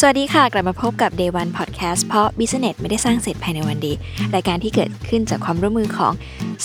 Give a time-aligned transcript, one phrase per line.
[0.00, 3.98] สวัสดีค่ะ กลับมาพบกับ Day One Podcast เพราะ Business ไม่ได้สร้างเสร็จภายในวันเดียว
[4.34, 6.12] รายการที่เกิดขึ้นจากความร่วมมือของ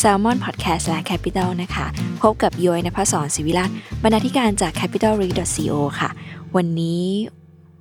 [0.01, 1.85] Salmon Podcast และ Capital นะคะ
[2.21, 3.69] พบกับย้อยนภศรศิวิราช
[4.03, 6.09] บรรณาธิการจาก Capital r e Co ค่ะ
[6.55, 7.05] วันนี้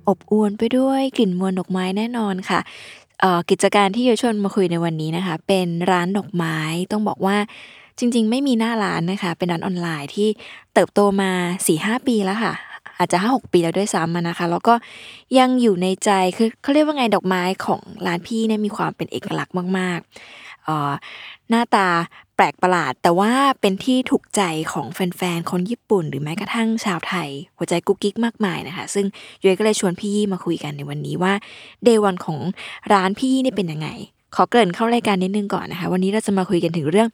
[0.07, 2.59] อบอวลไปด้วยกลิ่นมวลดอกไม้แน่นอนค่ะ
[3.49, 6.57] กิจการที่โยชวนมาคุยในวันนี้นะคะ เป็นร้านดอกไม้
[6.91, 7.37] ต้องบอกว่า
[7.99, 10.27] จริงๆ ไม่มีหน้าร้านนะคะ เป็นร้านออนไลน์ที่
[10.73, 11.31] เติบโตมา
[11.69, 12.53] 4-5ปีแล้วค่ะ
[13.01, 14.73] อาจจะ5-6ปีแล้วด้วยซ้ำนะคะ แล้วก็
[15.39, 21.87] ยังอยู่ในใจคือเขาเรียกว่าไงดอกไม้ของร้านพี่เนี่ยมีความเป็นเอกลักษณ์มากๆหน้าตา
[22.35, 24.41] แปลกประหลาด แต่ว่าเป็นที่ถูกใจ
[24.73, 29.05] ของแฟนๆคนญี่ปุ่น หรือแม้กระทั่งชาวไทย หัวใจกุ๊กกิ๊กมากมายนะคะ ซึ่ง
[29.43, 31.33] ย้ยก็เลยชวนพี่ยี่มาคุยกันในวันนี้ว่า
[31.83, 32.39] เดวันของ
[32.93, 33.89] ร้านพี่ยี่เนี่ยเป็นยังไง
[34.35, 37.09] ขอเกริ่นเข้ารายการนิดนึงก่อนนะคะ วันนี้เราจะมาคุยกันถึงเรื่อง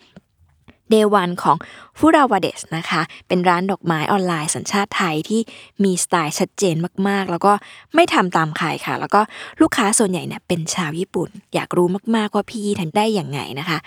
[0.94, 1.58] Day One ของ
[2.00, 5.42] ฟูราวาเดสนะคะ เป็นร้านดอกไม้ออนไลน์สัญชาติไทยที่
[5.84, 6.76] มีสไตล์ชัดเจน
[7.08, 7.54] มากๆ แล้วก็
[7.96, 9.22] ไม่ทำตามใครค่ะ แล้วก็
[9.62, 13.78] ลูกค้าส่วนใหญ่เนี่ยเป็นชาวญี่ปุ่น อยากรู้มากๆว่าพี่ยี่ทำได้อย่างไงนะคะ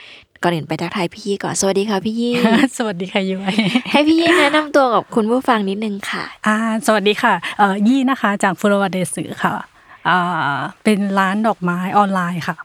[0.42, 2.34] ก่อนอื่นไปทักทายพี่ยี่ก่อน สวัสดีค่ะพี่ยี่
[2.76, 3.56] สวัสดีค่ะยุ้ย
[3.90, 6.56] ให้พี่ยี่แนะนำตัวกับคุณผู้ฟังนิดนึงค่ะอ่า
[6.86, 9.54] สวัสดีค่ะเอ่อยี่นะคะ จากฟูรวาเดสึค่ะ
[10.08, 12.56] อ่าเป็นร้านดอกไม้ออนไลน์ค่ะ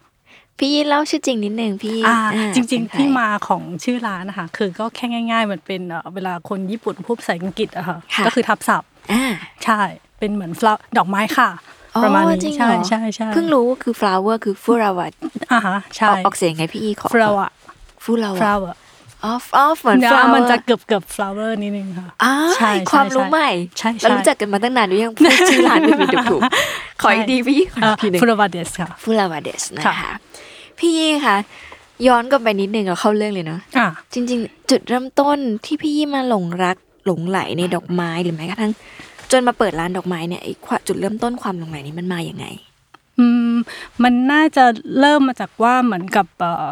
[0.60, 9.34] พี่ยี่เล่าชื่อจริงนิดนึงพี่อ่าอ่าจริงเป็นๆใคที่มาของชื่อร้านนะคะคือก็แค่ง่ายๆเหมือนเป็นเอ่อเวลาคนญี่ปุ่นพูดภาษาอังกฤษอะค่ะค่ะก็คือทับศัพท์อ่า
[9.64, 9.82] ใช่
[10.20, 11.50] เป็นเหมือน flower ดอกไม้ค่ะ
[11.96, 15.10] อ๋อประมาณจรินี้งเหรใช่อใช่ใช่เพิ่งรู้ว่าคือ flower คือ flower
[15.52, 17.48] อ่าฮะใช่ออกออกเสียงไงพี่ยี่ขอ flower
[18.06, 18.74] flower flower
[19.24, 30.14] อ๋ออ๋อเหมือนเนี่ย flower มันจะเกือบเกือบ flower นิดนึงค่ะอ่าใช่ใช่ความรู้ใช่ใหม่ใช่ใช่เรารู้จักกันมาตั้งนานด้วยยังพูดชื่อร้านไม่ผิดถูกๆขออีกทีพี่ขออีกทีหนึ่งฟูรวาเดสค่ะฟูลาวาเดสนะค่ะคะ
[30.80, 31.38] พี่ยี่คะ
[32.08, 38.74] ย้อนกลับไปนิดนึงเราเข้าเรื่องเลยเนาะอ่าจริง ๆ จุดเริ่มต้นที่พี่ยี่มาหลงรักหลงไหลในดอกไม้หรือแม้กระทั่ง
[39.32, 42.46] จนมาเปิดร้านดอกไม้เนี่ยไอ้ความจุดเริ่มต้นความหลงไหลนี้มันมาอย่างไง
[43.20, 43.54] อืม
[44.04, 44.64] มันน่าจะ
[45.00, 46.70] เริ่มมาจากว่าเหมือนกับเออ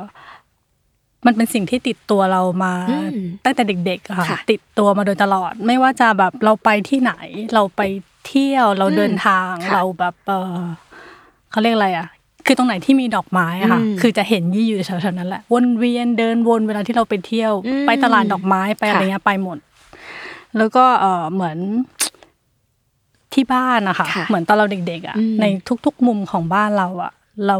[1.26, 7.14] มันเป็นสิ่งที่ติดตัวเรามาอืมตั้งแต่เด็กๆอะค่ะค่ะ ติดตัวมาโดยตลอด ไม่ว่าจะแบบเราไปที่ไหน
[7.54, 7.82] เราไป
[8.28, 10.62] เที่ยวเราอืมเดินทางค่ะเราแบบเออ
[11.52, 12.08] เขาเรียกอะไรอะ
[12.46, 19.58] คือตรงไหนที่มีดอกไม้อะค่ะอืมคือจะเห็นยี่อยู่แถวๆนั้นแหละ วนเวียนเดินวนเวลาที่เราไปเที่ยวอืมไปตลาดดอกไม้ไปอะไรค่ะเงี้ยไปหมด
[20.58, 21.58] แล้วก็เออเหมือน
[23.34, 25.46] ที่บ้านนะคะค่ะเหมือนตอนเราเด็กๆอะอืมใน
[25.86, 27.12] ทุก ๆ มุมของบ้านเราอะ
[27.48, 27.58] เรา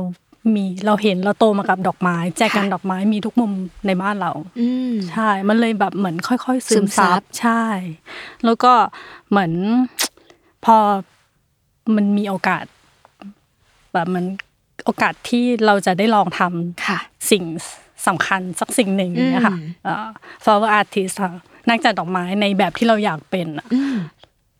[0.56, 3.52] มีเราเห็นเราโตมากับดอกไม้ แจกันค่ะดอกไม้มีทุกมุม
[3.88, 7.64] ในบ้านเราอืมใช่ มันเลยแบบเหมือนค่อยๆซึซึมมซัซับบใช่
[8.46, 8.74] แล้วก็
[9.30, 9.52] เหมือน
[10.66, 10.78] พอ
[11.96, 12.66] มันมีโอกาส
[13.94, 14.26] แบบมัน
[14.86, 17.00] โอกาสที่เราจะได้ลองทำค่ะ
[17.32, 17.44] สิ่ง
[18.08, 20.08] สำคัญสักสิ่งหนึ่งอย่างเงี้ยค่ะอืมเอ่อ
[20.44, 21.32] flower artist ค่ะ
[21.70, 23.96] นักจัดดอกไม้ในแบบที่เราอยากเป็นอะอืม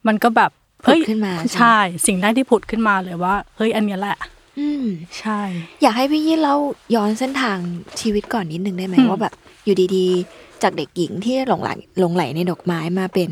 [0.08, 0.52] มันก็แบบ
[0.84, 1.78] ผุดขึ้นมาใช่ไหมใช่
[2.08, 4.18] สิ่งแรกที่ผุดขึ้นมาเลยว่า เฮ้ยอันเนี้ยแหละ
[4.60, 4.86] อืม
[5.20, 5.40] ใช่
[5.82, 6.56] อยากให้พี่ยี่เล่า
[6.96, 7.58] ย้อนเส้นทาง
[8.02, 9.34] ชีวิตก่อนนิดนึงได้ไหมอืมว่าแบบ
[9.66, 11.70] อยู่ดีๆ จากเด็กหญิงที่หลงไหล
[12.00, 13.30] หลงไหลในดอกไม้มาเป็น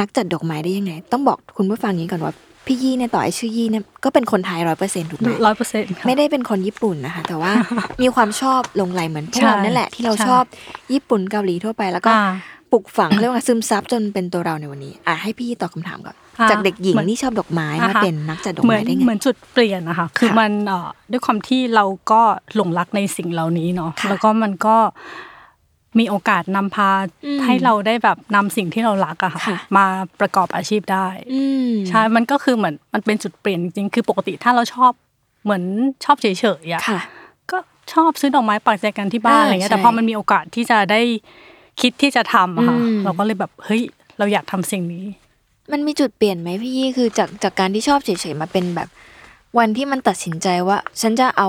[0.00, 2.34] นักจัดดอกไม้ได้ยังไง ต้องบอกคุณผู้ฟังอย่างนี้ก่อนว่า
[2.68, 7.52] พี่ยี่เนี่ยต่อให้ชื่อยี่เนี่ยก็เป็นคนไทยร้อยเปอร์เซ็นต์ถูกไหมร้อยเปอร์เซ็นต์ไม่ได้เป็นคนญี่ปุ่นนะคะ แต่ว่า
[8.02, 10.44] มีความชอบหลงไหลเหมือนพวกใช่เรานั่นแหละที่เราใช่ชอบ
[10.92, 12.24] ญี่ปุ่นเกาหลีทั่วไปแล้วก็อ่า
[12.72, 22.22] ปลูกฝังเรียกว่าซึมซับจนเป็นตัวเราในวันนี้อะให้พี่ตอบคำถามก่อนอ่าจากเด็กหญิงเหมือนที่ชอบดอกไม้อ่ามาฮะเป็นนักจัดดอกเหมือไม้นได้ไงเหมือนจุดเปลี่ยนนะคะคือค่ะมันเอ่อด้วยความที่เราก็
[22.56, 24.76] หลงรักในสิ่งเหล่านี้เนาะค่ะแล้วก็มันก็
[25.98, 26.90] มีโอกาสนำพา
[27.26, 29.84] อืมให้เราได้แบบนำสิ่งที่เรารักอะค่ะค่ะมา
[30.20, 34.92] ประกอบอาชีพได้อืมใช่มันก็คือเหมือนมันเป็นจุดเปลี่ยนจริงๆคือปกติถ้าเราชอบ
[35.44, 35.62] เหมือน
[36.04, 36.26] ชอบเฉ
[36.62, 37.00] ยๆอะค่ะ
[37.50, 37.58] ก็
[37.92, 41.00] ชอบซื้อดอกไม้ปักใจกันที่บ้านอ่าอะไรเงี้ยใช่แต่พอมันมีโอกาสที่จะได้
[41.80, 43.82] คิดที่จะทำอะค่ะอืมเราก็เลยแบบเฮ้ย
[44.18, 45.04] เราอยากทำสิ่งนี้
[45.72, 48.88] มันมีจุดเปลี่ยนไหมพี่ยี่คือจากจากการที่ชอบเฉยๆมาเป็นแบบ
[49.58, 51.48] วันที่มันตัดสินใจว่า ฉันจะเอา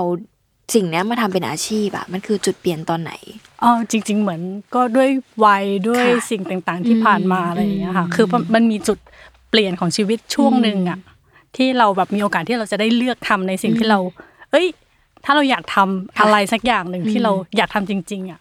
[0.74, 3.12] สิ่งเนี้ยมาทำเป็นอาชีพอะมันคือจุดเปลี่ยนตอนไหน
[3.62, 4.40] อ๋อจริง ๆ เหมือน
[4.74, 5.10] ก็ด้วย
[5.44, 8.98] วัยด้วยค่ะสิ่งต่างๆ ที่ผ่านมาอืมอะไรอย่างเงี้ยค่ะอืมคือมันมันมีจุด
[9.50, 10.98] เปลี่ยนของชีวิตช่วงหนึ่งอะ
[11.56, 13.98] ที่เราแบบมีโอกาสที่เราจะได้เลือกทำในสิ่งที่เรา
[14.50, 14.66] เอ้ย
[15.24, 18.40] ถ้าเราอยากทำค่ะอะไรสักอย่างหนึ่งที่อืมเราอยากทำจริง ๆอะ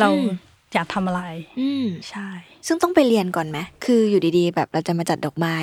[0.00, 0.26] เราอืม
[0.74, 1.22] อยากทำอะไร
[1.60, 2.28] อืมใช่
[2.66, 5.56] ซึ่งต้องไปเรียนก่อนไหมคืออยู่ดีๆ แบบเราจะมาจัดดอกไม้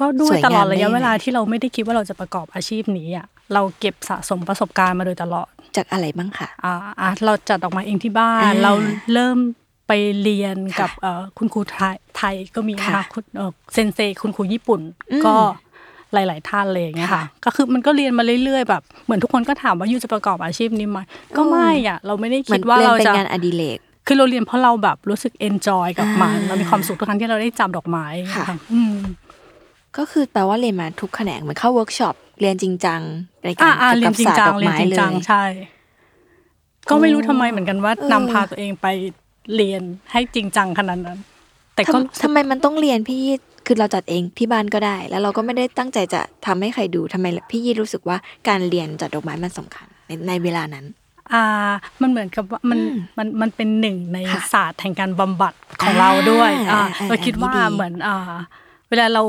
[0.00, 8.72] ก็ด้วสยวยตลอดงามระยะได้เวลายังไงที่เราไม่ได้คิดว่าเราจะประกอบอาชีพนี้อะเราเก็บสะสมประสบการณ์มาโดยตลอดจากอะไรบ้างค่ะอ่าอะเราจัดออกมาเองที่บ้านอ่าเรา
[9.12, 9.38] เริ่ม
[9.88, 14.80] ไปเรียนค่ะกับเอ่อคุณครูไทยไทยก็มีนะค่ะคะคุณเอ่อเซนเซคุณครูญี่ปุ่น
[15.12, 15.34] อืมก็
[16.12, 20.98] หลาย ๆ ท่านเลยอย่างเงี้ยค่ะค่ะ ก็คือมันก็เรียนมาเรื่อย ๆ แบบ เหมือนทุกคนก็ถามว่ายูจะประกอบอาชีพนี้ไหม
[21.36, 28.06] ก็ไม่อะ เราไม่ได้เหมืคิอนดว่าเรียนเราเป็นจะงานอดิเรกคือเราเรียนเพราะเราแบบรู้สึกเอนจอยกับมันอ่าเรามีความสุขทุกครั้งที่เราได้จับดอกไม้
[28.36, 28.94] ค่ะอืม
[29.98, 33.00] ก็คือแปลว่าเรียนมาทุกแขนงเหมือนเข้าเวิร์กช็อปเรียนจริงจัง
[33.44, 35.44] ในกาอ่ารอ่าเรียเกี่ยนวจริกับงศาสตจัร์งดอกเรียนไม้จริงเลจังยใช่
[36.88, 38.86] ก็ไม่รู้ทำไมโอ้เหมือนกันว่าเออนำพาตัวเองไป
[39.56, 39.82] เรียน
[40.12, 41.18] ให้จริงจังขนาดนั้น
[41.74, 48.16] แต่ก็ทำทำไมมันต้องเรียนพี่ยี่คือเราจัดเองที่บ้านก็ได้ แล้วเราก็ไม่ได้ตั้งใจจะทำให้ใครดูทำไมพี่ยี่รู้สึกว่า
[48.48, 50.86] การเรียนจัดดอกไม้มันสำคัญในในเวลานั้น
[51.32, 51.44] อ่า
[52.02, 58.32] มันเหมือนกับว่ามันอืมมันมันเป็นหนึ่งในค่ะศาสตร์แห่งการบำบัดของเราด้วย อ่าอ่าอ่าเราคิดว่าอันนี้ดีเหมือนอ่า
[58.88, 59.22] เวลาเรา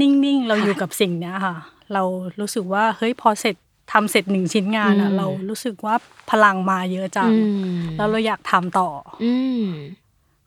[0.00, 1.56] นิ่งๆ เราอยู่กับสิ่งเนี้ยค่ะ
[1.92, 2.02] เรา
[2.40, 3.56] รู้สึกว่าเฮ้ยพอเสร็จ
[3.92, 5.94] ทำเสร็จหนึ่งชิ้นงานอะอืมเรารู้สึกว่า
[6.30, 8.88] พลังมาเยอะจังอืมแล้วเราอยากทำต่อ
[9.24, 9.64] อืม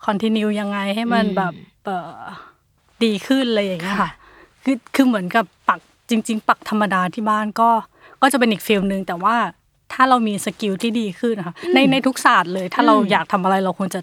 [0.06, 1.54] คอนติเนียยังไงให้มันอืมแบบ
[1.84, 2.14] เอ่อ
[3.04, 4.12] ดีขึ้นอะไรอย่างเงี้ยค่ะค่ะ
[4.64, 5.80] คือคือเหมือนกับปัก
[6.10, 7.70] จริง ๆ ปักธรรมดาที่บ้านก็
[8.22, 9.36] ก็จะเป็นอีก feel หนึ่งแต่ว่า
[9.94, 14.00] ถ้าเรามี skill ที่ดีขึ้นนะคะในในทุกศาสตร์เลย ถ้าเราอืมอยากทำอะไรเราควรจะ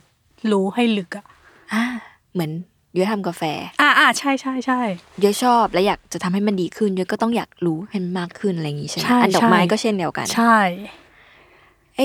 [0.52, 1.26] รู้ให้ลึกอะ
[1.72, 1.84] อ่า
[2.32, 2.52] เหมือน
[2.96, 3.42] ย้อยทำกาแฟ
[3.80, 4.80] อ่าอ่าใช่ใช่ใช่
[5.22, 10.58] ย้อยชอบและอยากจะทำให้มันดีขึ้นย้อยก็ต้องอยากรู้ให้มันมากขึ้นอะไรอย่างงี้ใช่ไหมใช่อันดอกไม้ใช่ก็เช่นเดียวกัน ใช่
[11.96, 12.00] ไอ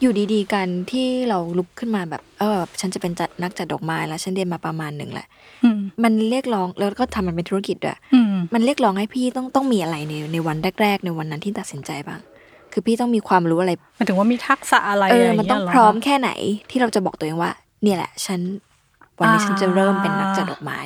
[0.00, 5.26] อยู่ดีๆ การที่เราลุกขึ้นมาแบบ เออ ฉันจะเป็นจัดนักจัดดอกไม้แล้ว ฉันเรียนมาประมาณหนึ่งแหละ
[5.64, 12.20] อืมมันเรียกร้องแล้วก็ทำมันเป็นธุรกิจด้วยอืมมันเรียกร้องให้พี่ต้องต้องมีอะไรในในวันแรกๆ ในวันนั้นที่ตัดสินใจบ้าง
[12.72, 16.30] คือพี่ต้องมีความรู้อะไรหมายถึงว่ามีทักษะอะไรเอออะไรมันต้องย่าพร้อมเหแค่ไหน
[16.70, 18.40] ที่เราจะบอกตัวเองว่า เนี่ยแหละ ฉัน
[19.18, 20.78] วันนี้อ่าฉันจะเริ่มเป็นนักจัดดอกไม้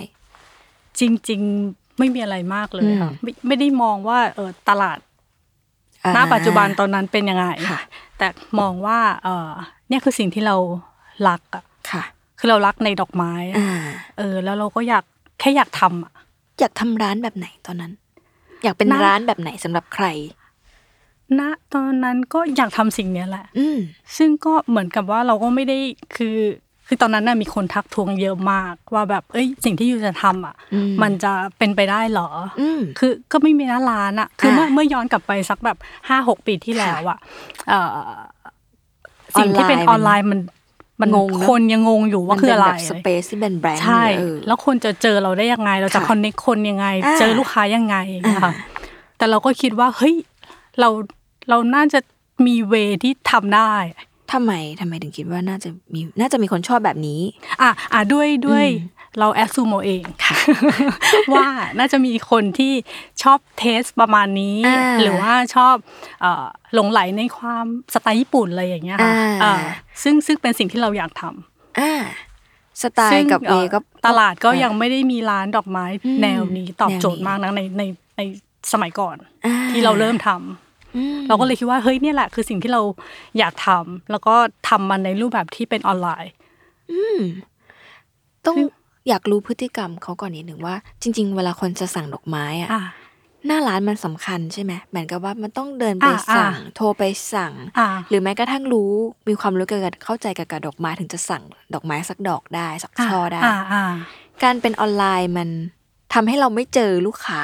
[1.00, 1.40] จริง
[1.70, 4.98] ๆ ไม่มีอะไรมากเลยค่ะอืมไม่ไม่ได้มองว่าเออตลาด
[6.04, 7.80] อ่าณปัจจุบันตอนนั้นเป็นยังไงค่ะ
[8.18, 8.28] แต่
[8.60, 9.50] มองว่าเออ
[9.88, 10.56] เนี่ยคือสิ่งที่เรา
[11.28, 12.04] รักอะค่ะ
[12.38, 13.82] คือเรารักในดอกไม้อะอ่า
[14.18, 15.04] เออ แล้วเราก็อยาก
[15.40, 16.12] แค่อยากทำอะ
[16.60, 17.92] อยากทำร้านแบบไหนตอนนั้น
[18.62, 20.06] อยากเป็นน่าร้านแบบไหนสำหรับใคร
[21.38, 21.40] ณ
[21.74, 23.78] ตอนนั้นก็อยากทำสิ่งเนี้ยแหละอืม
[24.16, 25.78] ซึ่งก็เหมือนกับว่าเราก็ไม่ได้
[26.16, 26.36] คือ
[26.92, 32.28] คือตอนนั้นน่ะมีคนทักทวงเยอะมากว่าแบบ เอ้ย สิ่งที่ยูจะทำอะอืมมันจะเป็นไปได้เหรอ
[32.58, 35.78] ออืมคือก็ไม่มีหน้าร้านอะ คือเมื่ออ่าเมื่อย้อนกลับไปสักแบบ
[36.08, 37.18] ห้าหกปีที่แล้วอะ
[37.68, 37.98] เอ่อ
[39.38, 40.40] สิ่งที่เป็นออนนไลไลน์ออนไลน์มัน
[41.00, 48.82] มันงงเนอะคนยังงงอยู่ว่าคืออะไรมันเป็นแบบสเปซที่เป็นแบรนด์ใช่เออแล้วคนจะเจอเราได้ยังไง เราจะค่ะ connect คนยังไงอ่าเจอลูกค้ายังไงอย่างเงี้ยค่ะอ่า
[49.18, 50.14] แต่เราก็คิดว่าเฮ้ย
[50.80, 50.88] เรา
[51.50, 52.00] เราน่าจะ
[52.46, 53.72] มี way ที่ทำได้
[54.32, 57.20] ทำไมทำไมถึงคิดว่าน่าจะมีน่าจะมีคนชอบแบบนี้
[57.62, 60.04] อะอะด้วยด้วยอืมเรา assume เอง
[61.34, 61.46] ว่า
[61.78, 62.72] น่าจะมีคนที่
[63.22, 65.74] ชอบเทสประมาณนี้อ่าหรือว่าชอบ
[66.20, 69.54] เอ่อหลงไหลในความสไตล์ญี่ปุ่นอะไรอย่างเงี้ยค่ะอ่าอ่า
[70.02, 72.02] ซึ่งซึ่งเป็นสิ่งที่เราอยากทำอ่า
[72.82, 77.82] สไตซึ่งล์กับเอ่เวอก็ตลาดก็อะยังไม่ได้มีร้านดอกไม้อืมแนวนี้ตอบโจทย์แนวนี้มากนักในใน
[78.16, 78.20] ใน
[78.72, 80.61] สมัยก่อนอ่ที่เราเริ่มทำอืม
[81.28, 82.82] เราก็เลยคิดว่าเฮ้ยเนี่ยแหละคือสิ่งที่เรา
[83.38, 84.34] อยากทำแล้วก็
[84.68, 86.32] ทำมันในรูปแบบที่เป็นออนไลน์
[88.46, 88.66] ต้องซึ่ง
[89.08, 92.82] อยากรู้พฤติกรรมเขาก่อนนิดหนึ่งว่า จริง ๆ เวลาคนจะสั่งดอกไม้อะอะ
[93.46, 97.02] หน้าร้านมันสำคัญใช่ไหมเหมือนกับว่ามันต้องเดินไปอ่าสั่งอ่าโทรไป
[97.34, 98.92] สั่งอะหรือแม้กระทั่งรู้
[99.28, 101.42] มีความรู้เกี่ยวกับเข้าใจกับกับดอกไม้ถึงจะสั่ง
[101.74, 103.84] ดอกไม้สักดอกได้สักช่อได้อะอะ
[104.42, 105.48] การเป็นออนไลน์มัน
[106.14, 107.42] ทำให้เราไม่เจอลูกค้า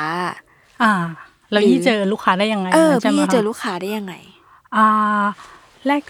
[1.48, 4.14] อะแล้วหรือยี่เจอลูกค้าได้ยังไงเออใช่ไหมพี่คะเจอลูกค้าได้ยังไง
[4.76, 4.88] อ่า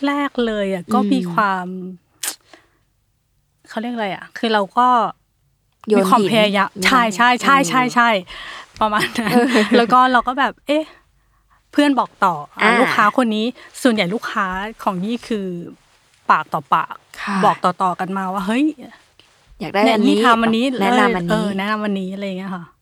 [0.07, 1.66] แรกๆเลยอะก็อืมมีความ
[3.68, 4.88] เขาเรียกอะไรอะ คือเราก็
[5.88, 8.09] โยนมีความหินพยายามมีใช่ใช่ใช่ใช่ใช่
[8.80, 9.33] ประมาณนั้น
[9.76, 10.85] แล้วก็เราก็แบบ เอ๊ะ
[11.73, 13.47] เพื่อนบอกต่ออะอ่าลูกค้าคนนี้
[13.83, 14.47] ส่วนใหญ่ลูกค้า
[14.83, 15.47] ของยี่คือ
[16.30, 18.64] ปากต่อปากค่ะบอกต่อๆกันมาว่า เฮ้ย
[19.61, 22.77] อยากได้เนี่ยอันนี่นี้ทำอันนี้แนะนำอันเอนี้อแนะนำอันนี้อะไรอย่างเงี้ยค่ะอ๋อ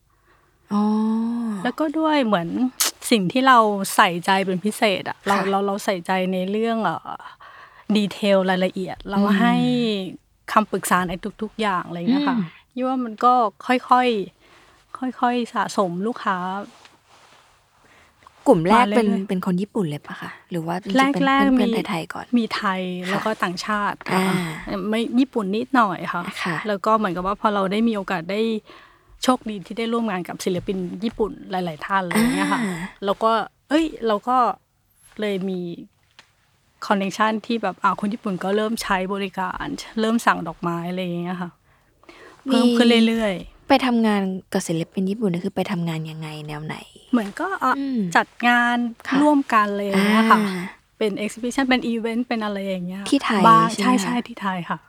[1.63, 2.47] แล้วก็ด้วยเหมือน
[3.11, 3.57] สิ่งที่เรา
[3.95, 7.09] ใส่ใจเป็นพิเศษอะเราค่ะเราเราใส่ใจในเรื่องเอ่อ
[7.95, 9.55] ดีเทลรายละเอียด เราอืมให้
[10.51, 13.33] คำปรึกษาในทุก ๆ อย่างอะไรอย่างเงี้ยค่ะอืมยี่ว่ามันก็
[13.67, 16.37] ค่อยๆค่อยๆสะสมลูกค้า
[18.47, 24.19] กลุ่มแรกมาเรื่อยๆเป็นเป็นคนญี่ปุ่นเลยปะคะหรือว่าจริงๆแรกเป็นแรกเพื่มีอนๆไทยๆก่อน มีไทยแล้วก็ต่างชาติค่ะ
[24.69, 28.41] อ่าไม่ญี่ปุ่นนิดหน่อยค่ะค่ะ แล้วก็เหมือนกับว่าพอเราได้มีโอกาสได้
[29.23, 33.31] โชคดีที่ได้ร่วมงานกับศิลปินญี่ปุ่นหลาย ๆ ท่านอะไรอย่างเงี้ยค่ะอ่าแล้วก็
[33.69, 34.37] เอ้ย เราก็
[35.21, 35.59] เลยมี
[36.87, 39.65] connection ที่แบบอ่าคนญี่ปุ่นก็เริ่มใช้บริการ
[40.01, 41.49] เริ่มสั่งดอกไม้อะไรอย่างเงี้ยค่ะ
[42.47, 43.35] เพิ่มขึ้นเรื่อย
[43.69, 44.21] ไปทำงาน
[44.53, 50.61] กับศิลปินญี่ปุ่นนี่คือไปทำงานยังไงแนวไหนๆเหมือนก็อะอืมจัดงานค่ะร่วมกันอะไรอย่างเงี้ยค่ะอ่า
[50.97, 54.79] เป็น exhibition เป็นอีเวนต์เป็นอะไรอย่างเงี้ยที่ไทยบ้างใช่ใช่ไหมคะใช่ที่ไทยค่ะ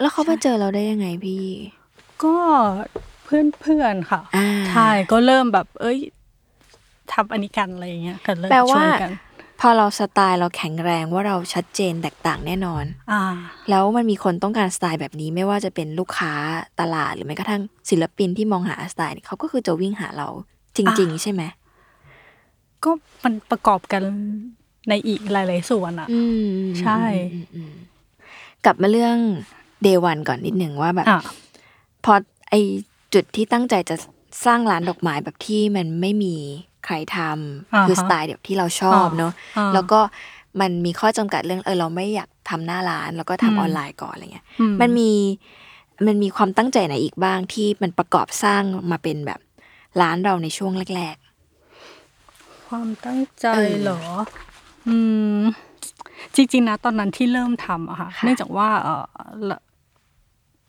[0.00, 1.44] แล้วเขามาเจอเราได้ยังไงพี่
[2.24, 2.34] ก็
[3.24, 5.98] เพื่อนเพื่อนๆค่ะอ่าใช่ก็เริ่มแบบ เอ้ย
[7.12, 9.12] ทำอันนี้กันอะไรอย่างเงี้ยก็เริ่มแปลว่าช่วยกัน
[9.60, 13.22] พอเราสไตล์เราแข็งแรงว่าเราชัดเจนแตกต่างแน่นอนอ่า
[13.70, 16.32] แล้วมันมีคนต้องการสไตล์แบบนี้ไม่ว่าจะเป็นลูกค้า
[16.80, 20.28] ตลาดหรือแม้กระทั่งศิลปินที่มองหาสไตล์เนี่ยเขาก็คือจะวิ่งหาเรา
[20.76, 21.42] จริง ๆ ใช่ไหม
[22.84, 22.90] ก็
[23.24, 24.02] มันประกอบกัน
[24.88, 26.22] ในอีกหลาย ๆ ส่วนอะอื
[26.56, 27.02] มใช่
[27.32, 27.74] อืมอืม
[28.64, 29.16] กลับมาเรื่อง
[29.82, 31.20] เดวันก่อนนิดหนึ่งว่าแบบอะ
[32.04, 32.12] พอ
[32.50, 32.54] ไอ
[33.14, 33.96] จุดที่ตั้งใจจะ
[34.46, 36.34] สร้างร้านดอกไม้แบบที่มันไม่มี
[36.84, 40.00] ใครทำอ่าฮะคือสไตล์แบบที่เราชอบเนอะอ่าแล้วก็
[40.60, 45.12] มันมีข้อจำกัดเรื่องเออเราไม่อยากทำหน้าร้าน แล้วก็ทำอืมออนไลน์ก่อนอะไรเงี้ยอืมันมี
[46.06, 49.40] มันมีความตั้งใจไหนอีกบ้างที่มันประกอบสร้างมาเป็นแบบ
[50.00, 51.16] ร้านเราในช่วงแรก
[52.68, 54.00] ความตั้งใจเออเหรอ
[54.88, 54.96] อื
[55.38, 55.40] ม
[56.34, 59.02] จริงๆนะตอนนั้นที่เริ่มทำอะค่ะค่ะเนื่องจากว่าเออ
[59.50, 59.60] ละ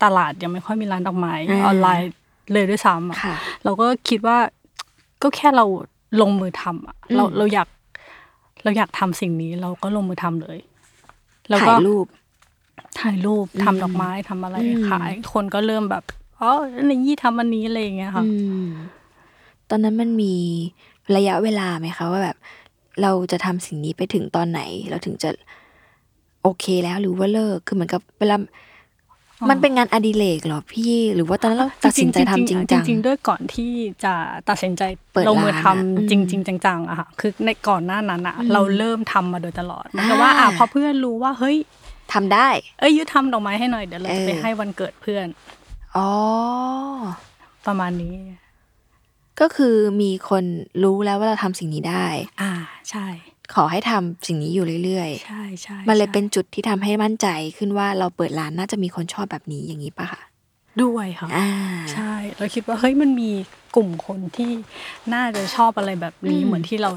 [0.02, 2.10] ตลาดยังไม่ค่อยมีร้านดอกไม้อ่าออนไลน์
[2.52, 3.34] เลยด้วยซ้ำอะๆค่ะ
[3.64, 4.38] เราก็คิดว่า
[5.22, 5.64] ก็แค่เรา
[6.20, 7.68] ลงมือทำอะเราอืมเราอยาก
[8.62, 10.58] เราอยากทำสิ่งนี้ เราก็ลงมือทำเลย
[11.48, 12.06] แล้วถ่าก็ยรูป
[13.00, 16.04] ถ่ายรูปอืมทำดอกไม้ทำอะไรอืมขาย คนก็เริ่มแบบ
[16.40, 16.52] อ๋อ
[16.86, 18.30] ในยี่ทำอันนี้อะไรอย่างเงี้ยค่ะอื
[18.64, 18.66] ม
[19.70, 20.34] ตอนนั้นมันมี
[21.16, 22.36] ระยะเวลาไหมคะว่าแบบ
[23.02, 24.60] เราจะทำสิ่งนี้ไปถึงตอนไหน
[24.90, 25.30] เราถึงจะ
[26.42, 28.44] โอเคแล้วหรือว่าเลิกคือเหมือนกับเวลาอ๋อ
[29.50, 33.72] มันเป็นงานอดิเรกเหรอพี่ หรือว่าตอนนั้นเราตัดสินใจทำจริงจังจริงๆด้วยก่อนที่
[34.04, 34.14] จะ
[34.48, 41.56] ตัดสินใจเปิดลงมือร้านทำอะอืมจริงๆจังๆอะค่ะคือในก่อนหน้านั้นอะอืมเราเริ่มทำมาโดยตลอดเหมือนกับว่าอ่าอะพอเพื่อนรู้ว่าเฮ้ย
[42.12, 42.48] ทำได้
[42.80, 45.26] เอ้ยยุทำดอกไม้ให้หน่อยเดี๋ยวเราจะไปเออให้วันเกิดเพื่อน
[45.96, 46.08] อ๋อ
[47.66, 48.14] ประมาณนี้
[49.40, 50.44] ก็คือมีคน
[50.82, 52.06] รู้แล้วว่าเราทำสิ่งนี้ได้
[52.42, 52.52] อ่า
[52.90, 53.06] ใช่
[53.54, 57.26] ขอให้ทำสิ่งนี้อยู่เรื่อยใช่ใช่ๆมันเลยใช่เป็นจุดที่ทำให้มั่นใจ
[57.56, 60.22] ขึ้นว่าเราเปิดร้านน่าจะมีคนชอบแบบนี้อย่างนี้ปะคะ
[60.82, 61.50] ด้วยค่ะอ่า
[61.92, 63.30] ใช่ เราคิดว่าเฮ้ยมันมี
[63.76, 64.50] กลุ่มคนที่
[65.14, 66.90] น่าจะชอบอะไรแบบนี้อืมเหมือนที่เรา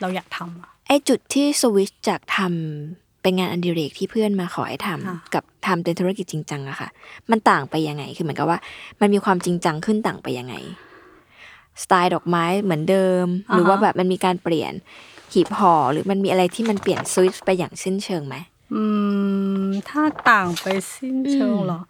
[0.00, 6.88] เราอยากทำอะไอจุดที่สวิตช์จากทำเป็นงานอดิเรกที่เพื่อนมาขอให้ทำค่ะกับทำเป็นธุรกิจจริงจังอะค่ะ
[7.30, 8.58] มันต่างไปยังไงคือเหมือนกับว่า
[9.00, 10.54] มันมีความจริงจังขึ้นต่างไปยังไง
[11.82, 14.72] สไตล์ดอกไม้เหมือนเดิม หรือว่าแบบมันมีการเปลี่ยน
[15.34, 18.36] หีบห่อหรือมันมีอะไรที่มันเปลี่ยนสวิตช์ไปอย่างสิ้นเชิงไหม
[18.74, 18.82] อื
[19.64, 21.80] ม ถ้าต่างไปสิ้นเชิงเหรอ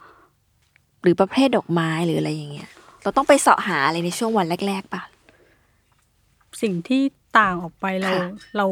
[1.02, 2.68] หรือประเภทดอกไม้หรืออะไรอย่างเงี้ย
[3.02, 5.02] เราต้องไปเสาะหาอะไรในช่วงวันแรก ๆปะ
[6.62, 7.02] สิ่งที่
[7.38, 8.22] ต่างออกไปเราค่ะ
[8.56, 8.66] เรา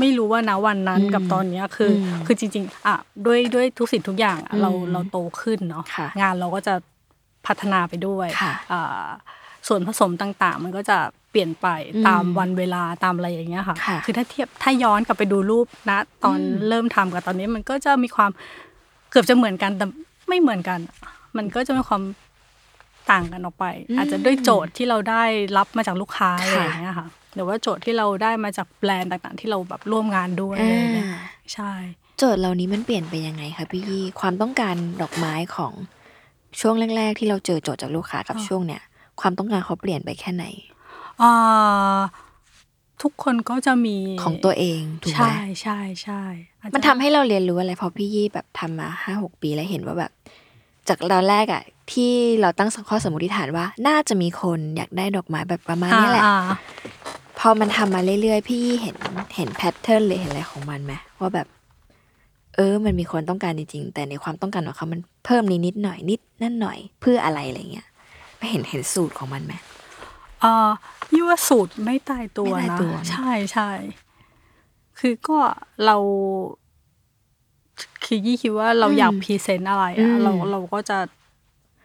[0.00, 2.96] ไม่รู้ว่านะวันนั้นอืมกับตอนเนี้ยคืออมคือจริง ๆ อะ
[3.26, 6.74] ด้วยด้วยทุกสิ่งทุกอย่างอะอืมเราเราโตขึ้นเนาะค่ะงานเราก็จะ
[7.46, 9.06] พัฒนาไปด้วยค่ะอ่า
[9.68, 10.98] ส่วนผสมต่างๆ มันก็จะ
[11.30, 18.30] เปลี่ยนไปอืมตามวันเวลาตามอะไรอย่างเงี้ยค่ะค่ะ คือถ้าเทียบถ้าย้อนกลับไปดูรูปนะ ตอนอืมเริ่มทำกับตอนนี้มันก็จะมีความ
[19.10, 19.86] เกือบจะเหมือนกันแต่
[20.28, 20.78] ไม่เหมือนกัน
[21.36, 22.02] มันก็จะมีความ
[23.10, 23.64] ต่างกันออกไป
[23.96, 25.22] อาจจะด้วยโจทย์ที่เราได้
[25.56, 31.20] รับมาจากลูกค้าอะไรอย่างเงี้ยค่ะหรือว่าโจทย์ที่เราได้มาจากแบรนด์ต่างๆ ที่เราแบบร่วมงานด้วยอะไรอย่างเงี้ยอ่า
[31.54, 31.72] ใช่
[32.18, 35.72] โจทย์เหล่านี้มันเปลี่ยนไปยังไงคะพี่ยี่ความต้องการดอกไม้ของ
[36.60, 38.82] ช่วงแรก ๆ ที่เราเจอโจทย์จากลูกค้ากับช่วงเนี้ย
[39.20, 40.75] ความต้องการเขาเปลี่ยนไปแค่ไหนอ่า
[43.02, 46.22] ทุกคนก็จะมีของตัวเองถูกไหมใช่ใช่ใช่
[46.60, 50.12] อาจจะมันทำให้เราเรียนรู้อะไรเพราะพี่ยี่แบบทำมาห้าหกปีแล้วเห็นว่าแบบ
[50.88, 56.36] จากตอนแรกอะที่เราตั้งข้อสมมติฐานว่า น่าจะมีคนอยากได้ดอกไม้แบบประมาณนี้แหละอ่า
[57.38, 58.96] พอมันทำมาเรื่อยๆพี่ยี่เห็น
[59.36, 61.46] เห็นแพทเทิร์นเลยเห็นอะไรของมันไหมว่าแบบ
[62.54, 67.86] เออ มันมีคนต้องการจริงๆ แต่ในความต้องการของเขามันเพิ่มนิดนิดๆหน่อยนิดนั่นหน่อยเพื่ออะไรอะไรเงี้ย
[68.38, 69.54] ไม่เห็นเห็นสูตรของมันไหม
[70.46, 70.70] อ่า
[71.12, 73.70] ยี่ว่าสูตรไม่ตายตัวไม่ตายนะตัวนะ ใช่ใช่
[74.98, 75.38] คือก็
[75.84, 75.96] เรา
[78.04, 80.98] คือยี่คิดว่าเราอยากพรีเซนต์อะไรอือะม เราเราก็จะ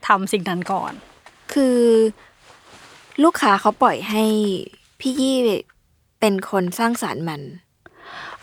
[0.08, 0.94] ทำสิ่งนั้นก่อน
[1.53, 1.80] คือ
[3.24, 4.25] ลูกค้าเขาปล่อยให้
[5.00, 5.38] พี่ยี่
[6.20, 7.41] เป็นคนสร้างสารรค์มัน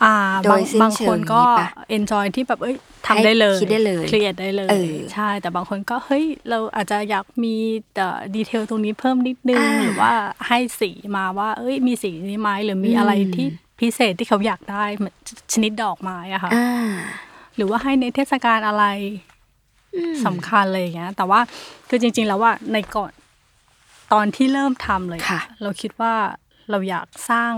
[0.03, 7.55] อ่าโดบางยสิ้นบางเชิงคนก็อย่างนี้ปะ enjoy ที่แบบเอ้ยให้ทำได้เลยคิดได้เลยเครียดได้เลยเออใช่ แต่บางคนก็เฮ้ยเราอาจจะอยากมี
[7.95, 10.11] แต่ดีเทลตรงนี้เพิ่มนิดนึงอ่าหรือว่า
[10.47, 13.47] ให้สีมาว่าเอ้ยมีสีนี้ไหมหรือมีอะไรอืมที่
[13.79, 15.15] พิเศษที่เขาอยากได้เหมือน
[15.53, 16.89] ชนิดดอกไม้อะค่ะอ่า
[17.55, 18.85] หรือว่าให้ในเทศกาลอะไร
[19.95, 21.39] อืมสำคัญเลยอย่างเงี้ยแต่ว่า
[21.89, 23.11] คือจริง ๆ แล้วว่าในก่อน
[24.13, 26.13] ตอนที่เริ่มทำเลยค่ะเราคิดว่า
[26.69, 27.53] เราอยากสร้าง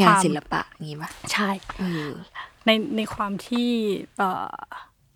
[0.00, 2.10] งานควมศิลปะอย่างงี้ปะใช่เออ
[2.66, 3.68] ในในความที่
[4.16, 4.54] เอ่อ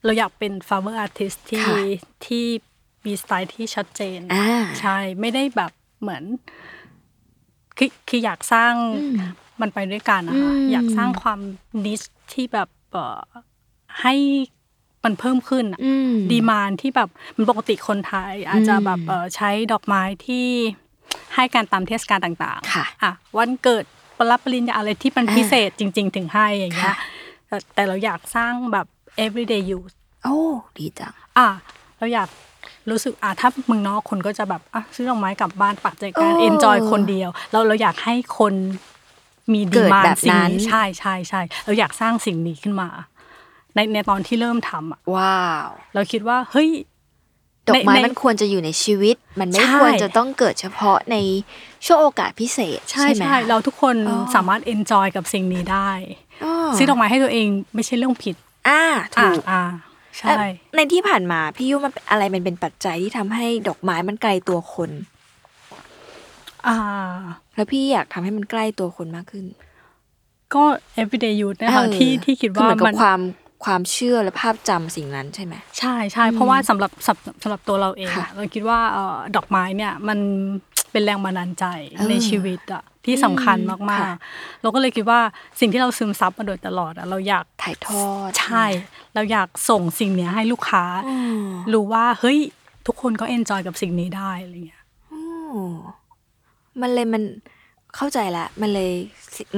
[0.05, 1.77] เราอยากเป็น flower artist ที่ค่ะ
[2.27, 2.45] ที่
[3.07, 4.49] มีสไตล์ที่ชัดเจนอ่า
[4.81, 6.25] ใช่ไม่ได้แบบเหมือน
[7.79, 11.41] คือคืออยากสร้างอืมมันไปด้วยกันนะคะอืมอยากสร้างความ
[11.85, 12.01] นิช
[12.33, 13.21] ที่แบบเอ่อ
[14.01, 14.15] ให้
[15.05, 20.47] มันเพิ่มขึ้นอะอืมดีมานที่แบบมันปกติคนไทย อาจจะแบบอืมเอ่อใช้ดอกไม้ที่
[21.35, 26.97] ให้การตามเทศกาลต่างค่ะอะวันเกิดป รับปริญญาอะไรที่มันพิเศษจริง ๆ ถึงให้อย่างเงี้ย
[27.75, 28.87] แต่เราอยากสร้างแบบ
[29.25, 29.95] everyday use
[30.25, 30.39] โอ้
[30.79, 31.49] ดีจังอะ
[31.99, 32.29] เราอยาก
[32.91, 38.55] รู้สึกอะถ้าเมืองนอกคนก็จะแบบอะซื้อดอกไม้กลับบ้านปักใจการโอ้ enjoy คนเดียวเราเราอยากให้คน
[39.53, 42.89] มีดีมานแบบสิ่งนั้นนี้ใช่ใช่ใช่เราอยากสร้างสิ่งนี้ขึ้นมา
[43.75, 46.69] ในในตอนที่เริ่มทำอะว้าว เราคิดว่าเฮ้ย
[47.69, 51.17] ดอกไม้ในมันควรจะอยู่ในชีวิต มันไม่ใช่ควรจะต้องเกิดเฉพาะใน
[51.87, 55.91] ช่วงโอกาสพิเศษ ใช่ใช่ไหมใช่เราทุกคนอ๋อสามารถ enjoy กับสิ่งนี้ได้
[56.45, 58.37] อ๋อซื้อดอกไม้ให้ตัวเองไม่ใช่เรื่องผิด
[58.69, 58.83] อ่า
[59.19, 59.63] อ่าถูกอ่า
[60.17, 64.91] ใช่เอ่อในที่ผ่านมาพี่ยุมันเป็นอะไรมันเป็นปัจจัยที่ทำให้ดอกไม้มันไกลตัวคน
[66.67, 66.79] อ่า
[67.55, 69.45] แล้วพี่อยากทำให้มันใกล้ตัวคนมากขึ้น
[70.55, 70.65] ก็
[71.03, 73.21] everyday use นะคะเออที่ที่คิดคือว่าเหมือนกัมับนความ
[73.65, 80.19] ความเชื่อและภาพจำสิ่งนั้นใช่ไหมใช่ใช่เพราะว่าสำหรับสำสำหรับตัวเราเองค่ะอะเราคิดว่าเอ่อดอกไม้เนี่ยมัน
[80.93, 81.65] เป็นแรงบันดาลใจ
[81.97, 85.21] เออในชีวิตอะที่สำคัญมากค่ะๆเราก็เลยคิดว่า
[85.61, 88.65] สิ่งที่เราซึมซับมาโดยตลอดอะเราอยากถ่ายทอดใช่
[89.15, 92.39] เราอยากส่งสิ่งเนี้ยให้ลูกค้าอืมรู้ว่าเฮ้ย
[92.87, 95.21] ทุกคนก็ enjoy กับสิ่งนี้ได้อะไรเงี้ยอื
[95.59, 95.67] ม
[96.81, 97.23] มันเลยมัน
[97.97, 98.93] เข้าใจละ มันเลย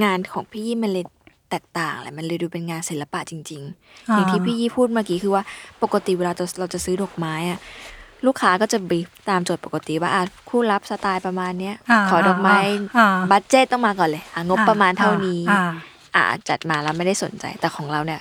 [0.05, 1.05] งานของพี่ยี่มันเลย
[1.51, 5.43] แตกต่างแหละมันเลยดูเป็นงานศิลปะจริงๆ อย่างที่พี่ยี่พูดเมื่อกี้คือว่า
[5.83, 7.59] ปกติเวลาเราเราจะซื้อดอกไม้อะ
[8.27, 12.59] ลูกค้าก็จะบรีฟตามโจทย์ปกติว่าอะคู่รับสไตล์ประมาณเนี้ยอ่าขอดอกไม้
[12.99, 15.63] อ่าบัตเจ็ตต้องมาก่อนเลยอะงบประมาณเท่านี้อ่า
[16.15, 18.21] อ่าจัดมาแล้วไม่ได้สนใจแต่ของเราเนี่ย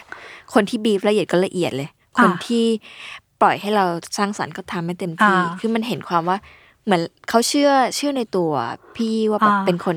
[0.53, 2.65] คนที่บีฟละเอียดก็ละเอียดเลย คนที่
[3.41, 3.85] ปล่อยให้เรา
[4.17, 6.37] สร้างสรรค์ก็ทำให้เต็มที่อ่าคือมันเห็นความว่า
[6.85, 8.51] เหมือนเขาเชื่อเชื่อในตัว
[8.95, 9.95] พี่ว่าแบบอ่าเป็นคน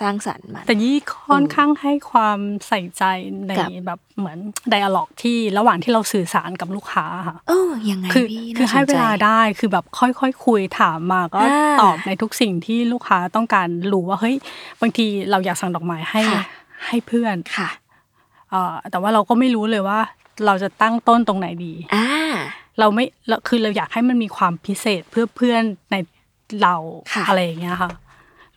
[0.00, 0.96] สร้างสรรค์มันแต่ยี่
[1.30, 3.04] ค่อนข้างให้ความใส่ใจ
[3.46, 4.38] ในกับแบบเหมือน
[4.70, 14.36] ไดอะล็อกที่ระหว่างที่เราสื่อสารกับลูกค้าค่ะเออยังไงคือพี่คือน่าสให้นเวใจลาได้คือแบบค่อยๆคุยถามมาก็อ่าตอบในทุกสิ่งที่ลูกค้าต้องการรู้ว่าเฮ้ย
[14.80, 16.44] บางทีเราอยากสั่งดอกไม้ให้ค่ะ
[16.86, 17.68] ให้เพื่อนค่ะ
[18.50, 20.00] เอ่อแต่ว่าเราก็ไม่รู้เลยว่า
[20.46, 22.08] เราจะตั้งต้นตรงไหนดีอ่า
[22.80, 25.96] เราไม่เราคือเราอยากให้มันมีความพิเศษเพื่อเพื่อนใน
[26.62, 26.74] เรา
[27.12, 27.90] ค่ะอะไรอย่างเงี้ยค่ะ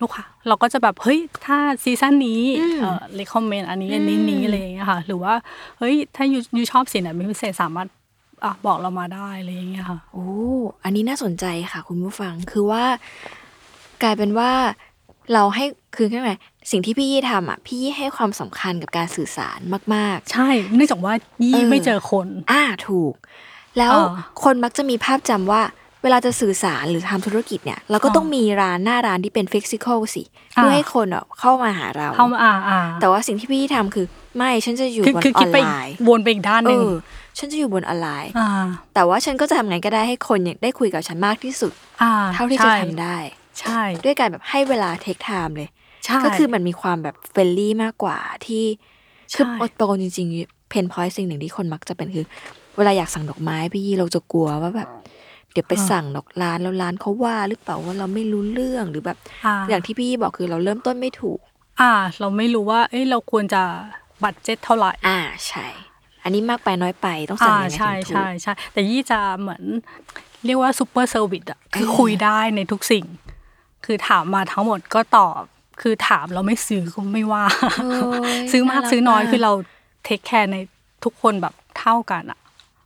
[0.01, 5.33] ลูกค้าเราก็จะแบบเฮ้ยถ้าซีซั่นนี้อืมเอ่อ recommend อันนี้อันนี้อืมนี้อะไรอย่างเงี้ยค่ะ หรือว่า
[5.77, 7.87] เฮ้ยถ้ายูยูชอบสีไหนเป็นพิเศษสามารถ
[8.43, 10.27] อะบอกเรามาได้อะไรอย่างเงี้ยค่ะโอ้
[10.83, 12.83] อันนี้น่าสนใจค่ะ คุณผู้ฟังคือว่า
[14.03, 14.51] กลายเป็นว่า
[15.33, 16.31] เราให้คือแค่ไหน
[16.71, 19.59] สิ่งที่พี่ยี่ทำอะพี่ยี่ให้ความสำคัญกับการสื่อสาร
[19.95, 23.13] มากใช่เนื่องจากว่ายี่เออไม่เจอคนๆอ่าถูก
[23.77, 25.61] แล้วอ่าคนมักจะมีภาพจำว่า
[26.03, 30.23] เวลาจะสื่อสารหรือทำธุรกิจเนี่ยเราก็อ่าต้องมีร้านหน้าร้านที่เป็นฟิสิกอลสิ
[30.57, 34.05] อ่าเพื่อให้คนอะเข้ามาหาเราเข้ามาอ่าอ่าแต่ว่าสิ่งที่พี่ยี่ทำคือ
[34.37, 36.91] ไม่ฉันจะอยู่คือบนคืออคิอดนไปไลน์วนไปอีกด้านหเอนึ่งอ
[37.37, 43.17] ฉันจะอยู่บนออนไลน์อ่าแต่ว่าฉันก็จะทำไงก็ได้ให้คนได้คุยกับฉันมากที่สุดอ่าเท่าที่จะใช่ทำได้
[43.59, 45.69] ใช่ ด้วยการแบบให้เวลาเทคไทม์เลย
[46.05, 48.63] ใช่ก็คือมันมีความแบบเฟรนลี่มากกว่าที่
[49.35, 52.25] คือใช่อดโตจริงๆเพนพอยต์สิ่งหนึ่งที่คนมักจะเป็นคือ
[52.77, 54.89] เวลาอยากสั่งดอกไม้พี่ยี่เราจะกลัวว่าแบบ
[55.51, 61.39] เดี๋ยวไปสั่งดอกร้านแล้วร้านเขาว่าหรือเปล่าว่าเราไม่รู้เรื่องหรือแบบอ่าอย่างที่พี่ยี่บอกคือเราเริ่มต้นไม่ถูก
[61.81, 63.63] อ่า เราไม่รู้ว่า เอ้ยเราควรจะ
[64.23, 65.67] budget เท่าไหร่ อ่าใช่
[66.23, 69.63] อันนี้มากไปน้อยไปต้องสั่งอ่ายังไงใช่ถึงถูกใช่ใช่แต่ยี่จะเหมือน
[70.45, 73.05] เรียกว่า super service อะคือเออคุยได้ในทุกสิ่ง
[73.85, 75.41] คือถามมาทั้งหมดก็ตอบ
[75.81, 77.45] คือถามเราไม่ซื้อก็ไม่ว่า
[77.83, 77.91] โอ้
[78.35, 79.51] ยน่ารักซื้อมากซื้อน้อยคือเรา
[80.03, 80.57] take care ใน
[81.03, 82.39] ทุกคนแบบเท่ากันอะ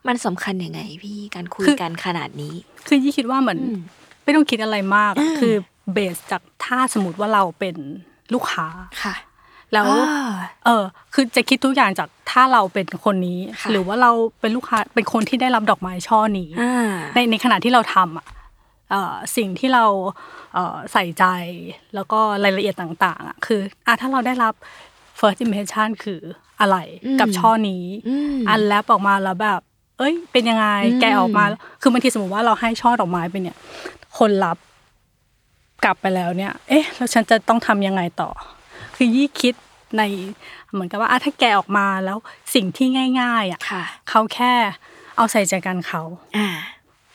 [0.08, 2.54] มันสำคัญยังไงพี่การคุยคือกันขนาดนี้
[2.88, 3.82] คือยี่คิดว่าเหมือนอืม
[4.24, 5.54] ไม่ต้องคิดอะไรมากอ่าคือ
[5.94, 7.76] เบสจากถ้าสมมติว่าเราเป็น
[8.34, 8.68] ลูกค้า
[9.04, 9.16] ค่ะ
[9.74, 10.30] แล้วอ่า
[10.66, 18.26] เออคือจะคิดทุกอย่างจากถ้าเราเป็นคนนี้ค่ะหรือว่าเราเป็นลูกค้าเป็นคนที่ได้รับดอกไม้ช่อนี้อ่าในในขณะที่เราทำอะ
[18.92, 19.86] เอ่อสิ่งที่เรา
[20.54, 21.26] เอ่อใส่ใจ
[21.96, 24.54] แล้วก็รายละเอียดต่างๆอะคืออะถ้าเราได้รับ
[25.20, 26.22] first impression คือ
[26.62, 29.62] อะไรอืมกับช่อนี้อืมอันแลปออกมาแล้วแบบ
[29.98, 31.44] เอ้ย เป็นยังไงอืมแกะออกมา
[31.82, 33.58] คือบางทีสมมติว่าเราให้ช่อดอกไม้ไปเนี่ย
[34.18, 34.58] คนรับ
[35.84, 38.30] กลับไปแล้วเนี่ย เอ๊ะ แล้วฉันจะต้องทำยังไงต่อ
[38.96, 39.54] คือยี่คิด
[39.98, 40.02] ใน
[40.72, 42.18] เหมือนกับว่าอะถ้าแกะออกมาแล้ว
[42.54, 42.88] สิ่งที่
[43.22, 44.54] ง่าย ๆอะค่ะเขาแค่
[45.18, 46.02] เอาใส่ใจกันเขา
[46.38, 46.48] อ่า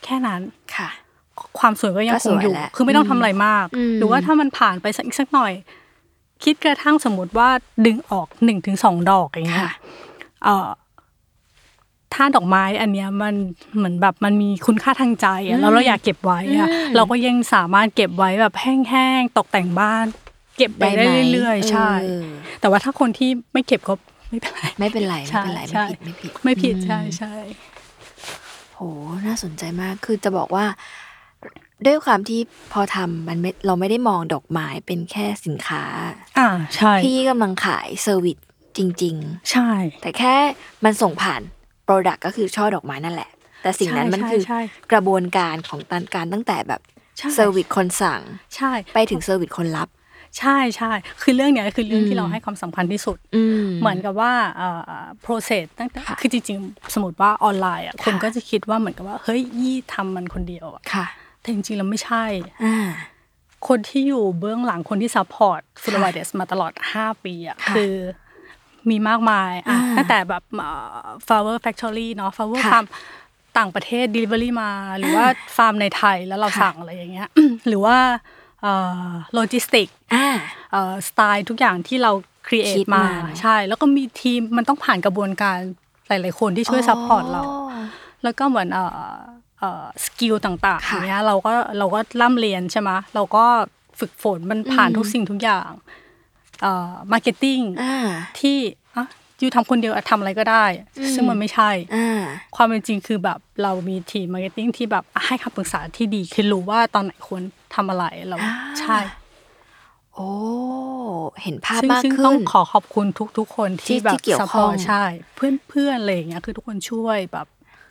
[0.03, 0.41] แค่นั้น
[0.75, 0.89] ค่ะ
[1.59, 5.53] ความสวยก็ยังก็คสงวยอยู่แหละคือไม่ต้องทำอะไรมากอืมหรือว่าถ้ามันผ่านไปสักอีกสักหน่อย
[6.43, 7.49] คิดกระทั่งสมมติว่า
[7.85, 9.73] ดึงออกหนึ่งถึงสองดอกอย่างเงี้ยค่ะ
[10.43, 10.67] เอ่อ
[12.13, 13.33] ถ้าดอกไม้อันเนี้ยมัน
[13.75, 20.05] เหมือนแบบมันมีคุณค่าทางใจอะแล้วเราอยากเก็บไว้อะอืมเราก็ยังสามารถเก็บไว้แบบแห้งๆตกแต่งบ้าน
[20.57, 22.27] เก็บไปได้ไหมเรื่อยๆใช่เออ
[22.61, 23.93] แต่ว่าถ้าคนที่ไม่เก็บก็
[24.29, 27.33] ไม่เป็นไรไม่เป็นไรใช่ไม่เป็นไรใช่ไม่ผิดไม่ผิดอืใช่ใช่
[28.75, 28.81] โห
[29.27, 30.65] น่าสนใจมากคือจะบอกว่า
[31.85, 32.39] ด้วยความที่
[32.73, 35.83] พอทำมันไม่เราไม่ได้มองดอกไม้เป็นแค่สินค้า
[36.39, 38.37] อ่าใช่พี่กำลังขาย service
[38.77, 39.15] จริง
[39.51, 40.35] ใช่ๆแต่แค่
[40.83, 41.41] มันส่งผ่าน
[41.91, 43.29] product ก็คือช่อดอกไม้นั่นแหละ
[43.61, 44.59] แต่สิ่งนั้นใช่มันใช่คือใช่
[44.91, 46.81] กระบวนการของการการตั้งแต่แบบ
[47.17, 48.21] ใช่ service คนสั่ง
[48.55, 49.89] ใช่ไปถึง service คนรับ
[50.39, 61.05] ใช่ใช่คือเรื่องเนี้ยคือเรื่องอืมที่เราให้ความสำคัญที่สุดอืมเหมือนกับว่าเอ่อ process ตั้งแต่ค่ะคือจริงๆ สมมติว่าออนไลน์อะค่ะคนก็จะคิดว่าเหมือนกับว่าเฮ้ยยี่ทำมันคนเดียวอะค่ะ
[61.41, 62.23] แต่จริงๆแล้วไม่ใช่
[62.65, 62.89] อ่า
[63.67, 67.93] คนที่อยู่เบื้องหลังคนที่ซัพพอร์ตฟูลค่ะไวเดสมาตลอด 5 ปีอะค่ะคือ
[68.89, 72.85] มีมากมายอะอ่าตั้งแต่แบบเอ่อ flower factory เนาะ flower ค่ะ farm
[73.57, 75.25] ต่างประเทศ delivery มา หรือว่า
[75.57, 77.29] ฟาร์มในไทยแล้วเราค่ะสั่งอะไรอย่างเงี้ย
[77.67, 77.97] หรือว่า
[79.33, 79.87] โลจิสติก
[80.73, 82.11] อ่าสไตล์ทุกอย่างที่เรา
[82.47, 85.57] ครีเอคิทดมามาใช่ แล้วก็มีทีมมันต้องผ่านกระบวนการ
[86.07, 87.41] หลาย ๆ คนที่ช่วยซัพพอร์ตเรา
[88.23, 88.99] แล้วก็เหมือนเอ่อ
[89.59, 93.45] เอ่อ skill ต่างๆค่ะอย่างเงี้ยเราก็เราก็ร่ำเรียนใช่ไหมเราก็
[93.99, 95.99] ฝึกฝนมันผ่านอืมทุกสิ่งทุกอย่างเอ่อ
[97.11, 97.95] marketing อ่า
[98.39, 98.57] ที่
[98.95, 99.05] อะ
[99.41, 100.65] ยี่ทำคนเดียวอะทำอะไรก็ได้
[100.99, 102.21] อืมซึ่งมันไม่ใช่อ่า
[102.55, 107.41] ความเป็นจริงคือแบบเรามีทีม marketing ที่แบบให้คำปรึกษาที่ดีคือรู้ว่าตอนไหนควร
[107.75, 108.99] ทำอะไรเราอ่าใช่
[110.15, 110.29] โอ้
[111.43, 115.03] เห็นภาพมากขึ้นซึ่งซึ่งต้องขอขอบคุณทุกทุกๆคนที่ที่แบบที่เกี่ยวข้อง support ใช่
[115.35, 117.47] เพื่อนเพื่อนอะไรอย่างเงี้ยคือทุกคนช่วยแบบ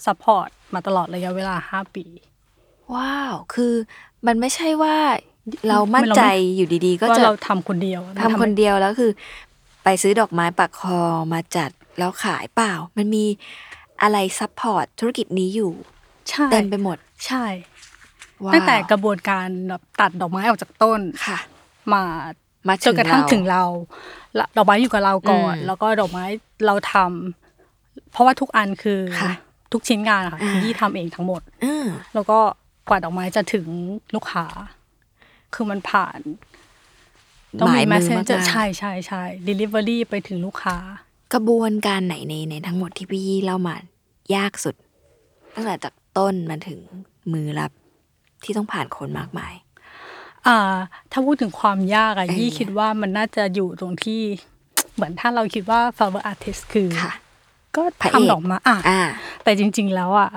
[0.06, 2.04] support มาตลอดระยะเวลาห้าปี
[2.94, 3.74] ว้าว คือ
[4.26, 4.96] มันไม่ใช่ว่า
[5.68, 6.22] เรามั่นใจ
[6.56, 9.10] อยู่ดีๆ ก็ว่าจะเราทำคนเดียวทำคนเดียวแล้วคือ
[9.84, 11.00] ไปซื้อดอกไม้ปากคลอง
[11.32, 13.24] มาจัดแล้วขายเปล่า มันมี
[14.02, 15.72] อะไร support ธุรกิจนี้อยู่
[16.30, 17.44] ใช่เต็มไปหมดใช่
[18.44, 21.38] ว้าวตั้งแต่กระบวนการแบบตัดดอกไม้ออกจากต้นค่ะ
[21.92, 22.02] มา
[22.68, 23.62] มาจนกระทั่งถึงเรา
[24.36, 26.24] เราละดอกไม้อยู่กับเราก่อนอืมแล้วก็ดอกไม้
[26.66, 29.32] เราทำเพราะว่าทุกอันคือค่ะ
[29.72, 32.38] ทุกชิ้นงานอะค่ะอ่าคือยี่ทำเองทั้งหมดอืมแล้วก็
[32.88, 33.66] กว่าดอกไม้จะถึง
[34.14, 34.46] ลูกค้า
[35.54, 36.20] คือมันผ่าน
[37.60, 40.76] ต้องหมีมายมือ messenger มากๆใช่ใช่ใช่ delivery ไปถึงลูกค้า
[41.32, 43.76] กระบวนการไหนในในทั้งหมดที่พี่ยี่เล่ามา
[44.36, 44.74] ยากสุด
[45.54, 46.78] ตั้งแต่จากต้นมาถึง
[47.32, 47.72] มือรับ
[48.44, 49.54] ที่ต้องผ่านคนมากมาย
[50.46, 50.76] อ่า
[51.12, 54.20] ถ้าพูดถึงความยากอะเออยี่คิดว่ามันน่าจะอยู่ตรงที่
[54.94, 57.12] เหมือนถ้าเราคิดว่า flower artist คือค่ะ
[57.76, 59.00] ก็พระเอกทำดอกไม้อะอ่า
[59.44, 60.28] แต่จริง ๆ แล้วอะ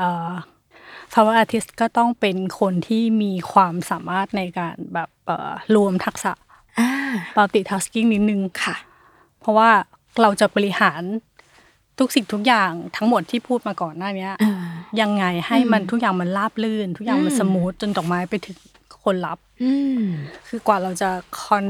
[1.14, 6.32] เอ่อ flower artist ก็ต้องเป็นคนที่มีความสามารถในการแบบเอ่อรวมทักษะ
[6.80, 6.90] อ่า
[7.38, 8.76] multitasking นิดนึงค่ะ
[9.40, 9.70] เพราะว่า
[10.22, 11.02] เราจะบริหาร
[12.00, 14.54] ทุกสิ่งทุกอย่างทั้งหมดที่พูดมาก่อนหน้าเนี้ยอ่า
[15.02, 18.58] ยังไงให้มันทุกอย่างมันราบลื่น ทุกอย่างมันอืมสมูทจนดอกไม้ไปถึง
[19.04, 20.02] คนรับอืม
[20.48, 21.10] คือกว่าเราจะ
[21.42, 21.66] คอน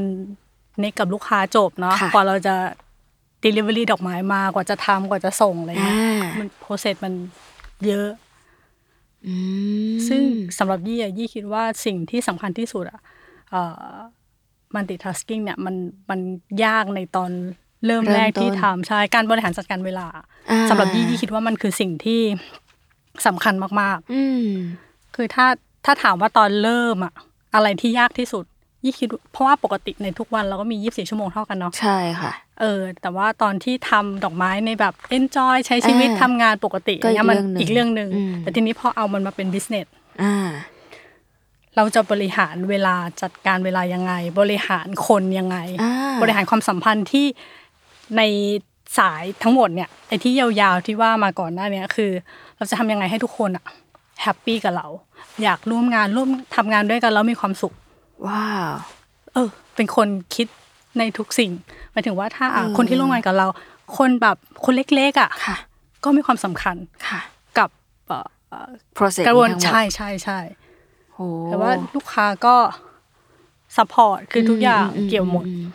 [0.78, 2.54] เนคกับลูกค้าจบเนาะค่ะกว่าเราจะ
[3.44, 7.12] delivery ดอกไม้มากว่าจะทำกว่าจะส่งอะไรเงี้ยอ่ามัมันโปรเซสมัน
[7.86, 8.33] เยอะอืม
[10.08, 10.22] ซึ่ง
[10.58, 13.00] สำหรับยี่อะยี่คิดว่าสิ่งที่สำคัญที่สุดอะ
[13.50, 13.94] เอ่อ
[14.74, 15.74] multitasking เนี่ยมัน
[16.10, 16.20] มัน
[16.64, 17.30] ยากในตอน
[17.86, 20.06] เริ่มเริ่มแรกที่ต้นทำใช่การบริหารจัดการเวลา
[20.50, 22.20] อ่าสำหรับยี่ยี่คิดว่ามันคือสิ่งที่
[23.26, 25.46] สำคัญมากอืมๆคือถ้า
[25.84, 27.12] ถ้าถามว่าตอนเริ่มอะ
[27.54, 28.44] อะไรที่ยากที่สุด
[28.84, 39.86] ยี่คิดเพราะว่าปกติในทุกวันเราก็มี 24 ชั่วโมงเท่ากันเนาะใช่ค่ะ เออ แต่ว่าตอนที่ทำดอกไม้ในแบบ enjoy ใช้ชีวิตอ่าทำงานปกติก็อีกเนี่ยมันเรื่องหนึ่งอีกเรื่องหนึ่งอืมแต่ทีนี้พอเอามันมาเป็น business
[40.22, 40.50] อ่า
[41.76, 45.92] เราจะบริหารเวลาจัดการเวลายังไง บริหารคนยังไงอ่า
[46.22, 47.26] บริหารความสัมพันธ์ที่
[48.16, 48.22] ใน
[48.98, 52.10] สายทั้งหมดเนี่ยไอ้ที่ยาวๆที่ว่ามาก่อนหน้าเนี้ยคือ
[52.56, 53.64] เราจะทำยังไงให้ทุกคนอะ
[54.22, 54.88] แฮปปี้กับเรา
[55.42, 57.74] อยากร่วมงานร่วมทำงานด้วยกันแล้วมีความสุข
[58.26, 58.72] ว้าว
[59.32, 60.46] เออ เป็นคนคิด
[60.98, 61.50] ในทุกสิ่ง
[61.92, 63.46] หมายถึงว่าถ้าอะเออคนที่ร่วมงานกับเรา
[63.98, 65.56] คนแบบคนเล็กๆอะค่ะ
[66.04, 66.76] ก็มีความสำคัญ
[67.08, 67.20] ค่ะ
[67.58, 67.68] กับ
[68.06, 70.38] เอ่อเอ่อ process กระบวนนี้ทั้งหมดใช่ใช่ใช่
[71.14, 72.56] โอ้แต่ว่าลูกค้าก็
[73.76, 75.66] support คือทุกอย่างเกี่ยวหมดอืม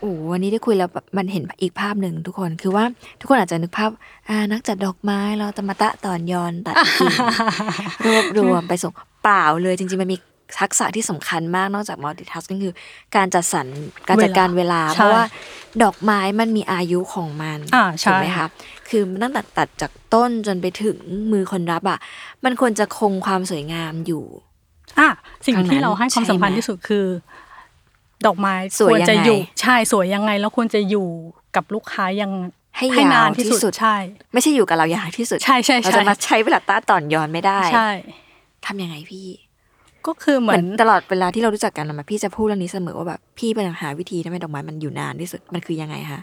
[0.00, 2.84] โอ้วันนี้ได้คุยแล้วแบบมันเห็นอีกภาพหนึ่งทุกคนคือว่า
[3.20, 3.90] ทุกคนอาจจะนึกภาพ
[4.28, 7.16] อ่านักจัดดอกไม้เราจะมาตะตอนยอนตัดกิ่ง
[8.06, 8.92] รวบรวมไปส่ง
[9.22, 10.16] เปล่าเลยจริงๆมันมี
[10.60, 12.74] ทักษะที่สำคัญมากนอกจาก multitasking คือ
[13.16, 13.66] การจัดสรร
[14.08, 15.24] การจัดการเวลาใช่เพราะว่า
[15.82, 18.46] ดอกไม้มันมีอายุของมันอ่าใช่ถูกไหมคะ
[18.88, 20.96] คือมันตั้งแต่ตัดจากต้นจนไปถึง
[21.32, 21.98] มือคนรับอะ
[22.44, 24.24] มันควรจะคงความสวยงามอยู่
[25.00, 25.08] อะ
[25.44, 27.06] สิ่งทางนั้นที่เราให้ความสำคัญใช่ไหมที่สุดคือ
[28.26, 31.08] ดอกไม้สวยควรจะยังไงอยู่ใช่สวยยังไง แล้วควรจะอยู่
[31.56, 32.32] กับลูกค้ายัง
[32.76, 33.96] ให้ยานานวที่ที่สุสุดดใช่
[34.32, 37.88] ไม่ใช่อยู่กับเราอย่างที่สุดใช่ใช่เราใช่จะมาใช้เวลาต้าตอนยอนไม่ได้ ใช่
[38.66, 39.26] ทำยังไงพี่
[40.06, 46.20] ก็คือเหเหมืมืออนนตลอดเวลาที่เรารู้จักกันนะพี่จะพูดเรื่องนี้เสมอว่าแบบพี่เป็นหาวิธีทำให้ดอกไม้มันอยู่นานที่สุดมันคือยังไงคะ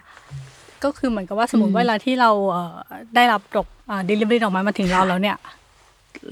[0.83, 2.77] ก็คือเหมือนกับว่าสมมติเวลาที่เราเอ่อ
[3.15, 5.37] ได้รับดอกอ่า delivery ดอกไม้มาถึงเราแล้วเนี่ย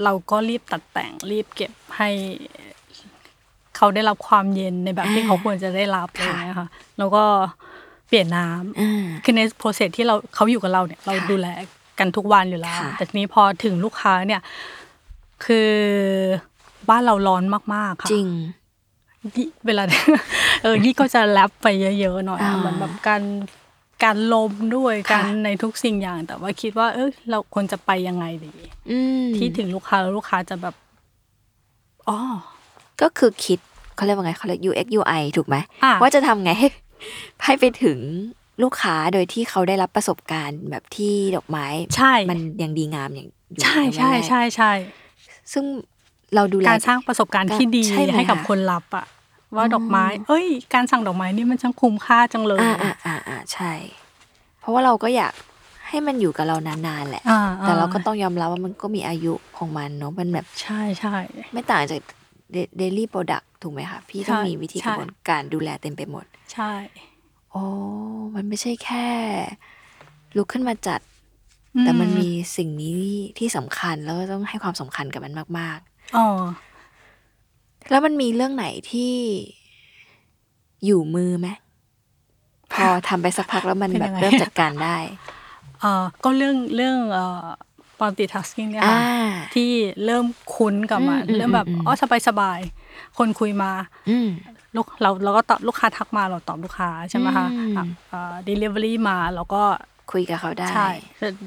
[0.04, 2.10] เราก็รีบตัดแต่งรีบเก็บให้
[3.76, 7.24] เขาได้รับความเย็นในแบบที่อ่าเขาควรจะได้รับอะไรค่ะอย่างเงี้ยค่ะ แล้วก็
[8.08, 11.46] เปลี่ยนน้ำอ่าคือใน process ที่เราเขาอยู่กับเราเนี่ย เราค่ะดูแล
[11.98, 14.40] กันทุกวันอยู่แล้วค่ะแต่ทีนี้พอถึงลูกค้าเนี่ย
[15.44, 15.70] คือ
[16.90, 17.44] บ้านเราร้อน
[17.74, 18.28] มากๆค่ะจริง
[19.36, 19.82] ยี่เวลา
[20.62, 21.66] เออยี่ก็จะแรปไป
[22.00, 23.22] เยอะๆหน่อยอ่าเหมือนแบบการ
[24.04, 28.52] การลมด้วยค่ะการในทุกสิ่งอย่าง แต่ว่าคิดว่า เออเราควรจะไปยังไงดี
[28.90, 30.74] อืมที่ถึงลูกค้าแล้วลูกค้าจะแบบ
[32.08, 32.18] อ๋อ
[33.02, 33.58] ก็คือคิด
[33.96, 36.68] เขาเรียกว่าไงเขาเรียก UX UI ถูกไหมอะว่าจะทำไงให้
[37.44, 37.98] ให้ไปถึง
[38.62, 44.72] ลูกค้าโดยที่เขาได้รับประสบการณ์แบบที่ดอกไม้ใช่มันยังดีงามอย่างอยู่ใช่ใช่นแรกใช่ใช่
[45.52, 45.64] ซึ่ง
[46.34, 49.06] เราดูแลการสร้างประสบการณ์ที่ดีใช่ไหมให้กับคะคนรับอะ
[49.56, 53.72] ว่าดอกไม้ เอ้ย การสั่งดอกไม้นี่มันช่างคุ้มค่าจังเลยอ่าอ่าอ่าอ่าใช่
[54.60, 55.32] เพราะว่าเราก็อยาก
[55.88, 61.14] ให้มันอยู่กับเรานานๆแหละอ่าแต่เราก็ต้องยอมรับว่ามันก็มีอายุของมันเนาะมันแบบใช่ใช่
[61.52, 62.00] ไม่ต่างจาก
[62.78, 66.72] เดลี่โปรดักถูกไหมคะพี่ต้องใช่มีวิธีใช่กระบวนการดูแลเต็มไปหมด ใช่
[67.52, 67.64] โอ้
[68.34, 69.06] มันไม่ใช่แค่
[70.36, 71.00] ลุกขึ้นมาจัด
[71.84, 73.00] แต่มันมีสิ่งนี้
[73.38, 75.78] ที่สำคัญแล้วก็ต้องให้ความสำคัญกับมันมาก
[76.16, 79.14] อ๋อๆแล้วมันมีเรื่องไหนที่
[80.84, 81.48] อยู่มือไหม
[82.72, 84.96] พอทำไปสักพักแล้วมันเป็นแบยับงไงเริ่มจัดการได้
[85.80, 87.46] เอ่อก็เรื่องเรื่องเอ่อ
[88.00, 89.00] multitasking เนี่ยอ่าค่ะ
[89.54, 89.70] ที่
[90.04, 93.72] เริ่มคุ้นกับมันอืมเริ่มแบบอืมอืมอ๋อสบายสบายๆคนคุยมา
[94.10, 94.28] อืม
[94.76, 99.62] ลูกเราเราก็ตอบลูกค้าทักมาเราตอบลูกค้าใช่ไหมคะอืมอะเอ่อ delivery มาเราก็
[100.12, 100.88] คุยกับเขาได้ ใช่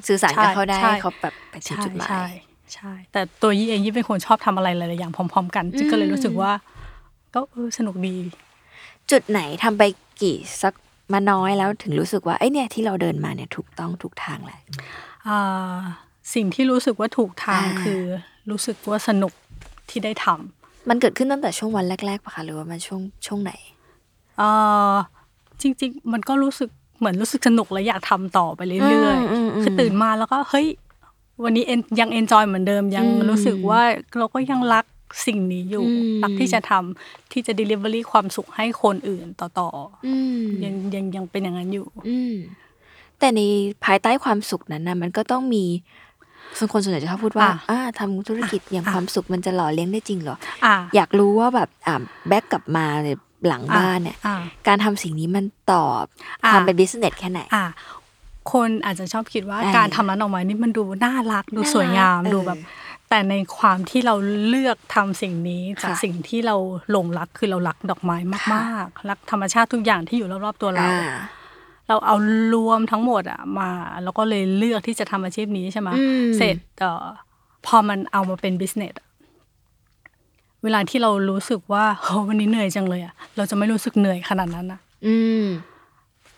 [0.07, 2.31] สื่อสารกับเขาได้ใช่ให้เขาแบบไปถึงใช่จุดหมาย
[2.75, 6.51] ใช่ใช่ แต่ตัวยี่เองยี่เป็นคนชอบทำอะไรหลายๆอย่างพร้อม ๆ กันจึงก็เลยรู้สึกว่า
[7.33, 8.15] ก็เออสนุกดี
[9.11, 9.83] จุดไหนทำไป
[10.21, 10.73] กี่สัก
[11.13, 14.59] มาน้อยแล้วถึงรู้สึกว่าไอ้ยเนี่ยที่เราเดินมาเนี่ยถูกต้องถูกทางแหละ
[15.27, 15.77] อ่า
[16.33, 18.01] สิ่งที่รู้สึกว่าถูกทางอ่าคือ
[18.49, 19.33] รู้สึกว่าสนุก
[19.89, 23.53] ที่ได้ทำมันเกิดขึ้นตั้งแต่ช่วงวันแรกๆปะคะหรือว่ามันช่วงช่วงไหน
[24.37, 24.49] เอ่
[24.91, 24.93] อ
[25.61, 30.67] จริง ๆ มันก็รู้สึกเหมือนรู้สึกสนุกและอยากทำต่อไปเรื่อยอืมอืมอืมๆคือตื่นมาแล้วก็เฮ้ย
[31.43, 33.81] วันนี้ en- ยังเอนจอยเหมือนเดิมยังอืมรู้สึกว่า
[34.17, 34.85] เราก็ยังรัก
[35.25, 39.69] สิ่งนี้อยู่อืมรักที่จะทำที่จะ delivery ความสุขให้คนอื่นต่อ
[40.07, 42.35] อืมๆยังยังยังเป็นอย่างนั้นอยู่ อืม
[43.19, 43.41] แต่ใน
[43.85, 45.65] ภายใต้ความสุขนั้นนะมันก็ต้องมี
[46.57, 53.09] ส่วนคนส่วนใหญ่จะชอบพูดว่าอะอ่าทำธุรกิจอย่างอะความสุขมันจะหล่อเลี้ยงได้จริงเหรออ่าอยากรู้ว่าแบบอ่า back กลับมาใน
[53.47, 54.35] หลังบ้านเนี่ยอ่า
[54.67, 56.05] การทำสิ่งนี้มันตอบ
[56.43, 57.65] อะความเป็น business แค่ไหนอ่า
[58.51, 62.57] คนอาจจะชอบคิดว่าเออการทำร้านออกมานี่มันดูน่ารักดูน่ารักสวยงามเออดูแบบ
[63.09, 64.15] แต่ในความที่เรา
[64.47, 66.55] เลือกทำสิ่งนี้จากค่ะสิ่งที่เรา
[66.91, 68.17] หลงรักคือเรารักดอกไม้
[68.53, 71.11] มากๆรักธรรมชาติทุกอย่างที่อยู่รอบๆตัวเราอ่า
[71.87, 72.15] เราเอา
[72.53, 73.69] รวมทั้งหมดอะมา
[74.03, 77.05] แล้วก็เลยเลือกที่จะทำอาชีพนี้ใช่ไหมอืมเสร็จเอ่อ
[77.65, 78.93] พอมันเอามาเป็น business
[80.63, 85.45] เวลาที่เรารู้สึกว่าเฮ้ยวันนี้เหนื่อยจังเลยอะเราจะไม่รู้สึกเหนื่อยขนาดนั้นนะอืม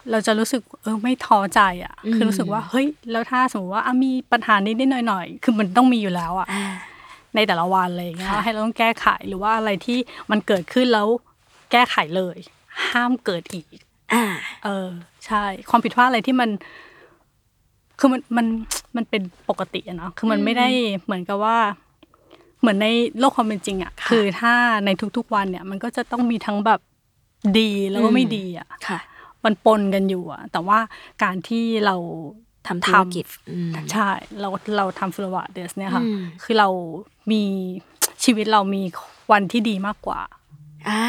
[0.09, 6.73] เราจะรู้สึกเออไม่ท้อใจอะอืมคือรู้สึกว่าเฮ้ยแล้วถ้าสมมติว่าอะมีปัญหานิดนิดหน่อยหน่อยๆคือมันต้องมีอยู่แล้วอะอ่า
[7.35, 9.99] ในแต่ละวันอะไรอย่างเงี้ยค่ะให้เราต้องแก้ไขหรือว่าอะไรที่
[10.31, 11.07] มันเกิดขึ้นแล้ว
[11.71, 12.37] แก้ไขเลย
[12.91, 13.65] ห้ามเกิดอีก
[14.13, 14.23] อ่า
[14.63, 14.87] เออ
[15.25, 16.49] ใช่ ความผิดพลาดอะไรที่มัน
[17.99, 18.45] คือมันมัน
[18.95, 20.67] มันเป็นปกติอะเนาะคือมันไม่ได้
[21.03, 21.57] เหมือนกับว่า
[22.59, 22.87] เหมือนใน
[23.19, 24.53] โลกความเป็นจริงอะค่ะคือถ้า
[24.85, 26.79] ในทุกๆวันเนี่ย มันก็จะต้องมีทั้งแบบ
[27.59, 28.99] ดีแล้วก็ไม่ดีอะค่ะ
[29.45, 30.79] มันปนกันอยู่อะแต่ว่า
[31.23, 31.95] การที่เรา
[32.67, 36.69] ทำธุรกิจอืมใช่เราเราทำฟลวเดสเนี่ยค่ะอืมคือเรา
[37.31, 37.43] มี
[38.23, 38.81] ชีวิตเรามี
[39.31, 40.19] วันที่ดีมากกว่า
[40.89, 41.01] อ่า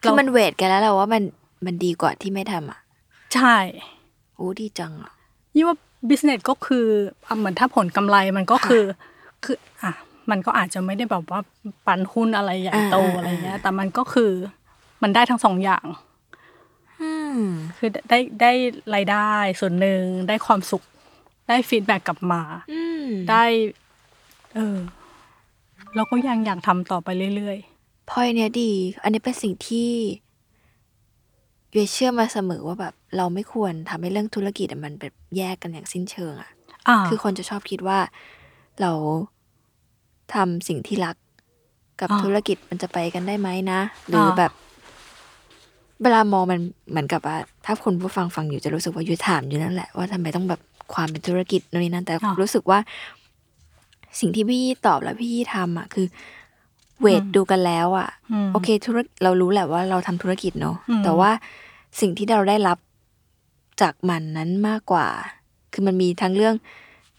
[0.00, 1.22] เราคือมันเวทกันแล้วแหละว่ามัน
[1.66, 2.80] มันดีกว่าที่ไม่ทำอะ
[3.34, 3.56] ใช่
[4.34, 5.12] โอ้ดีจังอะ
[5.56, 5.76] ยี่ว่า
[6.08, 6.86] business ก็คือ
[7.26, 8.84] อะเหมือนถ้าผลกำไรมันก็คือ
[9.44, 9.92] คืออะ
[10.30, 11.40] มันก็อาจจะไม่ได้แบบว่า
[11.86, 14.30] ปันหุ้นอะไรใหญ่โตอ่าอ่าอะไรเงี้ย แต่มันก็คือ
[15.02, 16.05] มันได้ทั้งสองอย่างอืม
[17.78, 18.52] คือได้ได้
[18.94, 20.82] รายได้ส่วนหนึ่งได้ความสุข
[21.48, 23.44] ได้ feedback กลับมาอืมได้
[24.54, 24.78] เออ
[25.94, 27.58] แล้วก็ยังอยากทำต่อไปเรื่อย
[28.10, 28.70] พอยเนี่ยดี
[29.02, 29.90] อันนี้เป็นสิ่งที่
[31.72, 37.98] เวเชื่อมาเสมอว่าแบบ เราไม่ควรทำให้เรื่องธุรกิจอะมันแบบแยกกันอย่างสิ้นเชิงอะๆอ่าคือคนจะชอบคิดว่า
[38.80, 38.92] เรา
[40.34, 41.16] ทำสิ่งที่รัก
[42.00, 44.52] กับอ่าธุรกิจมันจะไปกันได้ไหมนะ หรืออาแบบ
[46.02, 50.60] เวลามองมันเหมือนกับว่า ถ้าคนผู้ฟังฟังอยู่จะรู้สึกว่ายุยถามอยู่นั่นแหละว่าทำไมต้องแบบ
[50.94, 52.78] ความเป็นธุรกิจโน่นนี่นั่นแต่อ่ารู้สึกว่า
[54.20, 56.06] สิ่งที่พี่ตอบแล้วพี่ทำอะ คือ
[57.00, 58.08] เวทอืมดูกันแล้วอะ
[58.46, 61.30] มโอเค ธุรเรารู้แหละว่าเราทำธุรกิจเนาะอืมแต่ว่า
[62.00, 62.78] สิ่งที่เราได้รับ
[63.80, 65.06] จากมันนั้นมากกว่า
[65.72, 66.54] คือมันมีทั้งเรื่อง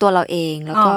[0.02, 0.94] ตัวเราเองแล้วก็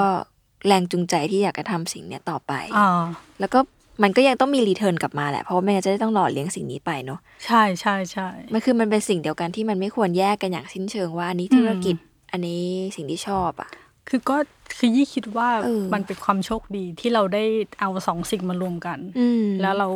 [0.67, 3.03] แรงจูงใจที่อยากจะทำสิ่งเนี้ยต่อไปอ่า
[3.39, 3.59] แล้วก็
[4.03, 11.95] มันก็ยังต้องมีรีเทิร์นกลับมาแหละ เพราะว่าไม่งั้นจะได้ต้องหล่อเลี้ยงสิ่งนี้ไปเนาะใช่ใช่ใช่มันคือมันเป็นสิ่งเดียวกันที่มันไม่ควรแยกกันอย่างสิ้นเชิงว่าอันนี้ธุรกิจ
[12.31, 12.63] อันนี้
[12.95, 13.69] สิ่งที่ชอบอะ
[14.09, 14.37] คือก็
[14.77, 17.43] คือยี่คิดว่าเออมันเป็นความโชคดีที่เราได้
[17.79, 19.87] เอาสองสิ่งมารวมกันอืมแล้วเรา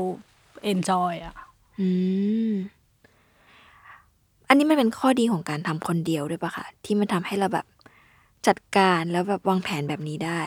[0.64, 1.36] เอนจอยอะ
[1.80, 1.90] อื
[2.52, 2.54] ม
[4.48, 7.66] อันนี้มันเป็นข้อดีของการทำคนเดียวด้วยปะคะที่มันทำให้เราแบบ
[8.48, 10.42] จัดการแล้วแบบวางแผนแบบนี้ได้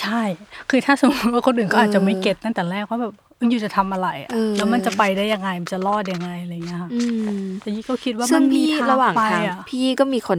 [0.00, 0.22] ใช่
[0.70, 7.00] คือถ้าสมมติว่าคนอื่นก็เออออาจจะไม่เก็ตตั้งแต่แรกว่าแบบเอ้ยอยู่จะทำอะไรอะเออแล้วมันจะไปได้ยังไงมันจะรอดยังไงอะไรเงี้ยค่ะอื
[7.40, 10.38] มแต่ยี่ก็คิดว่าซึ่มังนมีพี่ทางระหว่างไปทางอะพี่ก็มีคน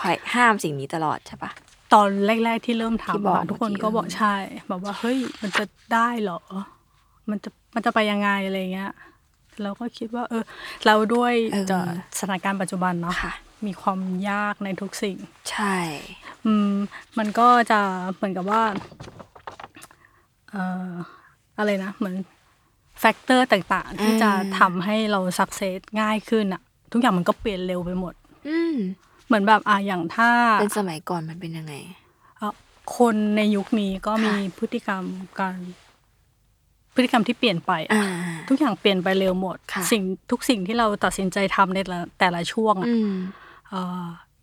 [0.00, 1.50] พยห้ามสิ่งนี้ตลอดใช่ปะ
[1.94, 2.08] ตอน
[2.44, 4.34] แรก ๆที่เริ่มที่ทำบอกอะทุกคนเมื่อกี้ก็บอกเออใช่
[4.70, 6.40] บอกว่าเฮ้ยมันจะได้เหรอ
[7.30, 8.92] มันจะมันจะไปยังไงอะไรเงี้ย
[9.62, 10.42] เราก็คิดว่า เออ
[10.86, 11.78] เราด้วยเออจะ
[12.18, 13.32] สถานการณ์ปัจจุบันเนาะค่ะ
[13.66, 14.00] มีความ
[14.30, 15.16] ยากในทุกสิ่ง
[15.50, 15.76] ใช่
[16.46, 16.72] อืม
[17.18, 17.80] มันก็จะ
[18.16, 18.62] เหมือนกับว่า
[20.50, 20.90] เอ่อ
[21.58, 22.16] อะไรนะ เหมือน
[23.00, 28.14] factor ต่างๆ ที่จะทำให้เรา success ง่ายขึ้นอะทุกอย่างมันก็เปลี่ยนเร็วไปหมด
[28.48, 28.76] อืม
[29.26, 31.74] เหมือนแบบอะอย่างถ้าเป็นสมัยก่อนมันเป็นยังไง
[32.38, 32.54] เอ่อ
[32.98, 35.02] คนในยุคนี้ก็มีค่ะพฤติกรรม
[35.40, 35.56] การ
[36.94, 38.06] พฤติกรรมที่เปลี่ยนไปอะอ่า
[38.48, 43.43] ทุกอย่างเปลี่ยนไปเร็วหมด ค่ะ สิ่งทุกสิ่งที่เราตัดสินใจทำในแต่ละแต่ละช่วงอะอืมเอ่อ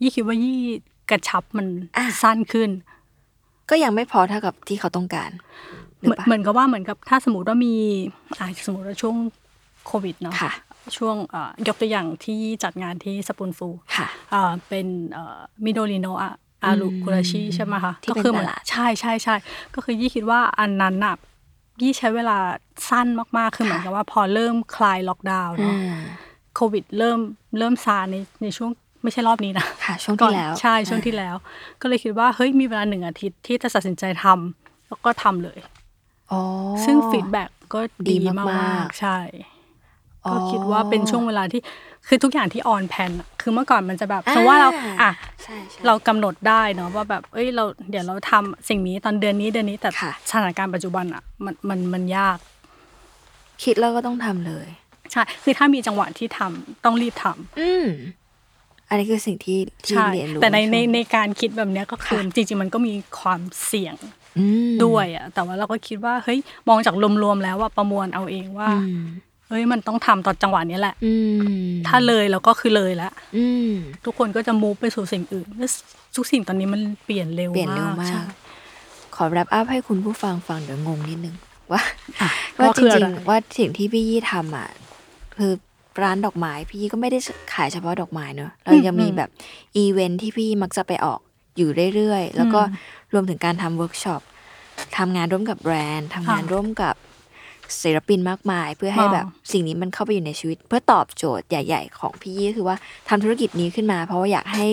[0.01, 0.57] ยี่คิดว่ายี่
[1.09, 1.67] กระชับมัน
[1.97, 2.69] อะสั้นขึ้น
[3.69, 5.31] ก็ยังไม่พอเท่ากับที่เขาต้องการ
[5.99, 7.75] หรืเหมืออนปะเหมือนกับว่าเหมือนกับถ้าสมมติว่ามี
[8.39, 9.15] อ่าสมมติว่าช่วง
[9.85, 10.51] โควิดเนาะค่ะ
[10.97, 16.33] ช่วงเอ่อยกตัวอย่างที่จัดงานที่สปูนฟูค่ะอ่าเป็นเอ่อมิโดริโนอะ
[16.65, 19.35] อารุอืมคุราชิใช่ไหมคะที่เป็นก็คืหมือตลาดใช่ใช่ใช่
[19.75, 21.15] ก็คือยี่คิดว่าอันนั้นน่ะ
[21.81, 22.37] ยี่ใช้เวลา
[22.89, 25.95] สั้นมากๆคือเหมือนกับว่าพอเริ่มคลายล็อกดาวน์อืเนาะม
[26.55, 27.19] โควิดเริ่ม
[27.57, 28.71] เริ่มซาในในช่วง
[29.03, 31.35] ไม่ใช่รอบนี้นะค่ะ ช่วงก่อนที่นแล้วใช่ช่วงที่แล้ว
[31.81, 35.59] ก็เลยคิดว่าเฮ้ยมีเวลาหนึ่งอาทิตย์ที่จะตัดสินใจทำแล้วก็ทำเลย
[36.31, 36.41] อ๋อ
[36.85, 39.17] ซึ่ง feedbackก็ดีดีมากๆมากๆใช่
[40.25, 41.61] อ๋อก็คิดว่าเป็นช่วงเวลาที่
[42.07, 43.11] คือทุกอย่างที่ on plan
[43.41, 44.69] คือเมื่อก่อนมันจะแบบสมมติว่าเรา
[45.01, 45.11] อะ
[45.43, 52.37] ใช่ใช่เรากำหนดได้เนาะว่าแบบเอ้ยเราเดี๋ยวเราทำสิ่งนี้ตอนเดือนนี้เดือนนี้แต่ค่ะสถานการณ์ปัจจุบันอะมันมันมันยาก
[53.63, 54.67] คิดแล้วก็ต้องทำเลย
[55.11, 57.87] ใช่คือถ้ามีจังหวะที่ทำต้องรีบทำอืม
[58.91, 63.95] อันนี้คือสิ่งที่ที่ใช่เรียนรู้แต่ในในช่วงในการคิดแบบเนี้ยก็คือจริงๆมันก็มีความเสี่ยง
[64.39, 69.01] อืมด้วยอะแต่ว่าเราก็คิดว่าเฮ้ยมองจากรวมๆแล้วว่าประมวลเอาเองว่าอืม
[69.47, 73.73] เฮ้ยมันต้องทำตอนจังหวะนี้แหละอืมถ้าเลยเราก็คือเลยแล้วอืม
[74.05, 75.71] ทุกคนก็จะมูฟไปสู่สิ่งอื่นแล้ว
[76.15, 78.21] ทุกสิ่งตอนนี้มันเปลี่ยนเร็วเปลี่ยนเร็วมากใช่
[79.15, 81.35] ขอแรปอัพให้คุณผู้ฟังฟังเดี๋ยวงงนิดนึง
[81.71, 81.81] ว่า
[82.21, 84.69] อะว่าว่าคืออะไรจริงๆว่าสิ่งที่พี่ยี่ทำอะ
[85.37, 85.51] คือ
[86.01, 87.19] ร้านดอกไม้พี่ยี่ก็ไม่ได้
[87.53, 89.29] ขายเฉพาะดอกไม้เนอะเรายังมีแบบ
[89.77, 91.19] อีเวนท์ที่พี่มักจะไปออก
[91.57, 92.61] อยู่เรื่อยๆ แล้วก็
[93.13, 94.21] รวมถึงการทำเวิร์กช็อป
[94.97, 96.95] ทำงานร่วมกับแบรนด์ทำงานร่วมกับ
[97.83, 102.75] ศิลปินมากมาย เพื่อให้แบบสิ่งนี้มันเข้าไปอยู่ในชีวิต เพื่อตอบโจทย์ใหญ่ ๆ ของพี่ยี่คือว่า
[103.09, 104.67] ทำธุรกิจนี้ขึ้นมา เพราะว่าอยากให้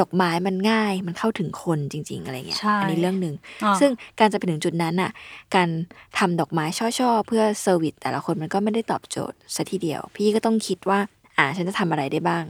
[0.00, 3.34] ดอกไม้มันง่าย มันเข้าถึงคนจริง ๆ อะไรเงี้ยใช่อันนี้เรื่องหนึ่ง
[3.64, 5.10] อ่าซึ่งการจะไปถึงจุดนั้นน่ะ
[5.54, 5.68] การ
[6.18, 10.98] ทำดอกไม้ช่อๆเพื่อ service แต่ละคนมันก็ไม่ได้ตอบโจทย์ซะทีเดียว พี่ก็ต้องคิดว่า
[11.38, 12.44] อ่าฉันจะทำอะไรได้บ้าง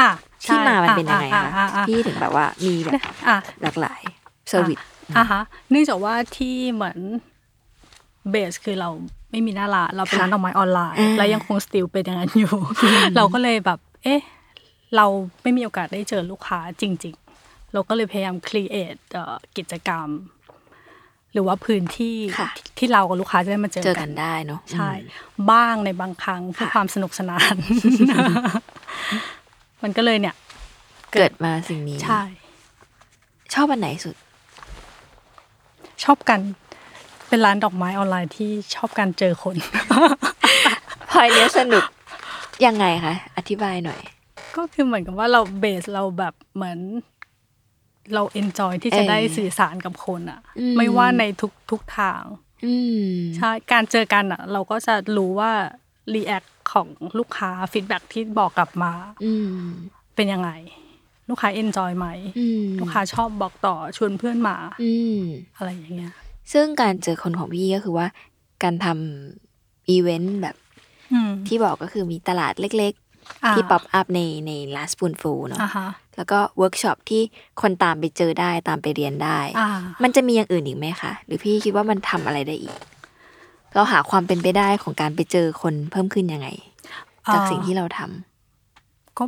[0.00, 0.10] อะ
[0.42, 2.94] ใช่ที่มามันเป็นยังไงคะอ่าอ่าพี่ถึงแบบว่ามีแบบ
[3.28, 4.02] อะหลากหลาย
[4.48, 4.78] service
[5.16, 6.98] อะฮะเนื่องจากว่าที่เหมือน
[8.30, 8.90] base คือเรา
[9.30, 12.54] ไม่มีหน้าร้านเราเป็นร้านดอกไม้ออนไลน์อ่าและยังคง still เป็นอย่างนั้นอยู่
[13.16, 14.20] เราก็เลยแบบ เอ๊ะ
[14.96, 15.06] เรา
[15.42, 17.14] ไม่มีโอกาสได้เจอลูกค้าจริง
[17.44, 18.96] ๆ เราก็เลยพยายาม create
[19.56, 20.08] กิจกรรม
[21.32, 22.48] หรือว่าพื้นที่ค่ะ
[22.78, 27.54] ที่เรากับลูกค้าจะได้มาเจอเจอกักันนได้เนาะใช่อืมบ้างในบางครั้งเพื่อค่ะความสนุกสนาน
[29.82, 30.34] มันก็เลยเนี่ย
[31.12, 32.22] เกิดมาสิ่งนี้ใช่
[33.54, 34.16] ชอบอันไหนสุด
[36.04, 36.40] ชอบกัน
[37.28, 39.56] เป็นร้านดอกไม้ออนไลน์ที่ชอบการเจอคน
[41.10, 41.84] พอยเนี้ยสนุก
[42.66, 44.00] ยังไงคะอธิบายหน่อย
[44.56, 46.78] ก็คือเหมือนกับว่าเรา base เราแบบเหมือน
[48.14, 52.22] เรา enjoy ที่จะเออได้สื่อสารกับคนอะอืมไม่ว่าในทุกทุกทาง
[52.66, 52.74] อื
[53.04, 55.52] มใช่การเจอกันอะเราก็จะรู้ว่า
[56.14, 58.92] react ของลูกค้า feedback ที่บอกกลับมา
[59.24, 59.60] อืม
[60.16, 60.50] เป็นยังไง
[61.28, 62.06] ลูกค้า enjoy ไหม
[62.38, 65.20] อืมลูกค้าชอบบอกต่อชวนเพื่อนมาอืม
[65.56, 66.14] อะไรอย่างเงี้ย
[66.52, 68.06] ซึ่งการเจอคนของพี่ก็คือว่า
[68.62, 70.56] การทำอีเวนต์แบบ
[71.12, 72.94] อืมที่บอกก็คือมีตลาดเล็กๆ
[73.44, 77.22] อ่าๆที่ pop up ในในลาสปูนฟูเนาะอ่าฮะแล้วก็เวิร์กช็อปที่
[77.62, 79.68] คนตามไปเจอได้ตามไปเรียนได้อ่า
[80.02, 82.78] มันจะมีอย่างอื่นอีกไหมคะ หรือพี่คิดว่ามันทำอะไรได้อีก
[83.74, 86.48] เราหาความเป็นไปได้ของการไปเจอคนเพิ่มขึ้นยังไง
[87.32, 89.24] จากสิ่งที่เราทำก็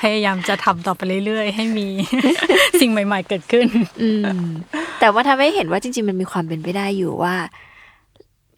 [0.00, 1.88] พยายามจะทำต่อไปเรื่อยๆ ให้มี
[2.80, 3.66] สิ่งใหม่ ๆ เกิดขึ้น
[4.02, 4.48] อืม
[5.00, 7.34] แต่ว่าทำให้เห็นว่าจริง ๆ มันมีความเป็นไปได้อยู่ว่า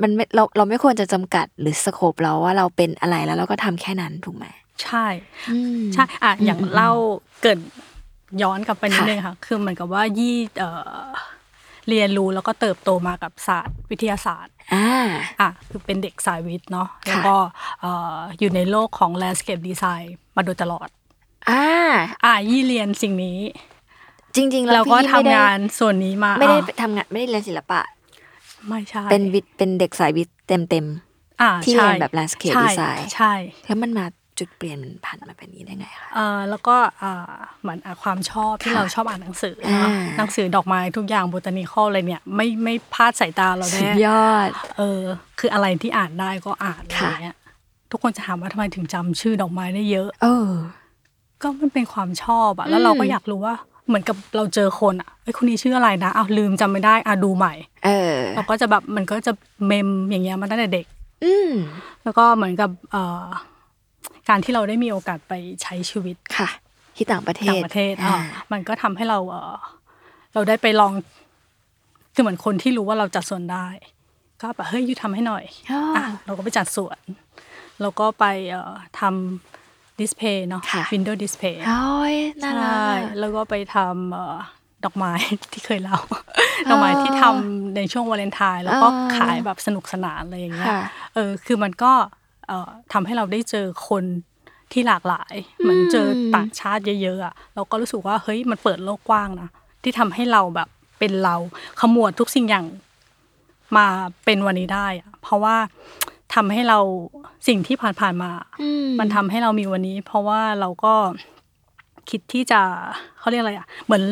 [0.03, 4.47] มันไม่เราเราไม่ควรจะจำกัดหรือสโคปเราว่าเราเป็นอะไรแล้วเราก็ทำแค่นั้นถูกไหม
[4.83, 5.07] ใช่
[5.51, 6.93] อืมใช่อะอย่างอืมเล่า
[7.43, 7.59] เกิด
[8.43, 11.07] ย้อนกลับไปนิดค่ะนึงค่ะ คือเหมือนกับว่ายี่เอ่อ
[11.89, 14.89] เรียนรู้แล้วก็เติบโตมากับศาสตร์วิทยาศาสตร์อ่า
[15.41, 17.35] อะคือเป็นเด็กสายวิทย์เนาะแล้วก็
[17.81, 20.89] เอ่ออยู่ในโลกของ landscape design มาโดยตลอด
[21.51, 21.65] อ่า
[22.25, 23.39] อะยี่เรียนสิ่งนี้
[24.37, 27.81] จริงๆแล้แล้ววก็พี่ทำไม่ได้งานส่วนนี้มาไม่ได้อะทำงานไม่ได้เรียนศิลปะ
[28.69, 30.87] ไม่ใช่ เป็นวิทย์เป็นเด็กสายวิทย์เต็มเต็ม
[31.43, 34.07] อะที่เรียนใช่แบบ landscape ใช่ design ใช่ๆแล้วมันมา
[34.39, 45.03] จุดเปลี่ยนมันผ่านมาแบบนี้ได้ไงคะเอ่อแล้วก็อ่าเหมือนอะความชอบที่ค่ะเราชอบอ่านหนังสืออ่าเนาะหนังสือดอกไม้ทุกอย่างบูตานิคอลอะไรเนี่ยไม่ไม่พลาดสายตาเราสุแน่ดยอด เออ
[45.39, 47.39] คืออะไรที่อ่านได้ก็อ่านอะไรค่ะเงี้ย
[47.91, 50.51] ทุกคนจะถามว่าทำไมถึงจำชื่อดอกไม้ได้เยอะ เออ
[51.43, 53.55] ก็มันเป็นความชอบอะแล้วเราก็อยากรู้ว่า
[53.91, 59.33] เหมือนกับเราเจอคนอะเอ้ยคนนี้ชื่ออะไรนะอ้าวลืมจำไม่ได้อะดูใหม่ เออเราก็จะแบบมันก็จะ
[59.67, 60.87] เมมอย่างเงี้ยมาตั้งแต่เด็ก
[61.25, 61.51] อืม
[62.05, 63.27] แล้วก็เหมือนกับเอ่อ
[64.29, 65.33] การที่เราได้มีโอกาสไป
[65.63, 66.49] ใช้ชีวิตค่ะ
[66.97, 69.57] ที่ต่างประเทศต่างประเทศอ่าอะมันก็ทำให้เราเออ
[70.35, 70.93] เราได้ไปลอง
[72.15, 73.67] คือเหมือนคนที่รู้ว่าเราจัดสวนได้
[74.41, 76.99] ก็แบบเฮ้ย you ทำให้หน่อยอ๋ออะเราก็ไปจัดสวน
[77.81, 79.60] แล้วก็ไปเอ่อทำ
[80.01, 84.37] display เนาะค่ะ window display โอ้ยน่ารัใช่แล้วก็ไปทำเอ่อ
[84.85, 85.13] ดอกไม้
[85.53, 85.99] ที่เคยเล่า
[86.71, 90.83] ดอกไม้ที่ทำในช่วงวาเลนไทน์แล้วก็อ่าขายแบบสนุกสนานอะไรอย่างเงี้ยค่ะ
[91.15, 91.93] เออคือมันก็
[92.47, 94.05] เอ่อทำให้เราได้เจอคน
[94.73, 99.49] ที่หลากหลายเหมือนเจอต่างชาติเยอะๆอะเราก็รู้สึกว่าเฮ้ยมันเปิดโลกกว้างนะ
[99.83, 101.37] ที่ทำให้เราแบบเป็นเรา
[101.81, 102.67] ขมวดทุกสิ่งอย่าง
[103.77, 103.87] มา
[104.25, 105.57] เป็นวันนี้ได้อะเพราะว่า
[106.35, 106.79] ทำให้เรา
[107.49, 108.31] สิ่งที่ผ่านๆมา
[108.63, 110.95] อืมมันทำให้เรามีวันนี้ เพราะว่าเราก็
[112.11, 112.61] คิดที่จะ
[113.19, 114.03] เขาเรียกอะไรอะ เหมือน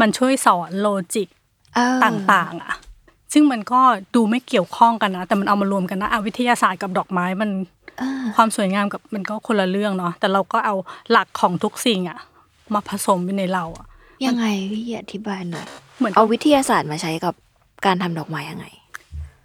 [0.00, 1.28] มันช่วยสอนโลจิก
[1.74, 2.74] เออต่างๆ อะ
[3.32, 3.80] ซึ่งมันก็
[4.14, 7.50] ดูไม่เกี่ยวข้องกันนะ แต่มันเอามารวมกันนะอะวิทยาศาสตร์กับดอกไม้มัน
[7.98, 10.74] เออความสวยงามกับมันก็คนละเรื่องเนาะแต่เราก็เอา
[11.10, 12.18] หลักของทุกสิ่งอะ
[12.74, 13.86] มาผสมอยู่ในเราอะ
[14.26, 15.66] ยังไงพี่อธิบายหน่อย
[15.98, 17.34] เหมือนเอาวิทยาศาสตร์มาใช้กับ
[17.86, 18.66] การทำดอกไม้ยังไง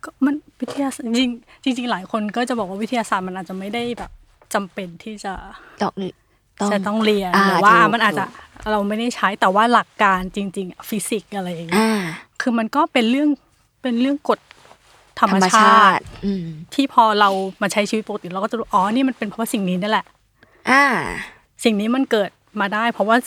[0.04, 1.32] ก็มัน วิทยาศาสตร์จริง
[1.64, 4.12] จริง ๆ หลายคนก็จะบอกว่าวิทยาศาสตร์มันอาจจะไม่ได้แบบ
[4.54, 5.34] จำเป็นที่จะ
[5.84, 5.94] ดอก
[6.60, 8.26] ต้องจะต้องเรียนอ่าหรือว่าถูกมันอาจจะ
[8.72, 12.02] เราไม่ได้ใช้แต่ว่าหลักการจริงๆอะฟิสิกส์อะไรอย่างเงี้ยอ่า
[12.42, 13.30] คือมันก็เป็นเรื่อง
[13.82, 14.40] เป็นเรื่องกฎ
[15.20, 17.30] ธรรมธรรมชาชาติติอืมที่พอเรา
[17.62, 20.06] มาใช้ชีวิตปกติเราก็จะรู้อ๋อนี่มันเป็นเพราะว่าสิ่งนี้นั่นแหละ
[20.70, 20.84] อ่า
[21.64, 22.30] สิ่งนี้มันเกิด
[22.62, 23.18] มาได้ เพราะว่า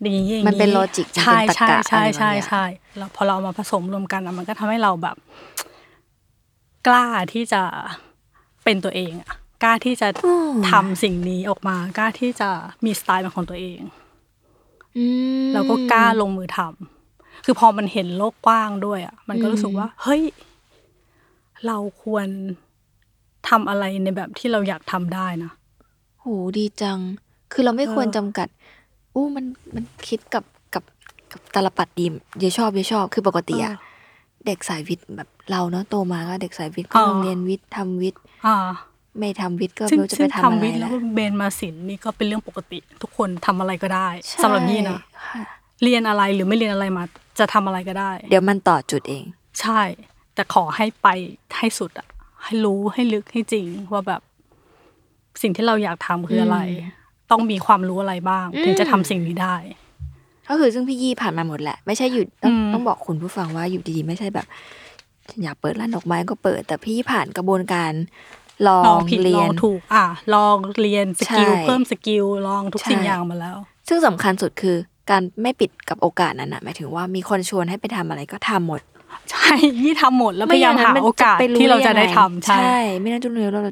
[0.00, 2.64] อย่างนี้อย่างมันเป็น logic มันเป็นใช่ตรรใช่กะใช่อะไรบางใช่อย่างใช่
[2.98, 5.16] แล้วพอเราเอามาผสมรวมกันอะมันก็ทำให้เราแบบ
[6.86, 7.62] กล้าที่จะ
[8.64, 9.30] เป็นตัวเองอะ
[9.62, 12.50] กล้าที่จะอืมทำสิ่งนี้ออกมากล้าที่จะ
[12.84, 13.80] มีสไตล์เป็นของตัวเอง
[14.96, 15.04] อื
[15.44, 20.22] มแล้วก็กล้าลงมือทำคือพอมันเห็นโลกกว้างด้วยอะมันก็รู้สึกว่า เฮ้ย
[21.66, 22.26] เราควร
[23.48, 25.52] ทำอะไรในแบบที่เราอยากทำได้นะ
[26.20, 26.26] โห
[26.58, 26.98] ดีจัง
[27.52, 28.48] คือเราไม่เออควรจำกัด
[29.14, 30.84] อู้มันมันคิดกับกับ
[31.32, 33.74] กับตาลปัดดีมเยอะชอบเยอะชอบ คือปกติอะ
[34.46, 38.56] เด็กสายวิทย์แบบเราเนาะโตมาก็เด็กสายวิทย์ก็อ๋อต้องเรียนวิทย์ทำวิทย์อ่า
[39.18, 45.42] ไม่ทำวิทย์ก็ซึ่ไม่งรู้จะซึ่ไปงทำอะไรทำวิทย์แล้แล้ววเบนมาศิลป์นี่ก็เป็นเรื่องปกติ ทุกคนทำอะไรก็ได้ใช่สำหรับนี่นะค่ะ
[45.82, 47.04] เรียนอะไรหรือไม่เรียนอะไรมา
[47.38, 49.24] จะทำอะไรก็ได้ เดี๋ยวมันต่อจุดเอง
[49.60, 49.80] ใช่
[50.34, 51.08] แต่ขอให้ไป
[51.58, 52.06] ให้สุดอะ
[52.44, 54.20] ให้รู้ให้ลึกให้จริงว่าแบบ
[55.42, 56.58] สิ่งที่เราอยากทำคืออะไร
[57.30, 59.56] ต้องมีความรู้อะไรบ้าง ถึงจะทำสิ่งนี้ได้
[60.50, 64.46] ก็คือซึ่งพี่ยี่ผ่านมาหมดแหละ ไม่ใช่อยู่ต้องอืมต้องบอกคุณผู้ฟังว่าอยู่ดีๆ ไม่ใช่แบบ
[65.30, 67.92] ฉันอยากเปิดร้านดอกไม้ก็เปิด แต่พี่ผ่านกระบวนการ
[68.68, 73.56] ลอลองงผิดเรีลยอนงถูก อะ ลองเรียนสกิลใช่เพิ่มสกิลลองทุกใช่สิ่งอย่างมาแล้ว
[73.88, 74.76] ซึ่งสำคัญสุดคือ
[75.10, 78.80] การไม่ปิดกับโอกาสนั้นนะหมายถึงว่ามีคนชวนให้ไปทำอะไรก็ทำหมด
[79.30, 79.52] ใช่
[79.84, 83.62] นี่ทำหมดแล้วพยายามหาไงั้นนโอกาสไปที่เราจะได้ยังงทำใช่ ไม่น่าจะรู้ว่าเรา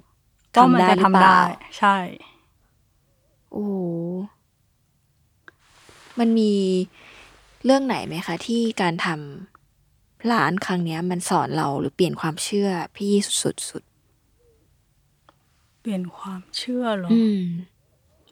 [0.54, 1.40] ก็มันจะหรือทำเปล่าได้
[1.78, 1.96] ใช่
[3.52, 3.74] โอ้โห
[6.18, 6.52] มันมี
[7.64, 13.12] เรื่องไหนไหมคะ ที่การทำร้านครั้งเนี้ย มันสอนเราหรือเปลี่ยนความเชื่อพี่
[13.42, 13.82] สุดๆสุด
[15.80, 17.42] เปลี่ยนความเชื่อเหรอ อืม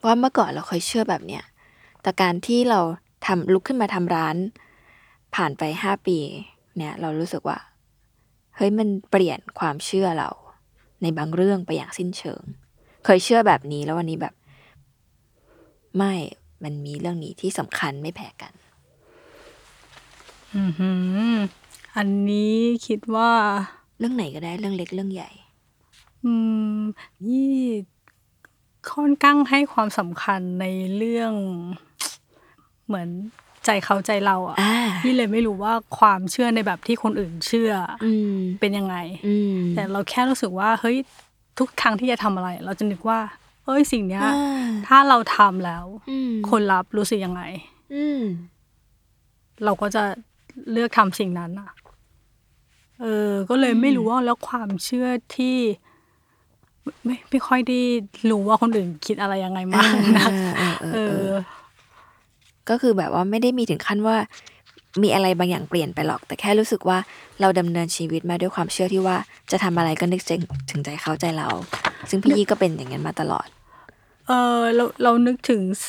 [0.04, 1.44] ว่าเมื่อก่อนเราเคยเชื่อแบบเนี้ย
[2.02, 2.80] แต่การที่เรา
[3.26, 4.36] ทำลุกขึ้นมาทำร้าน
[5.34, 6.18] ผ่านไปห้าปี
[6.76, 7.58] เนี่ย เรารู้สึกว่า
[8.56, 10.30] เฮ้ยมันเปลี่ยนความเชื่อเรา
[11.02, 12.42] ในบางเรื่องไปอย่างสิ้นเชิง
[13.04, 14.34] เคยเชื่อแบบนี้แล้ววันนี้แบบ
[15.98, 16.14] ไม่
[16.64, 18.52] มันมีเรื่องนี้ที่สำคัญไม่แพ้กัน
[20.56, 20.90] อือหื
[21.30, 21.34] อ
[21.96, 22.54] อันนี้
[22.86, 23.30] คิดว่า
[23.98, 25.30] เรื่องไหนก็ได้เรื่องเล็กเรื่องใหญ่
[26.24, 26.32] อื
[26.78, 26.80] ม
[27.26, 27.54] ยี่
[28.92, 31.32] ค่อนข้างให้ความสำคัญในเรื่อง
[32.86, 33.08] เหมือน
[33.64, 38.96] ใจเขาใจเราอะอ่าพี่เลยไม่รู้ว่าความเชื่อในแบบที่คนอื่นเชื่อออืมเป็นยังไง
[39.26, 40.96] อืมแต่เราแค่รู้สึกว่า เฮ้ย
[41.58, 43.18] ทุกครั้งที่จะทำอะไร เราจะนึกว่า
[43.66, 47.42] เอ้ยสิ่งเนี้ยอ่าถ้าเราทำแล้วอืมคนรับรู้สึกยังไง
[47.94, 48.20] อืม
[49.64, 50.02] เราก็จะ
[50.72, 51.70] เลือกทำสิ่งนั้นอะ
[53.00, 55.56] เออ ก็เลยไม่รู้ว่าแล้วความเชื่อที่
[57.04, 57.80] ไม่ไม่ค่อยได้
[58.30, 61.32] รู้ว่าคนอื่นคิดอะไรยังไงมากนะเออเออเอเอออ
[62.68, 64.16] ก็คือแบบว่าไม่ได้มีถึงขั้นว่า
[65.02, 66.98] มีอะไรบางอย่างเปลี่ยนไปหรอก แต่แค่รู้สึกว่า
[67.40, 69.16] เราดำเนินชีวิตมาด้วยความเชื่อที่ว่า
[69.50, 71.48] จะทำอะไรก็นึกถึงถึงใจเขาใจเรา
[72.10, 73.46] ซึ่งพี่ยี่ก็เป็นอย่างนั้นมาตลอด
[74.26, 75.82] เออเราเรานึกถึงส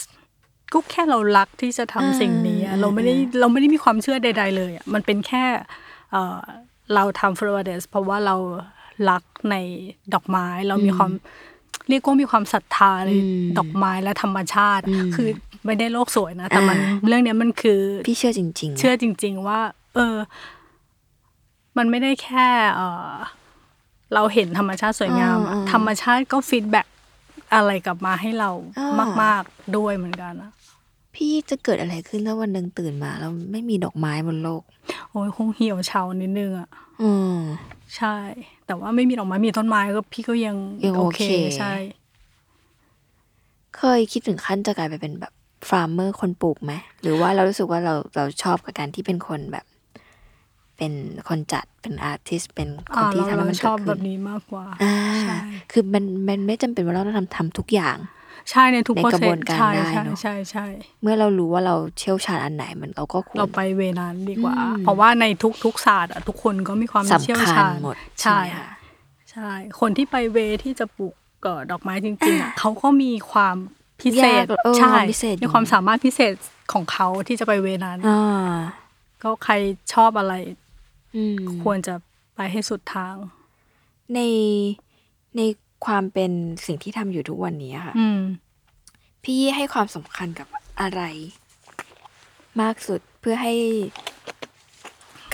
[0.74, 5.46] ก็แค่เรารักที่จะทำสิ่งนี้อะอ่าเราไม่ได้เราไม่ได้มีความเชื่อใด ๆ เลยอะมันเป็นแค่
[6.12, 6.40] เออ
[6.96, 8.36] เราทำฟลอเดสเพราะว่าเรา
[9.10, 9.56] รักใน
[10.14, 11.12] ดอกไม้ เรามีความ
[11.90, 13.12] เรียกว่ามีความศรัทธาใน
[13.58, 15.28] ดอกไม้และธรรมชาติอะคือ
[15.66, 16.78] ไม่ได้โลกสวยนะ แต่มัน
[17.08, 19.60] เรื่องเนี้ยมันคือพี่เชื่อจริง ๆ เชื่อจริง ๆ ว่า
[19.96, 20.18] เออ
[21.78, 22.82] มันไม่ได้แค่ เอ
[23.12, 23.14] อ
[24.14, 26.88] เราเห็นธรรมชาติสวยงามอะธรรมชาติก็ feedback
[27.56, 28.52] อะไรกลับมาให้เรา
[29.24, 30.52] มาก ๆด้วยเหมือนกันนะ
[31.16, 34.62] พี่จะเกิดอะไรขึ้นถ้าวันหนึ่งตื่นมาแล้วไม่มีดอกไม้บนโลก
[35.10, 36.70] โอ้ยคงเหี่ยวเฉานิดนึงอะ
[37.02, 37.38] อืม
[37.98, 38.18] ใช่
[38.66, 41.22] แต่ว่าไม่มีดอกไม้มีต้นไม้ก็พี่ก็ยังยังโอเค
[41.58, 41.74] ใช่
[43.78, 45.34] เคยคิดถึงขั้นจะกลายไปเป็นแบบ
[45.70, 49.66] farmer คนปลูกไหมหรือว่าเรารู้สึกว่าเราเราชอบกับการที่เป็นคนแบบ
[50.78, 50.94] เป็น
[51.30, 55.38] คนจัดเป็นอาร์ติสเป็นคนอ่าที่เราทำให้เรามันชเกิอบดแบขึ้นบนี้มากกว่าอ่าใช่
[55.72, 57.98] คือมันมันไม่จำเป็นว่าเราต้องทำทำทุกอย่าง
[58.52, 60.66] ใช่ในทุกในโปรกระเซบสวนการใช่ได้ใช่เนอะใช่ใช่
[61.02, 68.70] เมื่อเรารู้ว่าเราเชี่ยวชาญอันไหนมันเราก็ควรเราไปเวนั้นดีกว่าอืมเพราะว่าในทุกทุกศาสตร์อะทุกคนก็มีความเชี่ยวสำคัญชาญหมดใช่ไหมคะ
[69.32, 71.14] ใช่ คนที่ไปเวที่จะปลูก
[71.44, 73.56] เกิดดอกไม้จริงๆอะเขาก็มีความ
[74.02, 76.34] พิเศษยากเออใช่ความพิเศษอยู่มีความสามารถพิเศษ
[76.74, 78.54] ของเขาที่จะไปเวนั้นอ่า
[79.24, 79.54] ก็ใคร
[79.94, 80.67] ชอบอะไรอืม
[81.64, 81.96] ควรจะ
[82.36, 83.16] ไปให้สุดทาง
[84.14, 84.20] ใน
[85.38, 85.42] ใน
[85.86, 86.32] ความเป็น
[86.66, 88.20] สิ่งที่ทำอยู่ทุกวันนี้ค่ะอืม
[89.24, 90.48] พี่ให้ความสำคัญกับ
[90.82, 91.02] อะไร
[92.62, 93.56] มากสุดเพื่อให้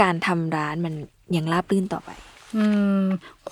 [0.01, 0.93] การทำร้านมัน
[1.35, 2.09] ยังราบรื่นต่อไป
[2.57, 2.65] อื
[2.99, 3.01] ม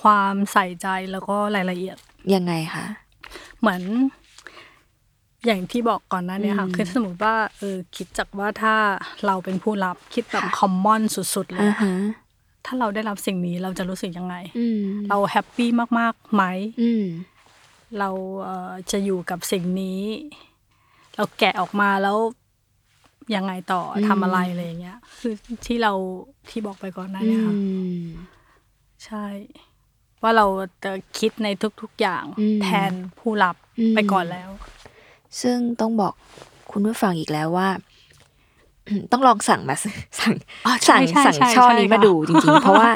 [0.01, 1.97] ความใส่ใจแล้วก็รายละเอียด
[2.35, 2.85] ยังไงคะ
[3.59, 3.81] เหมือน
[5.45, 8.75] อย่างที่บอกก่อนหน้านี้ค่ะคือถ้าสมมติว่าเออคิดจากว่าถ้า
[9.25, 11.95] เราเป็นผู้รับคิดแบบคอมมอนสุดๆเลยอ่าอะฮะ
[12.65, 15.69] ถ้าเราได้รับสิ่งนี้เราจะรู้สึกยังไงอืมเราแฮปปี้
[15.99, 16.43] มากๆไหม
[16.81, 17.05] อืม
[17.99, 18.09] เรา
[18.43, 20.01] เอ่อจะอยู่กับสิ่งนี้
[21.15, 22.17] เราแกะออกมาแล้ว
[23.35, 25.33] ยังไงต่ออมทำอะไรอะไรอย่างเงี้ย คือ
[25.65, 25.93] ที่เรา
[26.49, 27.55] ที่บอกไปก่อนหน้าอืนี้ค่ะ
[27.99, 28.03] ม
[29.05, 29.25] ใช่
[30.21, 30.45] ว่าเรา
[30.83, 31.47] จะคิดใน
[31.81, 34.49] ทุก ๆอย่างอืมแทนผู้รับอืมไปก่อนแล้ว
[35.41, 36.13] ซึ่งต้องบอก
[36.71, 37.69] คุณผู้ฟังอีกแล้วว่า
[39.11, 39.75] ต้องลองสั่งมา
[40.19, 40.33] สั่ง
[40.65, 42.89] อ๋อใช่สั่งใช่สั่งใช่ช่อใช่นี้ค่ะมาดูจริงๆ เพราะว่า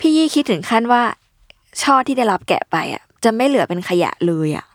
[0.00, 1.02] พี่ยี่คิดถึงขั้นว่า
[1.82, 4.66] ช่อที่ได้รับแกะไปอะ จะไม่เหลือเป็นขยะเลยอะ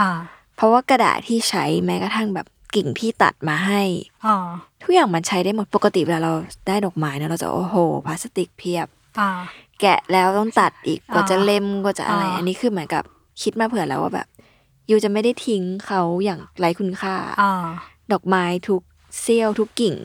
[0.00, 0.10] อ่า
[0.56, 3.82] เพราะว่ากระดาษที่ใช้แม้กระทั่งแบบกิ่งที่ตัดมาให้
[4.26, 4.46] อ่า
[4.82, 6.32] ทุกอย่างมันใช้ได้หมดปกติเวลาเรา
[6.68, 8.86] ได้ดอกไม้เนี่ยเราจะโอ้โหพลาสติกเพียบ
[9.20, 9.30] อ่า
[9.80, 13.02] แกะแล้วต้องตัดอีกกว่าอ่าจะเล่มกว่าจะอะไรอ่าอันนี้คือเหมือนกับ
[13.42, 14.26] คิดมาเผื่อแล้วว่าแบบ
[14.90, 17.66] ยูจะไม่ได้ทิ้งเขาอย่างไร้คุณค่าอ่า
[18.12, 18.82] ดอกไม้ทุก
[19.20, 19.96] เสี้ยวทุกกิ่ง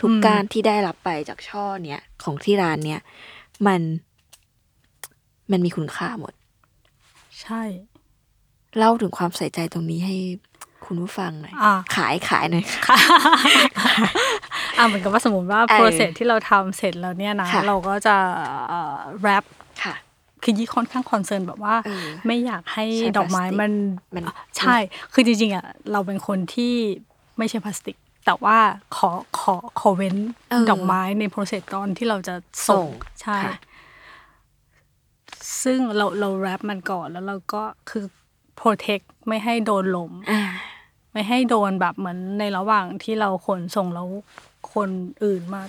[0.00, 3.00] ทุกอืมการที่ได้รับไปจากช่อเนี้ยของที่ร้านเนี้ย
[3.66, 3.80] มัน
[5.50, 6.32] มันมีคุณค่าหมด
[7.42, 7.62] ใช่
[8.78, 10.16] เล่าถึงความใส่ใจตรงนี้ให้
[10.84, 12.98] คุณคุณผู้ฟังหน่อยอ่าขายขายหน่อยค่ะ
[14.78, 18.16] อะเหมือนกับว่าสมมติว่าเออ process ที่เราทำเสร็จแล้วเนี่ยนะค่ะเราก็จะ
[19.20, 19.44] wrap
[19.84, 19.94] ค่ะ
[20.42, 23.72] คือยี่ค่อนข้าง concern แบบว่าเออไม่อยากให้ใช้ดอกไม้พลาสติกมัน
[24.14, 24.24] มัน
[24.58, 24.76] ใช่
[25.12, 26.74] คือจริงๆอะเราเป็นคนที่
[27.38, 28.58] ไม่ใช่พลาสติก แต่ว่า
[28.96, 30.16] ขอขอขอเว้น
[30.50, 32.34] เออดอกไม้ใน process ตอนที่เราจะ
[32.68, 32.90] ส่ส่งง
[33.22, 33.54] ใช่ค่ะ
[35.62, 38.04] ซึ่งเราเรา wrap มันก่อนแล้วเราก็คือ
[38.60, 40.42] protect ไม่ให้โดนลมอ่า
[41.12, 44.08] ไม่ให้โดนแบบเหมือนในระหว่างที่เราขนส่งแล้ว
[44.74, 44.90] คน
[45.24, 45.62] อื่นมา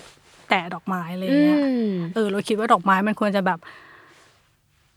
[0.50, 3.60] แตะดอกไม้อะไรอืเงี้ยมเออ เราคิดว่าดอกไม้มันควรจะแบบ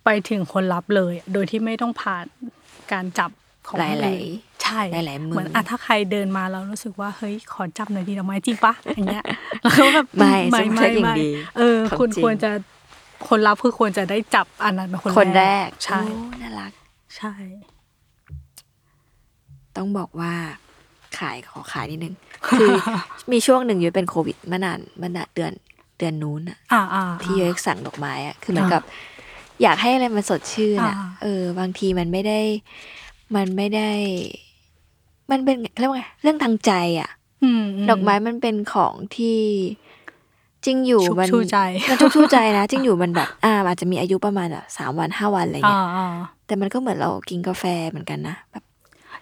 [0.05, 2.25] ไปถึงคนรับเลย โดยที่ไม่ต้องผ่าน
[2.93, 3.31] การจับ
[3.69, 9.25] ของหลายคนหลายอื่นใช่หลายๆมือเหมือนอะถ้าใครเดินมาเรารู้สึกว่าเฮ้ยขอจับหน่อยดีดอกไม้จริงปะอย่างเงี้ย
[9.63, 12.51] แล้วก็แบบไม่ไม่สมมุติไม่อย่างไม่ดีเออของคุณจริงควรจะ
[13.29, 16.73] คนรับคือควรจะได้จับอันนั้นเป็นคนคนแรกใช่โอ้น่ารัก
[17.17, 17.35] ใช่
[19.77, 20.33] ต้องบอกว่า
[21.19, 22.15] ขายขอขายนิดนึง
[22.61, 22.73] คือ
[23.33, 25.53] มีช่วงหนึ่งยุ้ยเป็นโควิดมานานมานานเดือน
[25.99, 28.83] เดือนนู้นอะอ่าอ่าที่ยุ้ยสั่งดอกไม้อะคือเหมือนอ่ากับ
[29.63, 32.41] อยากให้อะไรมันสดชื่นอะอ่าเออ บางทีมันไม่ได้
[33.37, 33.91] มันไม่ได้
[35.31, 37.11] มันเป็นเรียกว่าไงเรื่องทางใจอะ
[37.43, 39.41] อืมมดอกไม้มันเป็นของที่
[40.65, 41.59] จริงอยู่ชุบมันชูใจ
[41.91, 46.15] มันชุบชูใจนะจริงอยู่มันแบบ อ่าอาจจะมีอายุประมาณแบบสามวันห้าวันอะไรอ่าเงี้ยอ่า
[46.47, 48.65] แต่มันก็เหมือนเรากินกาแฟเหมือนกันนะแบบ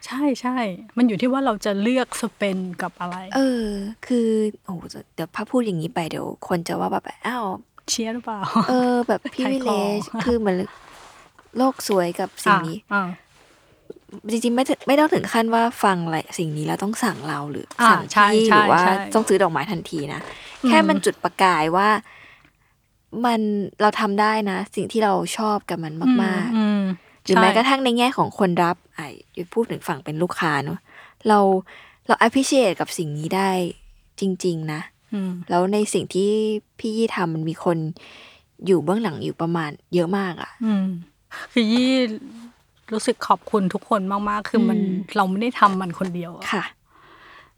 [0.06, 0.56] ใช่ใช่
[0.96, 3.64] มันอยู่ที่ว่าเราจะเลือกสเปนกับอะไร เออ
[4.06, 4.28] คือ
[4.64, 4.80] โอ้โห
[5.14, 7.46] เดี๋ยวพาพูดอย่างนี้ไปเดี๋ยว คนจะว่าแบบ อ้าว
[7.90, 10.56] เชียร์หรือเปล่า เออ แบบพี่ขายวิขเลองชคือเหมือน
[11.56, 13.02] โลกสวยกับสิ่งนี้อ่า
[14.30, 20.20] จริงๆไม่ถึงไม่ต้องถึงขั้นว่าฟังอะไรสิ่งนี้แล้วต้องสั่งเราหรืออ่าสั่งใช่ที่หใช่รือว่าใช่ต้องซื้อดอกไม้ทันทีนะ
[20.62, 21.88] อืมแค่มันจุดประกายว่า
[23.24, 23.40] มัน
[23.80, 26.08] เราทำได้นะ สิ่งที่เราชอบกับมันมา
[26.46, 30.78] กอืมๆหรือแม้กระใช่ทั่งในแง่ของคนรับอะอยู่พูดถึงฝั่งเป็นลูกค้าเนอะ
[31.28, 31.38] เรา
[32.06, 33.50] เรา appreciate กับสิ่งนี้ได้
[34.20, 34.91] จริง ๆ นะอืม
[35.50, 36.30] แล้วในสิ่งที่
[36.78, 37.78] พี่ยี่ทำมันมีคน
[38.66, 40.86] อยู่เบื้องหลังอยู่ประมาณ เยอะมากอะ่ะอืม
[41.52, 41.90] คือยี่
[42.92, 46.64] รู้สึกขอบคุณทุกคนมาก ๆ คือมันอืมเราไม่ได้ทำมันคนเดียวอะค่ะ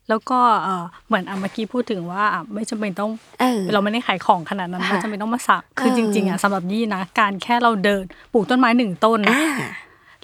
[0.09, 9.71] แล้วก็เออเหมือนอะเมื่อกี้พูดถึงว่าอะไม่จำเป็นต้องเออเราไม่ได้ขายของขนาดนั้นค่ะว่าจำเป็นต้องมาสัก คือเออจริง ๆอะสำหรับยี่นะการแค่เราเดินปลูกต้นไม้หนึ่งต้นนะอ่า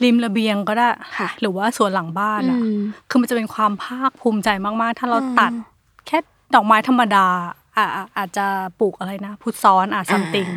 [0.02, 5.79] ริมระเบียงก็ได้ค่ะหรือว่าสวนหลังบ้านอือะมคือมันจะเป็นความภาคภูมิใจมาก ๆ ถ้าเราอืมตัดแค่
[6.54, 7.26] ดอกไม้ธรรมดา
[7.76, 8.46] อะอะอาจจะ
[8.80, 10.48] ปลูกอะไรนะพุทธซ้อนอะซัมติง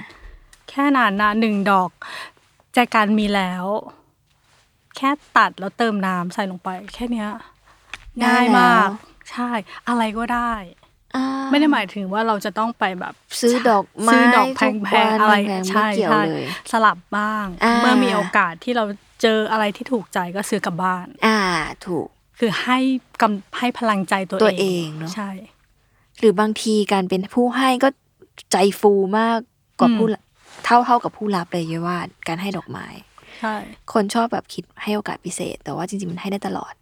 [0.70, 1.92] แค่นั้นนะหนึ่งดอก
[2.74, 3.66] ใจการมีแล้ว
[4.98, 7.30] แค่ตัดแล้วเติมน้ำใส่ลงไป แค่เนี้ย
[8.26, 8.90] ง่ายมาก
[9.32, 9.50] ใช่
[9.88, 10.54] อะไรก็ได้
[11.16, 18.86] อ่าไม่ได้หมายถึงว่าเราจะต้องไปแบบ ซื้อดอกไม้ซื้อดอกแทุกพวังนๆอะไรแพงๆไม่ใช่เกี่ยวใช่เลยสลับบ้างอ่าเมื่อมีโอกาสที่เรา
[19.22, 21.40] เจออะไรที่ถูกใจก็ซื้อกลับบ้าน อ่า
[21.86, 22.08] ถูก
[22.40, 22.80] คือให้
[23.22, 25.30] กำให้พลังใจตัวตัวเองเนอะใช่
[26.20, 27.90] หรือบางทีการเป็นผู้ให้ก็
[28.52, 29.40] ใจฟูมาก
[29.80, 30.22] กว่าอืมผู้รับ
[30.66, 31.98] เท่าเท่ากับผู้รับเลยเยอะว่า
[32.28, 32.86] การให้ดอกไม้
[33.40, 33.56] ใช่
[33.94, 36.74] คนชอบแบบคิดให้โอกาสพิเศษ แต่ว่าจริงๆมันให้ได้ตลอด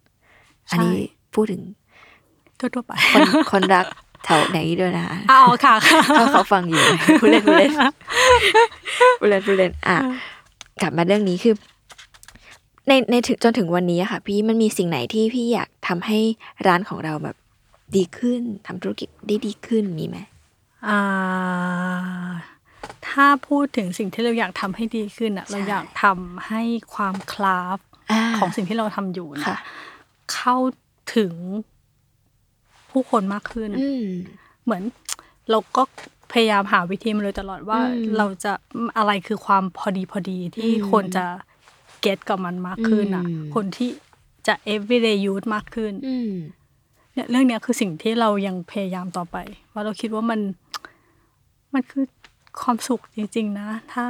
[0.70, 1.02] อันนี้ใช่
[1.34, 1.62] พูดถึง
[2.58, 3.22] ทั่วๆไปคน
[3.52, 3.86] คนรัก
[4.24, 6.80] แถวไหนด้วยนะอ้าวค่ะค่ะถ้าเขาฟังอยู่
[7.20, 7.72] ผู้เล่นผู้เล่น
[9.20, 9.96] ผู้เล่นผู้เล่นอะ
[10.82, 11.54] กลับมาเรื่องนี้คือ
[12.88, 16.18] ในในถึงจนถึงวันนี้อะค่ะ พี่มันมีสิ่งไหนที่พี่อยากทำให้
[16.66, 17.36] ร้านของเราแบบ
[17.96, 20.18] ดีขึ้นทำธุรกิจได้ดีขึ้นมีไหม
[20.88, 21.00] อ่า
[23.08, 26.62] ถ้าพูดถึงสิ่งที่เราอยากทำให้ดีขึ้นอะใช่เราอยากทำให้
[26.94, 27.78] ความคลาฟ
[28.12, 29.58] อ่าของสิ่งที่เราทำอยู่เนี่ยค่ะ
[30.34, 30.56] เข้า
[31.16, 31.32] ถึง
[32.90, 34.06] ผู้คนมากขึ้นอืม
[34.64, 34.82] เหมือน
[35.50, 35.82] เราก็
[36.32, 38.52] พยายามหาวิธีมาเลยตลอดว่าอืมเราจะ
[38.98, 41.26] อะไรคือความพอดีพอดีที่อืมคนจะ
[42.00, 43.90] เก็ตกับมันมากขึ้นอะอืมคนที่
[44.46, 46.32] จะ everyday use มากขึ้นอืม
[47.14, 49.36] เนี่ยเรื่องเนี้ยคือสิ่งที่เรายังพยายามต่อไป
[49.72, 50.40] ว่าเราคิดว่ามัน
[51.74, 52.04] มันคือ
[52.60, 54.04] ความสุขจริง ๆ นะ ถ้า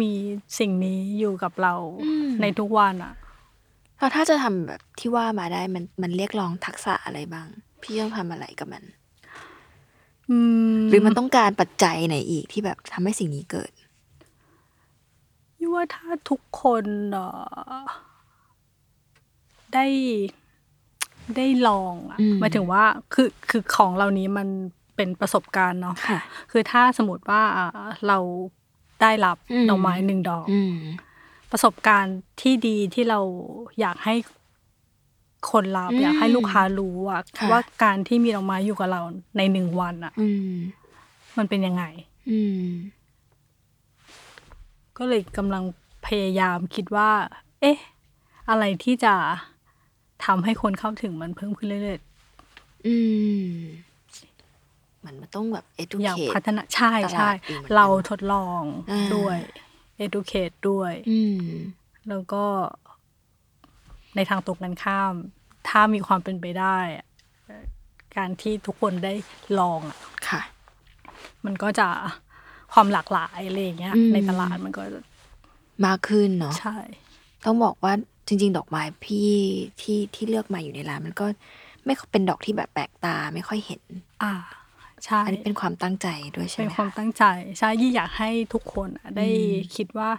[0.00, 0.10] มี
[0.58, 1.74] สิ่งนี้อยู่กับเรา
[2.04, 3.14] อืมในทุกวันอะ
[3.98, 7.46] แล้วถ้าจะทำแบบที่ว่ามาได้มันมันเรียกร้องทักษะอะไรบ้าง
[7.82, 8.84] พี่ต้องทำอะไรกับมัน
[10.30, 10.38] อื
[10.76, 13.70] มหรือมันต้องการปัจจัยไหนอีกที่แบบทำให้สิ่งนี้เกิด
[15.58, 17.26] ยี่ว่าถ้าทุกคนเอ่
[17.80, 17.84] อ
[19.74, 19.86] ได้
[21.36, 24.48] ได้ลองอะอืมหมายถึงว่าคือคือของเหล่านี้มัน
[24.96, 26.20] เป็นประสบการณ์เนาะค่ะ
[26.50, 27.68] คือถ้าสมมติว่าอ่า
[28.08, 28.18] เรา
[29.02, 30.76] ได้รับอืมดอกไม้หนึ่งดอกอืม
[31.50, 33.20] ประสบการณ์ที่ดีที่เรา
[33.80, 34.14] อยากให้
[35.50, 39.02] คนรับอืมอยากให้ลูกค้ารู้อะค่ะว่าการที่มีดอกไม้อยู่กับเรา
[39.36, 40.54] ในหนึ่งวันอะอืม
[41.38, 41.84] มันเป็นยังไง
[42.30, 42.66] อืม
[44.98, 45.64] ก็เลยกำลัง
[46.06, 47.10] พยายามคิดว่า
[47.60, 47.78] เอ๊ะ
[48.50, 49.14] อะไรที่จะ
[50.24, 52.00] ทำให้คนเข้าถึงมันเพิ่มขึ้นเรื่อย
[52.86, 52.96] อื
[53.46, 53.50] ม
[55.00, 59.38] เหมือนมันต้องแบบๆอย่าง educate พัฒนาใช่ตลาดใช่อยู่เหมือนกันเราทดลองอ่าด้วย
[60.06, 61.46] educate ด้วยอืม
[62.08, 62.44] แล้วก็
[64.16, 65.14] ในทางตรงกันข้าม
[65.68, 67.06] ถ้ามีความเป็นไปได้อะ
[67.46, 67.64] เอ่อ
[68.16, 69.14] การที่ทุกคนได้
[69.58, 69.98] ลองอะ
[70.28, 70.42] ค่ะ
[71.44, 71.88] มันก็จะ
[72.72, 75.02] ความหลากหลายอะไรอย่างเงี้ยอืมในตลาดมันก็จะ
[75.86, 76.76] มากขึ้นเนาะใช่
[77.44, 77.92] ต้องบอกว่า
[78.28, 79.30] จริง ๆ ดอกไม้พี่
[79.80, 81.26] ที่ที่เลือกมาอยู่ในร้านมันก็
[81.84, 83.82] ไม่เป็นดอกที่แบบแปลกตาไม่ค่อยเห็น
[84.22, 84.32] อ่า
[85.04, 87.24] ใช่อันนี้เป็นความตั้งใจด้วยใช่เป็ไหนมความคะตั้งใจ
[87.58, 89.28] ใช่ยี่อยากให้ทุกคนอะได้
[89.76, 90.10] คิดว่า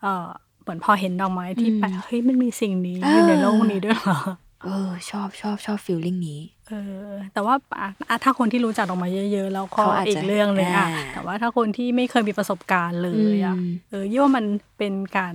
[0.00, 0.28] เออ
[0.62, 4.18] เหมือนพอเห็นดอกไม้ที่แปลกเฮ้ยมันมีสิ่งนี้อยู่ในโลกนี้ด้วยเหรอ
[4.64, 6.72] เออ ชอบชอบชอบฟีลลิ่งนี้เอ
[7.08, 14.44] อแต่ว่าอะอะถ้าคนที่รู้จักดอกไม้เยอะ ๆ แล้วก็เขาอาจจะอีกเรื่องเลยอะอ่าแต่ว่าถ้าคนที่ไม่เคยมีประสบการณ์เลยอะอืมเออยี่ว่ามัน
[14.78, 15.34] เป็นการ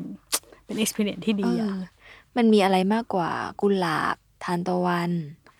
[0.65, 1.81] เป็น experience ที่ดีเออะอ
[2.37, 3.29] มันมีอะไรมากกว่า
[3.61, 5.11] กุหลาบทานตะวัน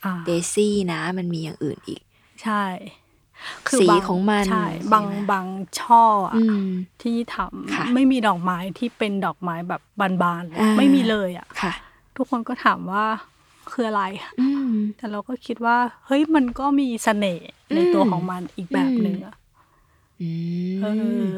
[0.05, 2.01] อ่าเดซี่นะ มันมีอย่างอื่นอีก
[2.43, 2.63] ใช่
[3.79, 5.45] สีบาของมันใช่ใช่ไหมบางบาง
[5.79, 6.67] ช่ออะอืม
[7.01, 7.37] ที่ท
[7.75, 9.81] ค่ะำไม่มีดอกไม้ที่เป็นดอกไม้แบบ
[10.21, 11.73] บานๆเลยอ่าไม่มีเลยอะค่ะ
[12.15, 13.05] ทุกคนก็ถามว่า
[13.71, 14.03] คืออะไร
[14.39, 19.35] อืมแต่เราก็คิดว่า เฮ้ยมันก็มีเสน่ห์ในตัวของมันอีกแบบหนึ่งอะ
[20.21, 20.29] อื
[20.75, 20.85] มเอ
[21.27, 21.29] อ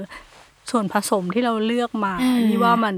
[0.69, 2.95] ส่วนผสมที่เราเลือกมาอ่านี่ว่ามัน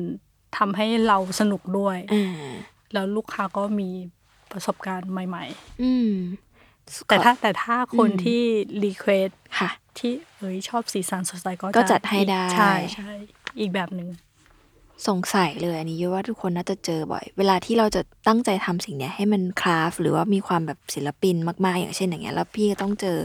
[0.58, 2.50] ทำให้เราสนุกด้วยอ่า
[2.94, 3.90] แล้วลูกค้าก็มี
[4.52, 5.46] ประสบการณ์ใหม่
[5.82, 8.42] อืมๆแต่ถ้าแต่ถ้าคนอืมที่
[8.84, 9.30] รีเควส
[9.60, 13.12] ค่ะ ที่เอ้ยชอบสีสันสดใสก็ก็จัดให้ได้ ใช่ใช่
[13.60, 14.10] อีกแบบหนึ่ง
[15.08, 21.36] สงสัยเลยอันนี้เยอะว่าทุกคนน่าจะเจอบ่อย เวลาที่เราจะตั้งใจทำสิ่งเนี้ยให้มันคราฟต์หรือว่ามีความแบบศิลปิน
[21.66, 23.18] มาก ๆ อย่างเช่นอย่างเงี้ย แล้วพี่ก็ต้องเจอ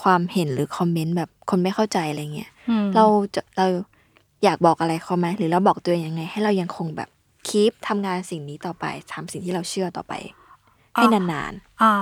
[0.00, 3.04] ความเห็นหรือคอมเมนต์แบบคนไม่เข้าใจอะไรเงี้ยอืมเรา
[3.34, 3.66] จะเรา
[4.44, 7.08] อยากบอกอะไรเขาไหมหรือเราบอกตัวเองยังไง ให้เรายังคงแบบ
[7.48, 10.14] คีปทำงานสิ่งนี้ต่อไปทำสิ่งที่เราเชื่อต่อไป
[10.94, 11.92] ให้นานอ่า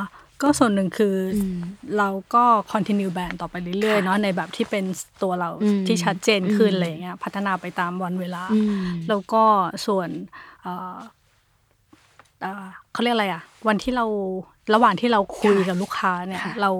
[0.43, 1.59] ก็ส่วนหนึ่งคืออืม
[1.99, 4.85] เราก็ continue แบรนด์ต่อไปเรื่อยๆค่ะเนาะในแบบที่เป็น
[5.23, 9.43] ตัวเราอืมที่ชัดเจนขึ้นอืมอะไรเงี้ยพัฒนาไปตามวันเวลาๆอืมแล้วก็
[9.87, 10.09] ส่วน
[10.63, 10.97] เอ่อ
[12.41, 14.07] เอ่อเขาเรียกอะไรอะวันที่เรา
[14.75, 16.71] ระหว่างที่เราคุยกับลูกค้าเนี่ยค่ะเรา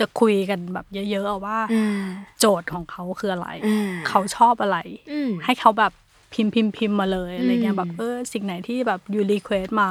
[0.00, 2.06] จะคุยกันแบบเยอะๆอะว่าอ่า
[2.40, 4.78] โจทย์ของเขาคืออะไรอ่าเขาชอบอะไร
[5.10, 5.92] อืมให้เขาแบบ
[6.34, 9.90] พิมพ์พิมพ์พิมพ์มาเลยอะไรเงี้อืยมแบบเออสิ่งไหนที่แบบ you request มา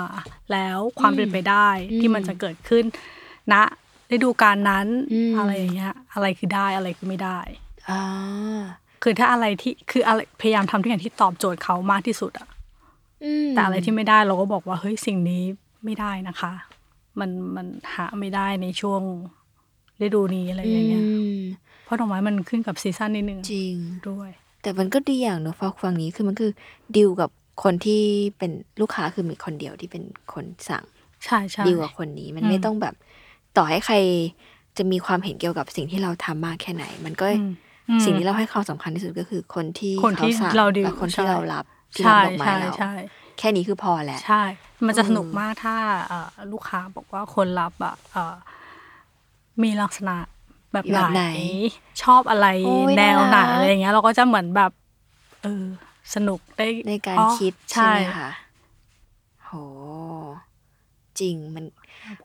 [0.51, 2.84] แล้วความเป็นไปได้อืมที่มันจะเกิดขึ้น
[3.53, 3.55] ณ
[4.14, 7.39] ฤดูกาลนั้นอืมอะไรอย่างเงี้ย อะไรคือได้อะไรคือไม่ได้
[7.89, 8.01] อ่า
[9.03, 12.47] คือถ้าอะไรที่คืออะไรพยายามทำทุกอย่างที่ตอบโจทย์เขามากที่สุดอะ
[13.24, 15.43] อืมแต่อะไรที่ไม่ได้เราก็บอกว่าเฮ้ยสิ่งนี้
[15.86, 16.53] ไม่ได้นะคะ
[17.20, 19.01] มันมันหาไม่ได้ในช่วง
[20.01, 21.39] ฤดูนี้อะไรอย่างเงี้ยอืม
[21.83, 23.75] เพราะดอกไม้มันขึ้นกับซีซั่นนิดนึงจริง
[24.09, 24.29] ด้วย
[24.61, 26.51] แต่มันก็ดีอย่างเนอะฟังฟังนี้คือมันคือ
[26.95, 27.29] ดิวกับ
[27.63, 28.01] คนที่
[28.37, 30.85] เป็นลูกค้าคือมีคนเดียวที่เป็นคนสั่ง
[31.25, 32.95] ใช่ใช่ดิวกับคนนี้มันอืมไม่ต้องแบบ
[33.57, 33.95] ต่อให้ใคร
[34.77, 37.51] จะมีความเห็นเกี่ยวกับสิ่งที่เราทำมากแค่ไหน มันก็อืม
[37.89, 42.93] อืมสิ่งที่เราให้ความสำคัญที่สุดก็คือคนที่คนที่ขสั่งเราดิวและคนที่ใช่เรารับที่รับใช่ดอกไม้ใช่เราใช่
[43.39, 44.43] แค่นี้คือพอแหละใช่
[44.85, 45.75] มันจะเออสนุกมากถ้า
[46.07, 48.35] เอ่อลูกค้าบอกว่าคนรับอะเอ่อ
[49.64, 50.16] มีลักษณะ
[50.74, 51.24] แบบแบบไหไหนน
[52.03, 54.72] ชอบอะไรโอ้ยแนวไหนน่ารักอะไรอย่างเงี้ย เราก็จะเหมือนแบบ
[55.43, 55.64] เออ
[56.14, 58.30] สนุกได้ในการอ๋อคิดใช่ใช่ไหมคะ
[59.45, 59.51] โห
[61.20, 61.66] จริงมัน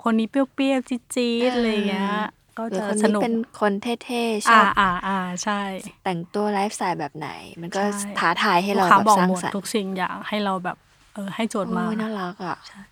[0.03, 2.12] คนนี้เปรี้ยวๆจี๊ดๆอะไรอย่างเงี้ย
[2.59, 5.61] ก็หรือจะคนนี้สนุกเป็นคนเท่ๆชอบอ่าอ่าอ่าใช่
[6.05, 7.28] แต่งตัวไลฟ์สไตล์แบบไหน
[7.61, 10.76] มันก็ใช่ท้าทายให้เราลูกค้าแบบบอกสร้างหมดสรรค์ทุกสิ่งอย่างให้เราแบบ
[11.14, 12.78] เออ ให้โจทย์มาโอ้ยน่ารักอะใช่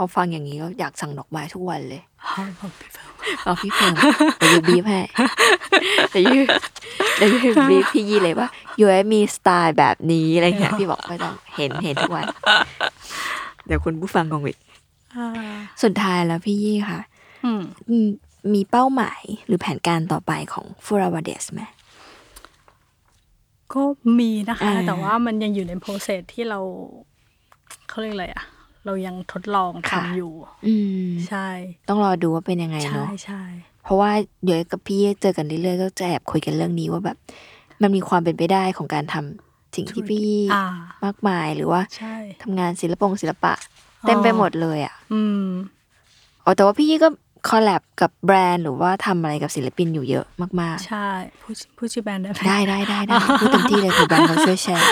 [0.00, 3.12] อฟังอย่างนี้ก็อยากสั่งดอกไม้ทุกวันเลยเอาบอกพี่เฟิร์ม
[3.44, 3.94] เอาพี่เพิ่ม
[4.38, 5.00] เดี๋ยวยูบีบให้
[6.10, 6.40] เดี๋ยวยู
[7.16, 8.48] เดี๋ยวยูบีบพี่ยี่เลยว่า
[8.80, 12.24] ยูไอมีสไตล์แบบนี้อะไรเงี้ยพี่บอกไม่ต้องเห็นเห็นทุกวัน
[13.66, 14.56] เดี๋ยวคุณผู้ฟังกองวิด
[15.16, 15.28] อ่า
[15.82, 17.00] สุดท้ายแล้วพี่ยี่ค่ะ
[17.44, 18.08] อืมอืม
[18.54, 21.62] มีเป้าหมายหรือแผนการต่อไปของฟูราวาเดสไหม
[23.72, 23.82] ก็
[24.18, 26.58] มีนะคะอ่าแต่ว่ามันยังอยู่ในโปรเซสที่เรา
[27.88, 28.44] เขาเรียกอะไรอะ
[28.86, 30.32] เรายังทดลองทำอยู่
[30.66, 30.74] อื
[31.04, 31.48] มใช่
[31.88, 33.42] ต้องรอดูว่าเป็นยังไงใช่เนาะใช่
[33.84, 34.10] เพราะว่า
[34.44, 37.16] เดี๋ยวกับพี่เจอกันเรื่อยๆก็จะแอบคุยกันเรื่องนี้ว่าแบบ
[37.82, 40.64] มันมีความเป็นไปได้ของการทำสิ่งที่พี่อ่า
[41.04, 43.52] มากมายหรือว่าใช่ ทำงานศิลปงศิลปะ
[44.06, 45.46] เต็มไปหมดเลยอะ อืม
[46.44, 47.08] อ๋อแต่ว่าพี่ก็
[47.48, 50.26] คอลแลบกับแบรนด์หรือว่าทำอะไรกับศิลปินอยู่เยอะ
[50.60, 51.08] มากใช่
[51.42, 54.86] พูดพูดชื่อแบรนด์ได้ไหมๆได้ได้ได้ได้พูดเต็มที่เลยคือแบรนด์เราช่วยแชร์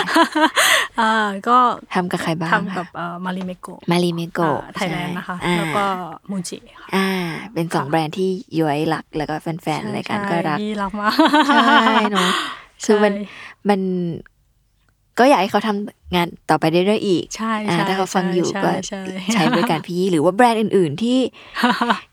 [1.01, 1.13] อ่า
[1.47, 1.57] ก็
[1.93, 4.39] ทำกับใครบ้างทำกับคะเอ่อมาริเมโกมารีเมโก
[4.75, 5.85] ไทยแลนด์นะคะอ่าแล้วก็
[6.29, 7.07] MUJI ค่ะอ่า
[7.53, 8.29] เป็นสองแบรนด์ที่
[8.59, 11.13] ยี่รักแล้วก็แฟนๆรายการก็รักใช่รักมาก
[11.47, 12.29] ใช่เนาะ
[12.85, 13.23] คือมันใช่
[13.69, 13.81] มัน
[15.19, 19.01] ก็อยากให้เขาทำงานต่อไปเรื่อยๆอีกใช่อ่าใช่ถ้าเขาฟังอยู่ใช่ก็ใช่
[19.33, 21.19] ใช้บริการพี่ยี่หรือว่าแบรนด์อื่น ๆที่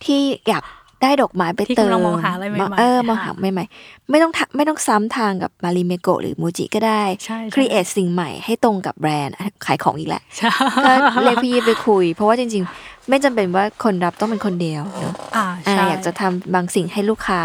[0.04, 0.64] ที่อยาก
[1.02, 17.42] ได้ดอกไม้ไปที่เติมกำลังมองหาอะไรใหม่ๆเออมองหาค่ะใหม่ๆไม่ต้องทะไม่ต้องซ้ำทางกับ Marimekko หรือ MUJI ก็ได้ใช่ใช่ create สิ่งใหม่ให้ตรงกับแบรนด์อะขายของอีกแหละใช่ก็เรียกพี่ยี่ไปคุย เพราะว่าจริง ๆ ไม่จำเป็นว่าคนรับต้องเป็นคนเดียวเนอะอ่าอ่าใช่อยากจะทำบางสิ่งให้ลูกค้า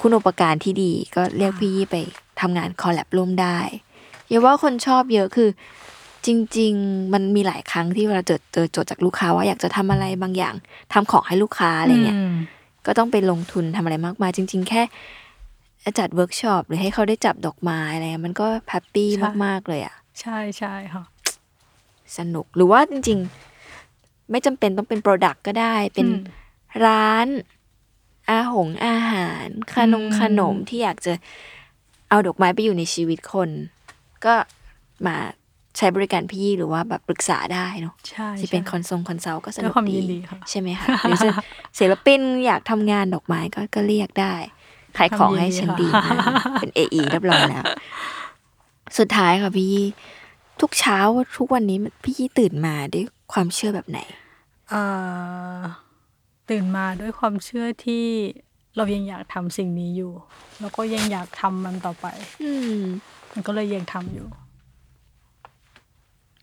[0.00, 1.96] อุปการคุณที่ดีก็เรียกพี่ยี่ไป
[2.40, 3.58] ทำงาน collab ร่วมได้
[4.30, 5.48] อย่าว่าคนชอบเยอะคือ
[6.26, 6.28] จ
[6.58, 10.54] ริง ๆ มันมีหลายครั้งที่เวลาเจอเจอโจทย์จากลูกค้าว่าอยากจะทำอะไรบางอย่าง
[10.92, 12.34] ทำของให้ลูกค้าอะไรเงี้ย
[12.86, 14.82] ก็ต้องไปลงทุนทำอะไรมากมาย จริง ๆ แค่
[15.98, 19.08] จัดเวิร์กช็อปหรือให้เขาได้จับดอกไม้อะไรเงี้ยมันก็ happy
[19.44, 21.04] มากๆเลยอะใช่ใช่ค่ะ
[22.18, 23.18] สนุกหรือว่าจริง
[23.74, 27.26] ๆ ไม่จำเป็นต้องเป็น product ก็ได้ เป็นอืมร้าน
[28.28, 31.12] อาหงอาหารขนมอืมขนมที่อยากจะ
[32.10, 33.50] เอาดอกไม้ไปอยู่ในชีวิตคน
[34.24, 34.34] ก็
[35.06, 35.16] มา
[35.76, 41.30] ใช้บริการพี่หรือว่าแบบปรึกษาได้เนาะใช่ที่เป็นใช่คอนซงคอนซัลท์ consult ก็สด้นุวยความยินดีค่ะใช่ไหมคะหรือจะ
[41.78, 44.34] ศิลปินอยากทำงานดอกไม้ก็ก็เรียกได้
[44.98, 47.64] ขายของให้ฉันดีทำยินดีมากค่ะเป็นเอไอเรียบร้อยแล้ว
[48.98, 49.86] สุดท้ายค่ะพี่ยี่
[50.60, 50.98] ทุกเช้า
[51.38, 53.98] ทุกวันนี้พี่ยี่ตื่นมาด้วยความเชื่อแบบไหน
[54.70, 54.82] เอ่
[55.56, 55.58] อ
[56.50, 58.06] ตื่นมาด้วยความเชื่อที่
[58.76, 60.12] เรายังอยากทำสิ่งนี้อยู่
[60.60, 62.06] แล้วก็ยังอยากทำมันต่อไป
[62.42, 62.80] อืม
[63.32, 64.26] มันก็เลยยังทำอยู่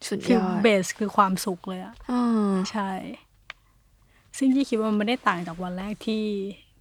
[0.08, 2.90] สุดคืยออดเบสคือความสุขเลยอะอ่าใช่
[4.38, 6.24] ซึ่งยี่คิดว่ามันไม่ได้ต่างจากวันแรกที่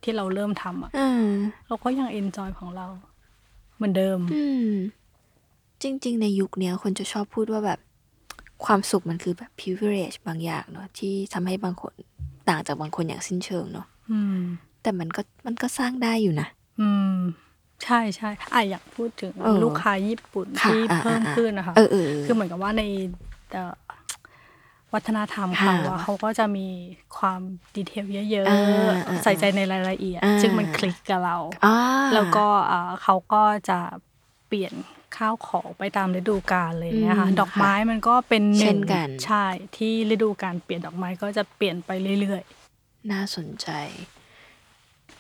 [0.03, 1.29] ที่เราเริ่มทำอะอ่า
[1.67, 2.87] เราก็ยังเอนจอยของเรา
[3.77, 4.71] เหมือนเดิมอืม
[5.83, 7.81] จริง ๆ ในยุคเนี้ยคนจะชอบพูดว่าแบบ
[8.65, 11.93] ความสุขมันคือแบบ privilege บางอย่างเนาะที่ทำให้บางคน
[12.49, 14.41] ต่างจากบางคนอย่างสิ้นเชิงเนาะอืม
[14.87, 16.49] แต่มันก็มันก็สร้างได้อยู่นะ
[16.81, 17.17] อืม
[17.85, 22.83] ใช่ใช่อะอยากพูดถึงเออลูกค้าญี่ปุ่นค่ะที่อ่าเพิ่มอ่าขึ้นนะคะเออเออคือเหมือนกับว่าใน
[23.53, 23.75] เอ่อ
[24.95, 26.69] วัฒนธรรมค่ะเขาอะเขาก็จะมี
[27.17, 27.41] ความ
[27.77, 31.77] ดีเทลเยอะอ่าอ่าๆใส่ใจในรายละเอียดอ่าซึ่งมันคลิกกับเราอ่า
[32.15, 33.79] แล้วก็เอ่อเขาก็จะ
[34.49, 34.73] เปลี่ยน
[35.17, 39.45] ข้าวของไปตามฤดูกาลเลยางเนี่ยค่ะอืมดอกไม้มันก็เป็นหเช่นึ่งนกันใช่
[39.77, 42.43] ที่ฤดูการเปลี่ยนดอกไม้ก็จะเปลี่ยนไปเรื่อย
[43.13, 43.69] น่าสนใจ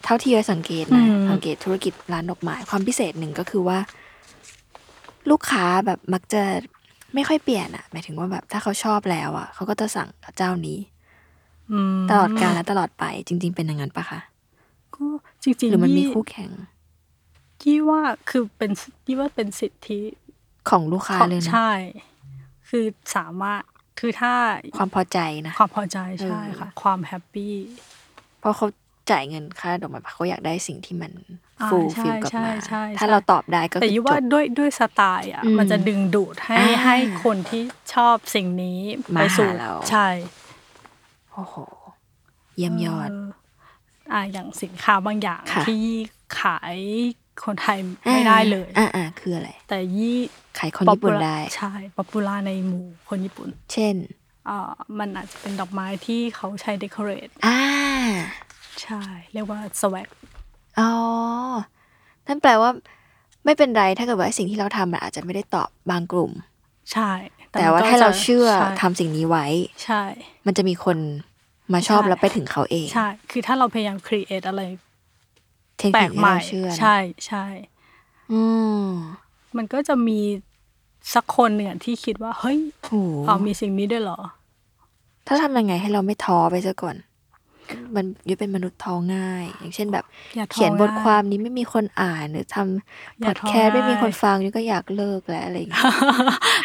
[0.07, 3.78] เท่าที่เราสังเกตนะอืมสังเกตธุรกิจร้านดอกไม้ความพิเศษหนึ่งก็คือว่า
[5.30, 6.42] ลูกค้าแบบมักจะ
[7.14, 14.20] ไม่ค่อยเปลี่ยนอะหมายถึงว่าแบบถ้าเขาชอบแล้วอะเขาก็จะสั่งกับเจ้านี้ๆอืมตลอดกาลและตลอดไป จริง ๆ เป็นอย่างนั้นปะคะ
[14.94, 15.04] ก็
[15.42, 16.50] จริงๆหรือมันมียี่คู่แข่ง
[17.62, 18.00] ยี่ว่า
[18.30, 18.70] คือเป็น
[19.07, 20.00] ยี่ว่าเป็นสิทธิ
[20.70, 21.70] ของลูกค้าของเลยนะใช่
[22.68, 22.84] คือ
[23.16, 23.62] สามารถ
[24.00, 24.32] คือถ้า
[24.78, 27.54] ความพอใจนะ ความพอใจใช่เออค่ะ ความแฮปปี้
[28.38, 28.66] เพราะเขา
[29.11, 31.12] จ่ายเงินค่าดอกไม้เขาอยากได้สิ่งที่มัน
[31.61, 37.62] อ่าฟูลใช่ฟิลกลับใช่มาใช่ใช่ถ้าเราตอบได้ก็แต่คือยี่จว่าบด้วยด้วยสไตล์อะอืมมันจะดึงดูดให้อ่าให้คนที่
[37.94, 38.80] ชอบสิ่งนี้
[39.14, 40.09] มาไปสู่หาเราใช่
[41.32, 41.54] โอ้โห
[42.57, 43.11] เยี่ยมยอด
[44.11, 45.84] เอ่าอย่างสินค้าบางอย่างค่ะที่
[46.40, 46.76] ขาย
[47.44, 47.78] คนไทย
[48.12, 50.18] ไม่ได้เลยอ่าอ่าคืออะไร แต่ยี่
[50.59, 53.96] ขายคนญี่ปุ่น popular ได้ ใช่ป๊อปปูล่าในหมู่คนญี่ปุ่น เช่น
[54.48, 57.61] อ่ามันอาจจะเป็นดอกไม้ที่เขาใช้เดคอเรทอ่า
[58.82, 59.00] ใช่
[59.32, 60.06] เรียกว่าสวัก
[60.78, 60.90] อ๋อ
[62.26, 62.70] นั่นแปลว่า
[63.44, 66.32] ไม่เป็นไรถ้าเกิดว่าสิ่งที่เราทำมันอาจจะไม่ได้ตอบบางกลุ่ม
[66.92, 67.10] ใช่
[67.50, 69.46] แต่ว่ามันก็ถ้าเราจะเชื่อใช่ทำสิ่งนี้ไว้
[69.84, 70.02] ใช่
[70.46, 70.98] มันจะมีคน
[71.72, 74.62] มาชอบใช่แล้วไปถึงเขาเอง ใช่ คือถ้าเราพยายามครีเอทอะไร
[75.78, 76.96] เทคแปลนิคกที่ใหม่เราเชื่อนะใช่
[77.26, 77.44] ใช่
[78.32, 78.42] อื
[78.86, 78.88] ม
[79.56, 80.20] มันก็จะมี
[81.14, 82.90] สักคนหนึ่งอะที่คิดว่า เฮ้ยโห
[83.28, 84.18] อ๋อมีสิ่งนี้ด้วยเหรอ
[85.26, 86.96] ถ้าทำยังไงให้เราไม่ท้อไปซะก่อน
[87.96, 90.04] มันยุยเป็นมนุษย์ท้อง่าย อย่างเช่นแบบ
[90.36, 95.84] อย่าท้อเขียนบทง่ายความนี้ไม่มีคนอ่านหรือทำอพย่าอดท้อแคสต์ไม่มีง่ายคนฟังยุยก็อยากเลิกแล้วอะไรอย่างเงี้ย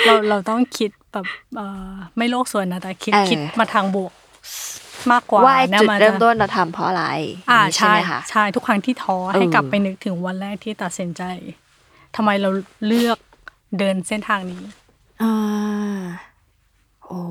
[0.05, 1.25] เราเราต้องคิดแบบ
[1.55, 4.11] เอ่อไม่โลกส่วนนะแต่คิดเออคิดมาทางบวก
[5.11, 7.05] มากกว่าว่าไอ้นี่ยจุดนจะเริ่มต้นเราทำเพราะอะไร
[7.51, 11.23] อ่าย่งนี้ใช่ไหมคะใช่ทุกครั้งที่ท้อให้เออกลับไปนึกถึงวันแรกที่ตัดสินใจ
[12.15, 12.49] ทำไมเรา
[12.87, 13.17] เลือก
[13.79, 14.61] เดินเส้นทางนี้
[15.23, 15.33] อ่า
[17.05, 17.21] โอ้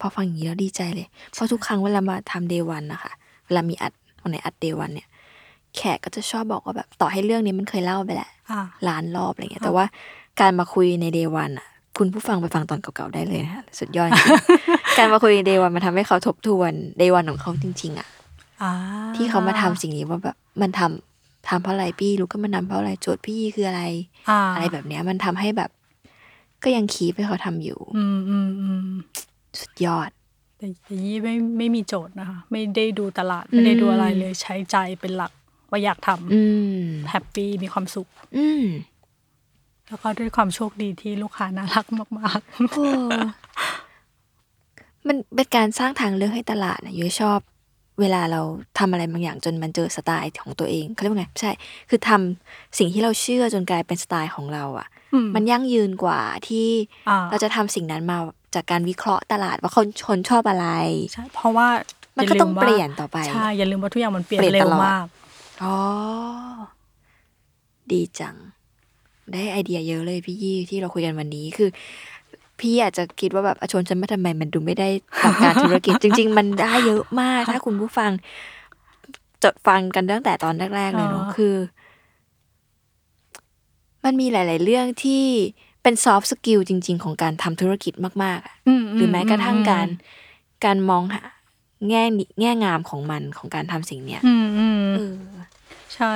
[0.00, 3.12] พอฟังอย่างนี้แล้วดีใจเลย เพราะทุกครั้งเวลามาทำเดวันนะคะ
[3.46, 3.92] เวลามีอัด
[4.22, 5.08] วันไหนอัดเดวันเนี่ย
[5.76, 9.84] แขกก็จะชอบบอกว่าแบบต่อให้เรื่องนี้มันเคยเล่าไปแหละอ่าล้านรอบอะไรเงี้ย แต่ว่า
[10.40, 11.66] การมาคุยในเดวันอะ
[11.98, 14.30] คุณผู้ฟังไปฟังตอนเก่าๆได้เลยนะคะสุดยอดจริง
[14.98, 18.08] การมาคุยในเดวันมันทำให้เขาทบทวนเดวันของเขาจริง ๆ อะ
[18.62, 18.72] อ่า
[19.16, 23.82] ที่เขามาทำสิ่งนี้ว่าแบบมันทำทำเพราะอะไรพี่รู้ก็มันทำเพราะอะไรโจทย์พี่คืออะไร
[24.30, 25.70] อ่าอะไรแบบเนี้ย มันทำให้แบบ
[26.64, 28.90] ก็ยังคีบให้เขาทำอยู่ อืมอืมอืม
[29.60, 30.10] สุดยอด
[30.58, 35.32] แต่แต่ยี่ไม่ไม่มีโจทย์นะคะ ไม่ได้ดูตลาด ไม่ได้ดูอะไรเลยใช้ใจเป็นหลัก
[35.70, 36.42] ว่าอยากทำอื
[36.78, 38.64] มแฮปปี้มีความสุขอืม
[39.86, 41.86] แล้วก็ด้วยความโชคดีที่ลูกค้าน่ารัก
[42.18, 42.40] มาก
[42.70, 42.86] โอ้
[45.06, 47.38] มันเป็นการสร้างทางเลือกให้ตลาดนะยุ้ยชอบ
[48.00, 48.40] เวลาเรา
[48.78, 51.50] ทำอะไรบางอย่างจนมันเจอสไตล์ของตัวเองเขาเรียกว่าไงใช่
[51.88, 56.66] คือทำสิ่งที่เราเชื่อจนกลายเป็นสไตล์ของเราอะๆอืมันยั่งยืนกว่าที่
[57.08, 58.18] อ่าเราจะทำสิ่งนั้นมา
[58.54, 60.66] จากการวิเคราะห์ตลาดว่าคนชนชอบอะไร
[61.12, 61.68] ใช่เพราะว่า
[62.16, 65.04] มันก็ต้องย่าลืว่าเปลี่ยนต่อไปใช่อย่าลืมว่าทุกอย่างมันเปลี่ยนเปลี่ยนเร็ตวลอดมาก
[65.62, 65.76] อ๋อ
[67.92, 68.36] ดีจัง
[69.32, 71.70] ได้ไอเดียเยอะเลยพี่ยี่ที่เราคุยกันวันนี้คือ
[72.60, 74.88] พี่อาจจะคิดว่าแบบอะชวนฉันมาทำไมมันดูไม่ได้
[75.20, 78.10] หลักการธุรกิจ จริง ๆ มันได้เยอะมาก ถ้าคุณผู้ฟัง
[79.44, 81.54] จดฟังกันตั้งแต่ตอนแรกๆเลยเนาะอ๋อคือ
[84.04, 85.24] มันมีหลาย ๆ เรื่องที่
[85.82, 89.88] เป็น soft skill จริง ๆ ของการทำธุรกิจมากๆอะอืมหรือแม้กระทั่งอืมการ
[90.64, 91.22] การมองหา
[91.88, 95.16] แง่งิแง่งามของมันของการทำสิ่งเนี้ยอืมอืมเออ
[95.94, 96.14] ใช่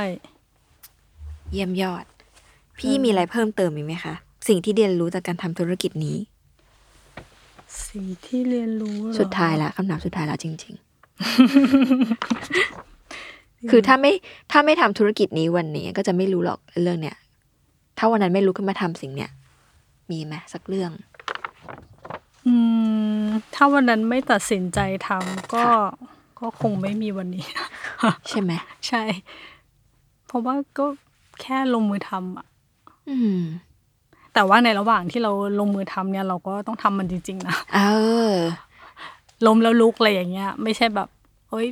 [1.53, 2.05] เยี่ยมยอด
[2.79, 4.15] พี่มีอะไรเพิ่มเติมอีกไหมคะ
[4.49, 6.17] สิ่งที่เรียนรู้จากการทำธุรกิจนี้
[7.89, 10.75] สิ่งที่เรียนรู้เหรอสุดท้ายละคำถามสุดท้ายแล้วจริง
[12.03, 14.13] ๆ คือถ้าไม่
[14.51, 17.17] ถ้าไม่ทำธุรกิจนี้วันนี้ก็จะไม่รู้หรอกเรื่องเนี้ย
[17.99, 19.31] ถ้าวันนั้นไม่รู้ขึ้นมาทำสิ่งเนี้ย
[20.11, 20.91] มีไหมสักเรื่อง
[22.47, 22.55] อื
[23.25, 24.79] ม ถ้าวันนั้นไม่ตัดสินใจ
[25.09, 25.81] ทำก็ค่ะ
[26.41, 27.45] ก็คงไม่มีวันนี้
[28.29, 28.53] ใช่ไหม
[28.89, 29.03] ใช่
[30.27, 30.87] เพราะว่าก็
[31.43, 32.47] แค่ลงมือทำอะ
[33.11, 33.41] อืม
[34.35, 37.81] แต่ว่าในระหว่างที่เราลงมือทำเนี่ย เราก็ต้องทำมันจริง ๆ นะเอ
[38.33, 38.35] อ
[39.47, 41.09] ล้มแล้วลุกอะไรอย่างเงี้ย ไม่ใช่แบบ
[41.51, 41.67] เอ้ย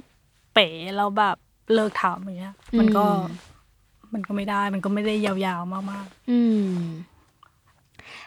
[0.54, 1.36] เป๋แล้วแบบ
[1.74, 3.24] เลิกทำอย่างเงี้ย มันก็อืม
[4.12, 6.74] มันก็ไม่ได้ มันก็ไม่ได้ยาวๆมากอืม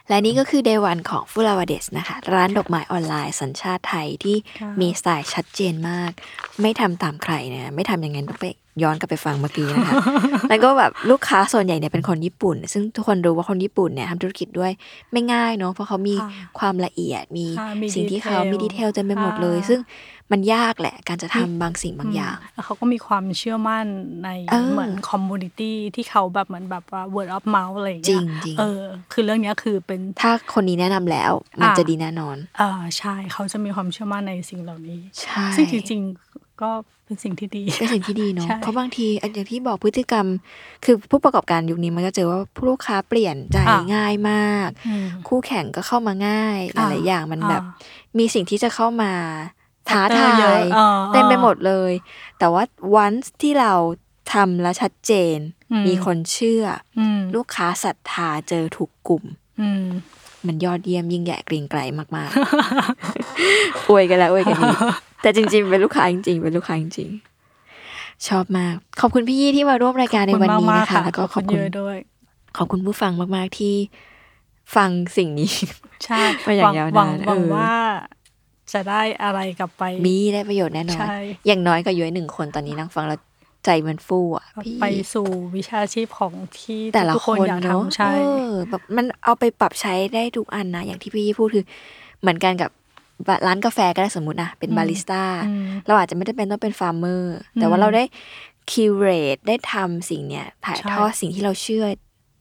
[0.10, 6.12] และนี่ก็คือ Day วันของ f u l a w a d e s นะคะ ร้านดอกไม้ออนไลน์สัญชาติไทยที่ค่ะมีสไตล์ชัดเจนมาก
[6.62, 8.45] ไม่ทำตามใครนะไม่ทำอย่างนั้นต้องไป
[8.84, 9.93] ย้อนกลับไปฟังเมื่อกี้นะคะ
[10.49, 14.72] แล้วก็แบบลูกค้าส่วนใหญ่เนี่ยเป็นคนญี่ปุ่น ซึ่งทุกคนรู้ว่าคนญี่ปุ่นเนี่ยทำธุรกิจด้วย
[15.12, 16.30] ไม่ง่ายเนาะ เพราะเขามีค่ะ
[16.60, 19.80] ความละเอียด มีค่ะมีสิ่งที่เขา detail มี detail เต็มไปหมดเลยค่ะซึ่ง
[20.34, 23.86] มันยากแหละ การจะทำบางสิ่งๆบางอย่างแล้วเขาก็มีความเชื่อมั่น
[24.24, 36.72] ในเออเหมือน community ที่เขาแบบเหมือนแบบว่า word of mouth อะไรอย่างจริเงี้งจริงเออ คือเรื่องเนี้ยคือเป็นถ้าคนนี้แนะนำแล้ว มันอ่าจะดีแน่นอนอ่าใช่เขาจะมีความเชื่อมั่นในสิ่งเหล่านี้ใช่ซึ่งจริงๆก็
[37.06, 40.28] เป็นสิ่งที่ดีเป็นสิ่งที่ดีเนาะใช่เพราะบางทีอันอย่างที่บอกพฤติกรรม
[40.86, 47.70] คือผู้ประกอบการยุคนี้มันก็เจอว่าผู้ลูกค้าเปลี่ยนใจอะง่ายมากอืมคู่แข่งก็เข้ามาง่ายหอะลายๆอย่างมันแบบอ่
[48.18, 49.12] มีสิ่งที่จะเข้ามา
[49.90, 51.92] ท้า factor ทาเยอะยอ่าเต็มไปอ่าหมดเลย
[52.40, 52.64] แต่ว่า
[52.96, 53.12] วัน
[53.42, 53.74] ที่เรา
[54.34, 55.38] ทำแล้วชัดเจน
[55.72, 56.64] อืมมีคนเชื่อ
[57.00, 59.24] อืมลูกค้าศรัทธาเจอถูกกลุ่ม
[59.62, 59.86] อืม
[60.48, 61.80] มันยอดเยี่ยมยิ่งใหญ่เกรียงไกร
[62.16, 64.78] มากๆอวยกันแล้วอวยกันอีก
[65.22, 71.98] แต่จริง ๆ เป็นลูกค้าจริง ๆ เป็นลูกค้าจริงๆชอบมาก ขอบคุณพี่ยี่ที่มาร่วมรายการในวันนี้มากนะๆคะ แล้วก็ขอบคุณเยอะด้วย
[72.58, 73.76] ขอบคุณผู้ฟังมาก ๆ ที่
[74.76, 75.52] ฟังสิ่งนี้
[76.06, 77.74] ใช่มาอย่างหวัยาวนานหวังหวังเออว่า
[78.74, 81.16] จะได้อะไรกลับไป มีได้ประโยชน์แน่นอนใช่
[81.48, 83.20] อย่างน้อยก็ย้อยหนึ่งคนตอนนี้นั่งฟังแล้ว
[83.66, 88.20] ใจมันฟูอะพี่ไปสู่วิชาชีพของที่แต่ละทุกคนอยากเนาะทำใช่เอ
[88.52, 91.66] อแบบมันเอาไปปรับใช้ได้ทุกอันนะ อย่างที่พี่ยี่พูดคือ
[92.22, 92.72] เหมือนกันกับ
[93.48, 98.04] ร้านกาแฟก็ได้สมมตินะเป็น barista อืมเราอาจจะไม่ได้เป็นต้องเป็น farmer แต่ว่าอืมเราได้
[98.72, 101.86] curate ได้ทำสิ่งเนี้ยถ่ายใช่ทอดสิ่งที่เราเชื่อ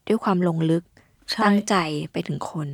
[0.08, 0.82] ด้วยความลงลึก
[1.30, 1.74] ใช่ตั้งใจ
[2.12, 2.68] ไปถึงคน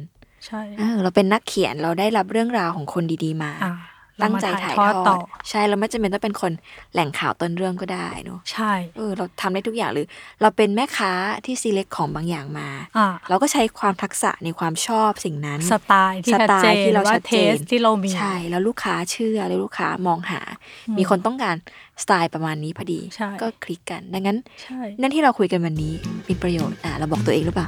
[0.47, 3.75] ใช่เออเราเป็นนักเขียนเราได้รับเรื่องราวของคนดีๆมาอ่า
[4.23, 5.19] ตั้งใจถ่ายทอดต่อ
[5.49, 6.53] ใช่เราไม่จำเป็นต้องเป็นคน
[6.93, 10.07] แหล่งข่าวต้นเรื่องก็ได้เนอะใช่เออเราทำได้ทุกอย่างหรือ
[10.43, 11.13] เราเป็นแม่ค้า
[11.45, 12.69] ที่ซีเล็กของบางอย่างมา
[12.99, 20.41] อ่าเราก็ใช้ความทักษะในความชอบสิ่งนั้นสไตล์ที่สชัดไตล์เจนที่เราว่าชัดเทเจนสที่เรามีใช่แล้วลูกค้าเชื่อแล้วลูกค้ามองหา
[20.89, 21.57] อืมมีคนต้องการ
[22.03, 25.93] สไตล์ประมาณนี้พอดีใช่ก็คลิกกัน ดังนั้นใช่นั่นที่เราคุยกันวันนี้
[26.29, 27.67] มีประโยชน์อะเราบอกตัวเองหรือเปล่า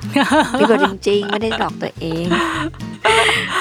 [0.61, 2.25] มีประโยชน์จริงๆ ไม่ได้หลอกตัวเอง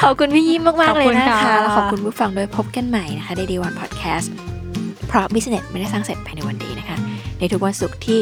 [0.04, 4.28] ขอบคุณพี่ยิ้มมากๆเลยนะคะแล้วขอบคุณผู้ฟังด้วยพบกันใหม่นะคะใน Day One Podcast
[5.08, 6.98] เพราะ Business ไม่ได้สร้างเสร็จภายในวันเดียวนะคะ
[7.40, 8.20] ในทุกวันศุกร์ที่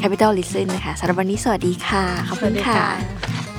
[0.00, 3.49] Capital Listen นะคะสำหรับวันนี้สวัสดีค่ะ ขอบสคุวัณสดีค่ะค่ะ